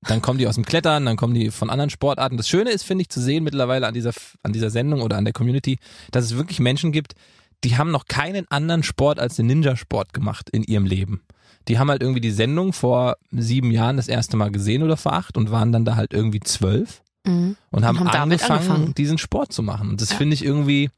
Dann 0.08 0.20
kommen 0.20 0.38
die 0.38 0.48
aus 0.48 0.56
dem 0.56 0.64
Klettern, 0.64 1.04
dann 1.06 1.16
kommen 1.16 1.32
die 1.34 1.52
von 1.52 1.70
anderen 1.70 1.90
Sportarten. 1.90 2.36
Das 2.36 2.48
Schöne 2.48 2.70
ist, 2.70 2.82
finde 2.82 3.02
ich, 3.02 3.08
zu 3.08 3.20
sehen 3.20 3.44
mittlerweile 3.44 3.86
an 3.86 3.94
dieser, 3.94 4.12
an 4.42 4.52
dieser 4.52 4.68
Sendung 4.70 5.00
oder 5.00 5.16
an 5.16 5.24
der 5.24 5.32
Community, 5.32 5.78
dass 6.10 6.24
es 6.24 6.36
wirklich 6.36 6.58
Menschen 6.58 6.90
gibt, 6.90 7.14
die 7.62 7.76
haben 7.78 7.92
noch 7.92 8.06
keinen 8.06 8.50
anderen 8.50 8.82
Sport 8.82 9.20
als 9.20 9.36
den 9.36 9.46
Ninja-Sport 9.46 10.12
gemacht 10.12 10.50
in 10.50 10.64
ihrem 10.64 10.86
Leben. 10.86 11.22
Die 11.68 11.78
haben 11.78 11.88
halt 11.88 12.02
irgendwie 12.02 12.20
die 12.20 12.32
Sendung 12.32 12.72
vor 12.72 13.14
sieben 13.30 13.70
Jahren 13.70 13.96
das 13.96 14.08
erste 14.08 14.36
Mal 14.36 14.50
gesehen 14.50 14.82
oder 14.82 14.96
vor 14.96 15.12
acht 15.12 15.36
und 15.36 15.52
waren 15.52 15.70
dann 15.70 15.84
da 15.84 15.94
halt 15.94 16.12
irgendwie 16.12 16.40
zwölf 16.40 17.02
Mhm. 17.24 17.56
und 17.70 17.84
haben, 17.84 18.00
haben 18.00 18.10
damit 18.10 18.42
angefangen, 18.42 18.68
angefangen. 18.70 18.94
diesen 18.94 19.16
Sport 19.16 19.52
zu 19.52 19.62
machen. 19.62 19.90
Und 19.90 20.00
das 20.00 20.12
finde 20.12 20.34
ich 20.34 20.44
irgendwie, 20.44 20.90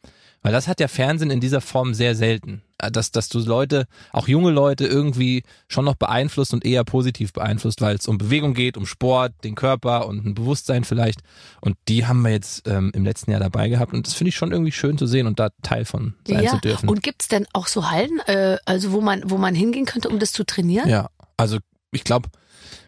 weil 0.45 0.53
das 0.53 0.69
hat 0.69 0.79
ja 0.79 0.87
Fernsehen 0.89 1.31
in 1.33 1.41
dieser 1.41 1.61
Form 1.61 1.95
sehr 1.95 2.15
selten. 2.15 2.63
Äh, 2.79 2.91
Dass, 2.91 3.11
dass 3.11 3.29
du 3.29 3.39
Leute, 3.39 3.87
auch 4.13 4.29
junge 4.29 4.51
Leute 4.51 4.87
irgendwie 4.87 5.43
schon 5.69 5.85
noch 5.87 5.95
beeinflusst 5.95 6.53
und 6.53 6.65
eher 6.65 6.85
positiv 6.85 7.33
beeinflusst, 7.33 7.81
weil 7.81 7.97
es 7.97 8.07
um 8.07 8.19
Bewegung 8.19 8.53
geht, 8.55 8.77
um 8.77 8.85
Sport, 8.85 9.33
den 9.43 9.55
Körper 9.55 10.07
und 10.07 10.25
ein 10.27 10.35
Bewusstsein 10.35 10.85
vielleicht. 10.85 11.21
Und 11.61 11.77
die 11.89 12.07
haben 12.07 12.23
wir 12.23 12.31
jetzt 12.33 12.69
ähm, 12.69 12.93
im 12.95 13.05
letzten 13.05 13.31
Jahr 13.31 13.41
dabei 13.41 13.69
gehabt. 13.69 13.93
Und 13.95 14.07
das 14.07 14.15
finde 14.15 14.29
ich 14.29 14.37
schon 14.37 14.53
irgendwie 14.53 14.73
schön 14.73 14.99
zu 14.99 15.07
sehen 15.07 15.27
und 15.27 15.41
da 15.41 15.49
Teil 15.63 15.85
von 15.85 16.15
sein 16.29 16.43
Ja. 16.45 16.51
zu 16.51 16.59
dürfen. 16.59 16.89
Und 16.89 17.03
gibt's 17.03 17.27
denn 17.29 17.47
auch 17.55 17.67
so 17.67 17.91
Hallen, 17.91 18.21
äh, 18.27 18.59
also 18.67 18.93
wo 18.93 19.01
man, 19.01 19.23
wo 19.31 19.39
man 19.39 19.55
hingehen 19.55 19.87
könnte, 19.87 20.09
um 20.11 20.19
das 20.19 20.33
zu 20.33 20.45
trainieren? 20.45 20.89
Ja, 20.89 21.09
also 21.39 21.59
ich 21.91 22.05
glaube, 22.05 22.29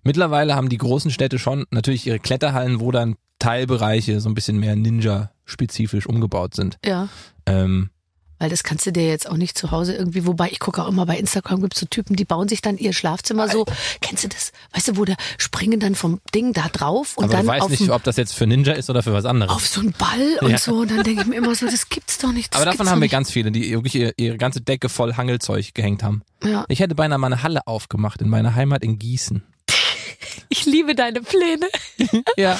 mittlerweile 0.05 0.55
haben 0.55 0.69
die 0.69 0.77
großen 0.79 1.11
Städte 1.11 1.39
schon 1.39 1.65
natürlich 1.71 2.07
ihre 2.07 2.19
Kletterhallen, 2.19 2.81
wo 2.81 2.91
dann 2.93 3.17
Teilbereiche 3.39 4.21
so 4.21 4.29
ein 4.29 4.35
bisschen 4.35 4.59
mehr 4.59 4.77
Ninja-spezifisch 4.77 6.07
umgebaut 6.07 6.55
sind. 6.55 6.77
ja. 6.85 7.09
Ähm, 7.47 7.91
Weil 8.39 8.51
das 8.51 8.63
kannst 8.65 8.85
du 8.85 8.93
dir 8.93 9.07
jetzt 9.09 9.29
auch 9.31 9.37
nicht 9.39 9.57
zu 9.57 9.71
Hause 9.71 9.95
irgendwie, 9.95 10.27
wobei 10.27 10.51
ich 10.51 10.59
gucke 10.59 10.83
auch 10.83 10.89
immer 10.89 11.07
bei 11.07 11.17
Instagram, 11.17 11.63
gibt's 11.63 11.81
so 11.81 11.87
Typen, 11.87 12.17
die 12.17 12.25
bauen 12.27 12.49
sich 12.49 12.61
dann 12.61 12.77
ihr 12.77 12.93
Schlafzimmer 12.93 13.49
so, 13.49 13.65
kennst 14.03 14.25
du 14.25 14.29
das? 14.29 14.53
Weißt 14.75 14.89
du, 14.89 14.97
wo 14.99 15.05
der 15.07 15.17
springen 15.39 15.81
dann 15.81 15.95
vom 15.95 16.21
Ding 16.35 16.53
da 16.53 16.69
drauf 16.69 17.17
und 17.17 17.25
aber 17.25 17.33
dann 17.35 17.47
weißt 17.47 17.63
auf, 17.65 17.71
nicht, 17.71 17.89
ob 17.89 18.03
das 18.03 18.17
jetzt 18.19 18.35
für 18.35 18.47
Ninja 18.47 18.75
ist 18.75 18.91
oder 18.91 19.03
für 19.03 19.15
was 19.15 19.25
anderes. 19.25 19.51
auf 19.55 19.67
so 19.67 19.81
einen 19.81 19.93
Ball 19.93 20.39
und 20.43 20.51
Ja. 20.51 20.59
so 20.59 20.75
und 20.81 20.91
dann 20.91 21.03
denke 21.03 21.23
ich 21.23 21.27
mir 21.29 21.37
immer 21.37 21.55
so, 21.55 21.65
das 21.67 21.89
gibt's 21.89 22.19
doch 22.19 22.33
nicht. 22.33 22.55
Aber 22.55 22.67
davon 22.67 22.91
haben 22.91 22.99
wir 22.99 23.05
nicht. 23.07 23.13
ganz 23.13 23.31
viele, 23.31 23.51
die 23.51 23.71
wirklich 23.73 23.95
ihre, 23.95 24.13
ihre 24.19 24.37
ganze 24.37 24.61
Decke 24.61 24.89
voll 24.91 25.15
Hangelzeug 25.15 25.73
gehängt 25.73 26.03
haben. 26.03 26.23
Ja. 26.45 26.67
Ich 26.69 26.81
hätte 26.81 26.95
beinahe 26.95 27.19
mal 27.19 27.29
eine 27.29 27.43
Halle 27.43 27.67
aufgemacht 27.67 28.21
in 28.21 28.29
meiner 28.29 28.55
Heimat 28.55 28.83
in 28.83 28.99
Gießen. 28.99 29.45
Ich 30.49 30.65
liebe 30.67 30.95
deine 30.95 31.21
Pläne. 31.23 31.67
Ja, 32.37 32.59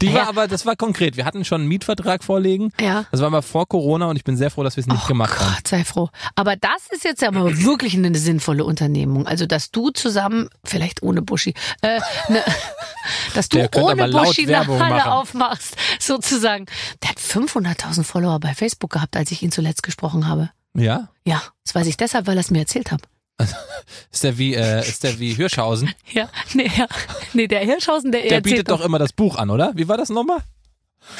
die 0.00 0.06
Ja. 0.06 0.14
war 0.14 0.28
aber, 0.28 0.48
das 0.48 0.66
war 0.66 0.74
konkret. 0.76 1.16
Wir 1.16 1.24
hatten 1.24 1.44
schon 1.44 1.60
einen 1.62 1.68
Mietvertrag 1.68 2.24
vorlegen. 2.24 2.72
Ja. 2.80 3.04
Das 3.12 3.20
war 3.20 3.30
mal 3.30 3.42
vor 3.42 3.66
Corona 3.68 4.06
und 4.06 4.16
ich 4.16 4.24
bin 4.24 4.36
sehr 4.36 4.50
froh, 4.50 4.62
dass 4.64 4.76
wir 4.76 4.80
es 4.82 4.86
nicht 4.86 5.02
Oh 5.04 5.08
gemacht 5.08 5.38
haben. 5.38 5.54
Gott, 5.54 5.68
sei 5.68 5.84
froh. 5.84 6.08
Aber 6.34 6.56
das 6.56 6.88
ist 6.90 7.04
jetzt 7.04 7.22
ja 7.22 7.30
mal 7.30 7.62
wirklich 7.62 7.94
eine 7.94 8.16
sinnvolle 8.18 8.64
Unternehmung. 8.64 9.26
Also, 9.26 9.46
dass 9.46 9.70
du 9.70 9.90
zusammen, 9.90 10.48
vielleicht 10.64 11.02
ohne 11.02 11.22
Buschi, 11.22 11.54
äh, 11.82 12.00
ne, 12.28 12.42
dass 13.34 13.48
du 13.48 13.58
ohne 13.76 14.08
Buschi 14.08 14.46
eine 14.46 14.66
Halle 14.66 14.94
machen. 14.96 15.10
aufmachst, 15.10 15.76
sozusagen. 16.00 16.66
Der 17.02 17.10
hat 17.10 17.18
500.000 17.18 18.02
Follower 18.04 18.38
bei 18.40 18.54
Facebook 18.54 18.90
gehabt, 18.90 19.16
als 19.16 19.30
ich 19.30 19.42
ihn 19.42 19.52
zuletzt 19.52 19.82
gesprochen 19.82 20.26
habe. 20.28 20.50
Ja? 20.74 21.08
Ja, 21.24 21.42
das 21.64 21.74
weiß 21.74 21.86
ich 21.86 21.96
deshalb, 21.96 22.26
weil 22.26 22.36
er 22.36 22.40
es 22.40 22.50
mir 22.50 22.60
erzählt 22.60 22.90
hat. 22.90 23.02
Ist 24.10 24.24
der 24.24 24.38
wie, 24.38 24.54
äh, 24.54 24.80
ist 24.80 25.04
der 25.04 25.18
wie 25.18 25.34
Hirschhausen? 25.34 25.92
Ja, 26.12 26.28
nee, 26.54 26.70
ja. 26.76 26.86
nee 27.32 27.46
der 27.46 27.60
Hirschhausen, 27.60 28.12
der, 28.12 28.22
Der 28.22 28.40
bietet 28.40 28.70
doch 28.70 28.82
immer 28.82 28.98
das 28.98 29.12
Buch 29.12 29.36
an, 29.36 29.50
oder? 29.50 29.72
Wie 29.74 29.88
war 29.88 29.96
das 29.96 30.10
nochmal? 30.10 30.40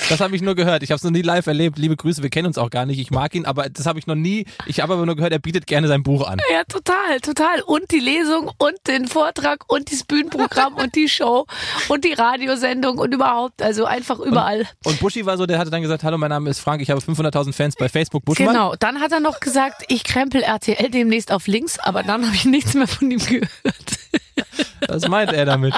Das 0.09 0.21
habe 0.21 0.35
ich 0.37 0.43
nur 0.43 0.55
gehört. 0.55 0.83
Ich 0.83 0.91
habe 0.91 0.97
es 0.97 1.05
noch 1.05 1.11
nie 1.11 1.23
live 1.23 1.47
erlebt. 1.47 1.79
Liebe 1.79 1.97
Grüße, 1.97 2.23
wir 2.23 2.31
kennen 2.31 2.47
uns 2.47 2.59
auch 2.59 2.71
gar 2.71 2.87
nicht. 2.87 2.99
Ich 2.99 3.11
mag 3.11 3.35
ihn, 3.35 3.45
aber 3.45 3.69
das 3.69 3.87
habe 3.87 3.99
ich 3.99 4.07
noch 4.07 4.15
nie. 4.15 4.47
Ich 4.67 4.81
habe 4.81 4.95
aber 4.95 5.07
nur 5.07 5.17
gehört, 5.17 5.33
er 5.33 5.39
bietet 5.39 5.67
gerne 5.67 5.89
sein 5.89 6.03
Buch 6.03 6.27
an. 6.27 6.39
Ja, 6.53 6.63
total, 6.65 7.21
total. 7.21 7.63
Und 7.63 7.91
die 7.91 8.01
Lesung 8.01 8.51
und 8.59 8.75
den 8.87 9.07
Vortrag 9.07 9.71
und 9.71 9.91
das 9.93 10.05
Bühnenprogramm 10.05 10.75
und 10.83 10.95
die 10.95 11.09
Show 11.09 11.47
und 11.89 12.05
die 12.05 12.13
Radiosendung 12.13 12.99
und 12.99 13.13
überhaupt, 13.13 13.63
also 13.63 13.85
einfach 13.85 14.19
überall. 14.19 14.67
Und 14.85 15.01
Buschi 15.01 15.27
war 15.27 15.37
so, 15.37 15.47
der 15.47 15.59
hatte 15.59 15.71
dann 15.71 15.83
gesagt, 15.83 16.03
hallo, 16.05 16.19
mein 16.19 16.31
Name 16.31 16.51
ist 16.51 16.61
Frank, 16.61 16.83
ich 16.83 16.91
habe 16.91 17.01
500.000 17.01 17.53
Fans 17.53 17.77
bei 17.77 17.89
Facebook. 17.89 18.25
Buschmann? 18.25 18.49
Genau, 18.49 18.75
dann 18.79 19.01
hat 19.01 19.13
er 19.13 19.21
noch 19.21 19.41
gesagt, 19.41 19.85
ich 19.89 20.05
krempel 20.05 20.43
RTL 20.43 20.91
demnächst 20.91 21.33
auf 21.33 21.47
links, 21.47 21.79
aber 21.79 22.03
dann 22.03 22.25
habe 22.27 22.35
ich 22.35 22.45
nichts 22.45 22.75
mehr 22.75 22.89
von 22.89 23.11
ihm 23.11 23.19
gehört. 23.19 23.49
Was 24.89 25.09
meint 25.09 25.33
er 25.33 25.45
damit? 25.45 25.75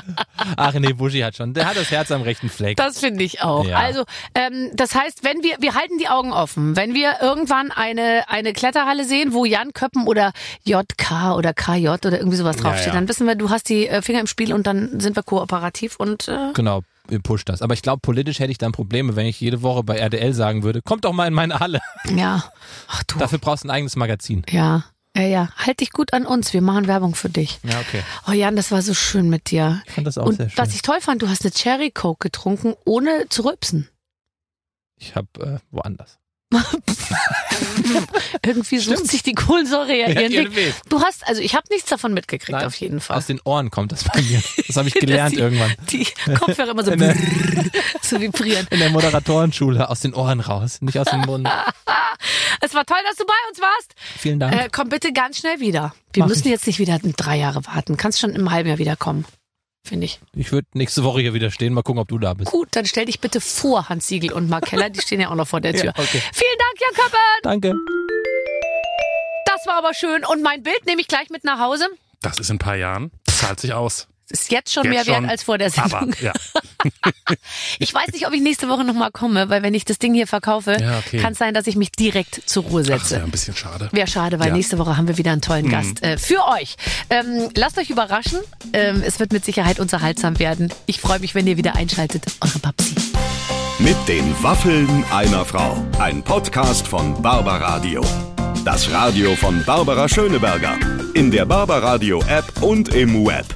Ach 0.56 0.72
nee, 0.74 0.92
Buschi 0.92 1.20
hat 1.20 1.36
schon. 1.36 1.54
Der 1.54 1.66
hat 1.66 1.76
das 1.76 1.90
Herz 1.90 2.10
am 2.10 2.22
rechten 2.22 2.48
Fleck. 2.48 2.76
Das 2.76 2.98
finde 2.98 3.24
ich 3.24 3.42
auch. 3.42 3.66
Ja. 3.66 3.78
Also, 3.78 4.04
ähm, 4.34 4.70
das 4.74 4.94
heißt, 4.94 5.24
wenn 5.24 5.42
wir, 5.42 5.56
wir 5.60 5.74
halten 5.74 5.98
die 5.98 6.08
Augen 6.08 6.32
offen, 6.32 6.76
wenn 6.76 6.94
wir 6.94 7.20
irgendwann 7.20 7.70
eine, 7.70 8.24
eine 8.28 8.52
Kletterhalle 8.52 9.04
sehen, 9.04 9.32
wo 9.32 9.44
Jan 9.44 9.72
Köppen 9.72 10.06
oder 10.06 10.32
JK 10.64 11.36
oder 11.36 11.52
KJ 11.52 11.88
oder 11.88 12.18
irgendwie 12.18 12.36
sowas 12.36 12.56
draufsteht, 12.56 12.88
ja. 12.88 12.92
dann 12.94 13.08
wissen 13.08 13.26
wir, 13.26 13.34
du 13.34 13.50
hast 13.50 13.68
die 13.68 13.88
äh, 13.88 14.02
Finger 14.02 14.20
im 14.20 14.26
Spiel 14.26 14.52
und 14.52 14.66
dann 14.66 15.00
sind 15.00 15.16
wir 15.16 15.22
kooperativ 15.22 15.96
und 15.96 16.28
äh, 16.28 16.52
Genau, 16.54 16.82
ihr 17.10 17.20
pusht 17.20 17.48
das. 17.48 17.62
Aber 17.62 17.74
ich 17.74 17.82
glaube, 17.82 18.00
politisch 18.00 18.38
hätte 18.38 18.50
ich 18.50 18.58
dann 18.58 18.72
Probleme, 18.72 19.16
wenn 19.16 19.26
ich 19.26 19.40
jede 19.40 19.62
Woche 19.62 19.82
bei 19.82 19.96
RTL 19.96 20.32
sagen 20.32 20.62
würde, 20.62 20.82
kommt 20.82 21.04
doch 21.04 21.12
mal 21.12 21.26
in 21.26 21.34
meine 21.34 21.60
Halle. 21.60 21.80
ja. 22.16 22.44
Ach 22.88 23.02
du. 23.04 23.18
Dafür 23.18 23.38
brauchst 23.38 23.64
du 23.64 23.68
ein 23.68 23.70
eigenes 23.70 23.96
Magazin. 23.96 24.42
Ja. 24.50 24.84
Ja, 25.16 25.22
ja, 25.22 25.48
halt 25.56 25.80
dich 25.80 25.92
gut 25.92 26.12
an 26.12 26.26
uns. 26.26 26.52
Wir 26.52 26.60
machen 26.60 26.88
Werbung 26.88 27.14
für 27.14 27.28
dich. 27.28 27.60
Ja, 27.62 27.78
okay. 27.80 28.02
Oh 28.28 28.32
Jan, 28.32 28.56
das 28.56 28.72
war 28.72 28.82
so 28.82 28.94
schön 28.94 29.28
mit 29.30 29.50
dir. 29.50 29.80
Ich 29.86 29.92
fand 29.92 30.06
das 30.06 30.18
auch 30.18 30.26
Und 30.26 30.36
sehr 30.36 30.48
schön. 30.48 30.58
was 30.58 30.74
ich 30.74 30.82
toll 30.82 31.00
fand, 31.00 31.22
du 31.22 31.28
hast 31.28 31.42
eine 31.44 31.52
Cherry 31.52 31.90
Coke 31.92 32.28
getrunken, 32.28 32.74
ohne 32.84 33.28
zu 33.28 33.44
rülpsen. 33.44 33.88
Ich 34.98 35.14
habe 35.14 35.28
äh, 35.40 35.58
woanders. 35.70 36.18
Irgendwie 38.44 38.78
sucht 38.78 38.96
Stimmt. 38.96 39.10
sich 39.10 39.22
die 39.22 39.32
Kohlensäure 39.34 39.92
ja, 39.96 40.08
Ja, 40.08 40.20
ihren 40.22 40.32
ihren 40.32 40.56
Weg. 40.56 40.66
Weg. 40.66 40.74
Du 40.88 41.00
hast, 41.00 41.26
also 41.26 41.40
ich 41.40 41.54
habe 41.54 41.66
nichts 41.70 41.88
davon 41.88 42.12
mitgekriegt, 42.14 42.52
Nein, 42.52 42.66
auf 42.66 42.74
jeden 42.76 43.00
Fall. 43.00 43.16
Aus 43.16 43.26
den 43.26 43.40
Ohren 43.44 43.70
kommt 43.70 43.92
das 43.92 44.04
bei 44.04 44.20
mir. 44.22 44.42
Das 44.66 44.76
habe 44.76 44.88
ich 44.88 44.94
gelernt 45.00 45.34
die- 45.34 45.38
irgendwann. 45.40 45.74
Die 45.90 46.06
Kopfhörer 46.38 46.70
immer 46.70 46.84
so, 46.84 46.94
der- 46.94 47.16
so 48.02 48.20
vibrieren. 48.20 48.66
In 48.70 48.78
der 48.78 48.90
Moderatorenschule. 48.90 49.88
Aus 49.88 50.00
den 50.00 50.14
Ohren 50.14 50.40
raus, 50.40 50.78
nicht 50.80 50.98
aus 50.98 51.06
dem 51.08 51.20
Mund. 51.22 51.48
Es 52.60 52.74
war 52.74 52.84
toll, 52.84 52.98
dass 53.08 53.16
du 53.16 53.24
bei 53.26 53.32
uns 53.50 53.60
warst. 53.60 53.94
Vielen 54.18 54.40
Dank. 54.40 54.54
Äh, 54.54 54.68
komm 54.72 54.88
bitte 54.88 55.12
ganz 55.12 55.38
schnell 55.38 55.60
wieder. 55.60 55.94
Wir 56.12 56.22
Mach 56.22 56.28
müssen 56.28 56.46
ich. 56.46 56.52
jetzt 56.52 56.66
nicht 56.66 56.78
wieder 56.78 56.98
drei 57.02 57.36
Jahre 57.38 57.64
warten. 57.66 57.96
Kannst 57.96 58.20
schon 58.20 58.30
im 58.30 58.50
halben 58.50 58.68
Jahr 58.68 58.78
wiederkommen. 58.78 59.24
Finde 59.86 60.06
ich. 60.06 60.18
Ich 60.34 60.50
würde 60.50 60.66
nächste 60.72 61.04
Woche 61.04 61.20
hier 61.20 61.34
wieder 61.34 61.50
stehen. 61.50 61.74
Mal 61.74 61.82
gucken, 61.82 62.00
ob 62.00 62.08
du 62.08 62.18
da 62.18 62.32
bist. 62.32 62.50
Gut, 62.50 62.68
dann 62.72 62.86
stell 62.86 63.04
dich 63.04 63.20
bitte 63.20 63.40
vor 63.40 63.90
Hans 63.90 64.08
Siegel 64.08 64.32
und 64.32 64.48
Mark 64.48 64.66
Keller. 64.66 64.88
Die 64.88 65.00
stehen 65.00 65.20
ja 65.20 65.30
auch 65.30 65.34
noch 65.34 65.46
vor 65.46 65.60
der 65.60 65.74
Tür. 65.74 65.84
Ja, 65.84 65.90
okay. 65.90 66.22
Vielen 66.32 66.58
Dank, 66.58 66.80
Jan 66.80 67.04
Köppen. 67.04 67.18
Danke. 67.42 67.74
Das 69.44 69.66
war 69.66 69.76
aber 69.76 69.92
schön. 69.92 70.24
Und 70.24 70.42
mein 70.42 70.62
Bild 70.62 70.86
nehme 70.86 71.02
ich 71.02 71.08
gleich 71.08 71.28
mit 71.28 71.44
nach 71.44 71.58
Hause. 71.58 71.86
Das 72.22 72.38
ist 72.38 72.48
in 72.48 72.56
ein 72.56 72.58
paar 72.58 72.76
Jahren. 72.76 73.10
Zahlt 73.26 73.60
sich 73.60 73.74
aus. 73.74 74.08
Ist 74.30 74.50
jetzt 74.50 74.72
schon 74.72 74.84
Jetzt 74.84 74.92
mehr 74.92 75.04
schon. 75.04 75.22
wert 75.24 75.30
als 75.30 75.42
vor 75.42 75.58
der 75.58 75.70
Aber, 75.76 75.88
Sendung. 76.00 76.14
ja. 76.20 76.32
Ich 77.78 77.92
weiß 77.94 78.08
nicht, 78.12 78.26
ob 78.26 78.32
ich 78.34 78.40
nächste 78.42 78.68
Woche 78.68 78.84
nochmal 78.84 79.10
komme, 79.10 79.48
weil 79.48 79.62
wenn 79.62 79.72
ich 79.74 79.84
das 79.86 79.98
Ding 79.98 80.12
hier 80.14 80.26
verkaufe, 80.26 80.76
Ja, 80.80 80.98
okay. 80.98 81.18
kann 81.18 81.32
es 81.32 81.38
sein, 81.38 81.54
dass 81.54 81.66
ich 81.66 81.76
mich 81.76 81.90
direkt 81.92 82.42
zur 82.46 82.64
Ruhe 82.64 82.82
Ach, 82.84 82.88
das 82.88 83.00
setze. 83.02 83.14
wäre 83.16 83.24
ein 83.24 83.30
bisschen 83.30 83.56
schade. 83.56 83.88
Wäre 83.92 84.06
schade, 84.06 84.38
weil 84.38 84.48
Ja. 84.48 84.52
Mhm. 84.52 84.58
nächste 84.58 84.78
Woche 84.78 84.96
haben 84.96 85.08
wir 85.08 85.16
wieder 85.18 85.32
einen 85.32 85.40
tollen 85.40 85.68
Gast 85.70 86.02
äh, 86.02 86.18
für 86.18 86.46
euch. 86.48 86.76
Ähm, 87.10 87.48
lasst 87.56 87.78
euch 87.78 87.88
überraschen. 87.90 88.38
Ähm, 88.72 89.02
es 89.06 89.18
wird 89.18 89.32
mit 89.32 89.44
Sicherheit 89.44 89.80
unterhaltsam 89.80 90.38
werden. 90.38 90.72
Ich 90.86 91.00
freue 91.00 91.20
mich, 91.20 91.34
wenn 91.34 91.46
ihr 91.46 91.56
wieder 91.56 91.74
einschaltet. 91.76 92.24
Eure 92.40 92.58
Babsi. 92.58 92.94
Mit 93.78 93.96
den 94.08 94.34
Waffeln 94.42 95.04
einer 95.10 95.44
Frau. 95.44 95.82
Ein 95.98 96.22
Podcast 96.22 96.86
von 96.86 97.20
Barbaradio. 97.22 98.02
Das 98.64 98.90
Radio 98.90 99.34
von 99.36 99.62
Barbara 99.64 100.08
Schöneberger. 100.08 100.76
In 101.14 101.30
der 101.30 101.44
Barbaradio 101.46 102.20
App 102.28 102.62
und 102.62 102.90
im 102.94 103.24
Web. 103.26 103.46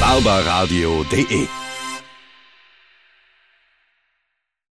barbaradio.de 0.00 1.57